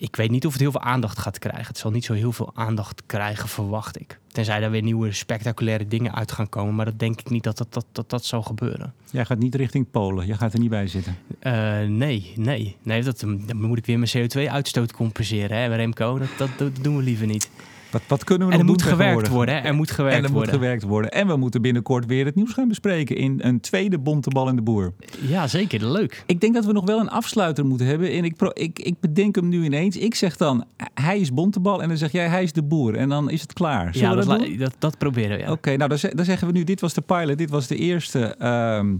Ik 0.00 0.16
weet 0.16 0.30
niet 0.30 0.46
of 0.46 0.52
het 0.52 0.60
heel 0.60 0.70
veel 0.70 0.80
aandacht 0.80 1.18
gaat 1.18 1.38
krijgen. 1.38 1.66
Het 1.66 1.78
zal 1.78 1.90
niet 1.90 2.04
zo 2.04 2.12
heel 2.12 2.32
veel 2.32 2.50
aandacht 2.54 3.02
krijgen, 3.06 3.48
verwacht 3.48 4.00
ik. 4.00 4.18
Tenzij 4.28 4.62
er 4.62 4.70
weer 4.70 4.82
nieuwe 4.82 5.12
spectaculaire 5.12 5.88
dingen 5.88 6.14
uit 6.14 6.32
gaan 6.32 6.48
komen. 6.48 6.74
Maar 6.74 6.84
dat 6.84 6.98
denk 6.98 7.20
ik 7.20 7.30
niet 7.30 7.42
dat 7.42 7.58
dat, 7.58 7.72
dat, 7.72 7.84
dat, 7.92 8.10
dat 8.10 8.24
zal 8.24 8.42
gebeuren. 8.42 8.94
Jij 9.10 9.24
gaat 9.24 9.38
niet 9.38 9.54
richting 9.54 9.90
Polen. 9.90 10.26
Jij 10.26 10.36
gaat 10.36 10.52
er 10.52 10.58
niet 10.58 10.70
bij 10.70 10.86
zitten. 10.86 11.16
Eh, 11.38 11.52
nee, 11.80 12.32
nee. 12.36 12.76
nee 12.82 13.02
dat, 13.02 13.20
dan 13.20 13.56
moet 13.56 13.78
ik 13.78 13.86
weer 13.86 13.98
mijn 13.98 14.10
CO2-uitstoot 14.16 14.92
compenseren, 14.92 15.56
hè, 15.56 15.76
Remco. 15.76 16.18
Dat, 16.18 16.28
dat, 16.38 16.50
dat 16.58 16.76
doen 16.82 16.96
we 16.96 17.02
liever 17.02 17.26
niet. 17.26 17.50
Wat, 17.90 18.02
wat 18.08 18.24
kunnen 18.24 18.46
we 18.46 18.52
En 18.52 18.58
er 18.58 18.64
nog 18.64 18.74
moet 18.74 18.84
doen 18.84 18.92
gewerkt 18.92 19.28
worden, 19.28 19.54
hè. 19.54 19.60
Er 19.60 19.74
moet 19.74 19.90
gewerkt 19.90 20.16
en 20.18 20.24
er 20.24 20.30
worden. 20.30 20.50
moet 20.52 20.60
gewerkt 20.60 20.82
worden. 20.82 21.10
En 21.10 21.26
we 21.26 21.36
moeten 21.36 21.62
binnenkort 21.62 22.06
weer 22.06 22.24
het 22.24 22.34
nieuws 22.34 22.52
gaan 22.52 22.68
bespreken 22.68 23.16
in 23.16 23.38
een 23.42 23.60
tweede 23.60 23.98
bontebal 23.98 24.48
in 24.48 24.56
de 24.56 24.62
boer. 24.62 24.92
Ja, 25.20 25.46
zeker. 25.46 25.90
Leuk. 25.90 26.22
Ik 26.26 26.40
denk 26.40 26.54
dat 26.54 26.64
we 26.64 26.72
nog 26.72 26.84
wel 26.84 27.00
een 27.00 27.08
afsluiter 27.10 27.66
moeten 27.66 27.86
hebben. 27.86 28.10
En 28.12 28.24
ik, 28.24 28.36
pro- 28.36 28.50
ik, 28.52 28.78
ik 28.78 29.00
bedenk 29.00 29.34
hem 29.34 29.48
nu 29.48 29.64
ineens. 29.64 29.96
Ik 29.96 30.14
zeg 30.14 30.36
dan, 30.36 30.64
hij 30.94 31.18
is 31.18 31.32
bontebal. 31.34 31.82
En 31.82 31.88
dan 31.88 31.96
zeg 31.96 32.12
jij, 32.12 32.28
hij 32.28 32.42
is 32.42 32.52
de 32.52 32.62
boer. 32.62 32.94
En 32.94 33.08
dan 33.08 33.30
is 33.30 33.40
het 33.40 33.52
klaar. 33.52 33.94
Zullen 33.94 34.08
Ja, 34.08 34.14
dat 34.24 34.58
dat, 34.58 34.74
dat 34.78 34.98
proberen 34.98 35.36
we, 35.36 35.42
ja. 35.42 35.50
Oké, 35.50 35.76
nou 35.76 35.88
dan, 35.88 36.10
dan 36.14 36.24
zeggen 36.24 36.46
we 36.46 36.52
nu, 36.52 36.64
dit 36.64 36.80
was 36.80 36.94
de 36.94 37.00
pilot, 37.00 37.38
dit 37.38 37.50
was 37.50 37.66
de 37.66 37.76
eerste. 37.76 38.34
Ehm, 38.38 38.94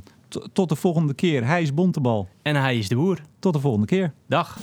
tot 0.53 0.69
de 0.69 0.77
volgende 0.77 1.15
keer. 1.15 1.47
Hij 1.47 1.63
is 1.63 1.75
Bontebal. 1.75 2.29
En 2.43 2.57
hij 2.57 2.79
is 2.79 2.89
de 2.89 2.95
boer. 2.97 3.19
Tot 3.39 3.53
de 3.53 3.61
volgende 3.61 3.87
keer. 3.87 4.13
Dag. 4.27 4.59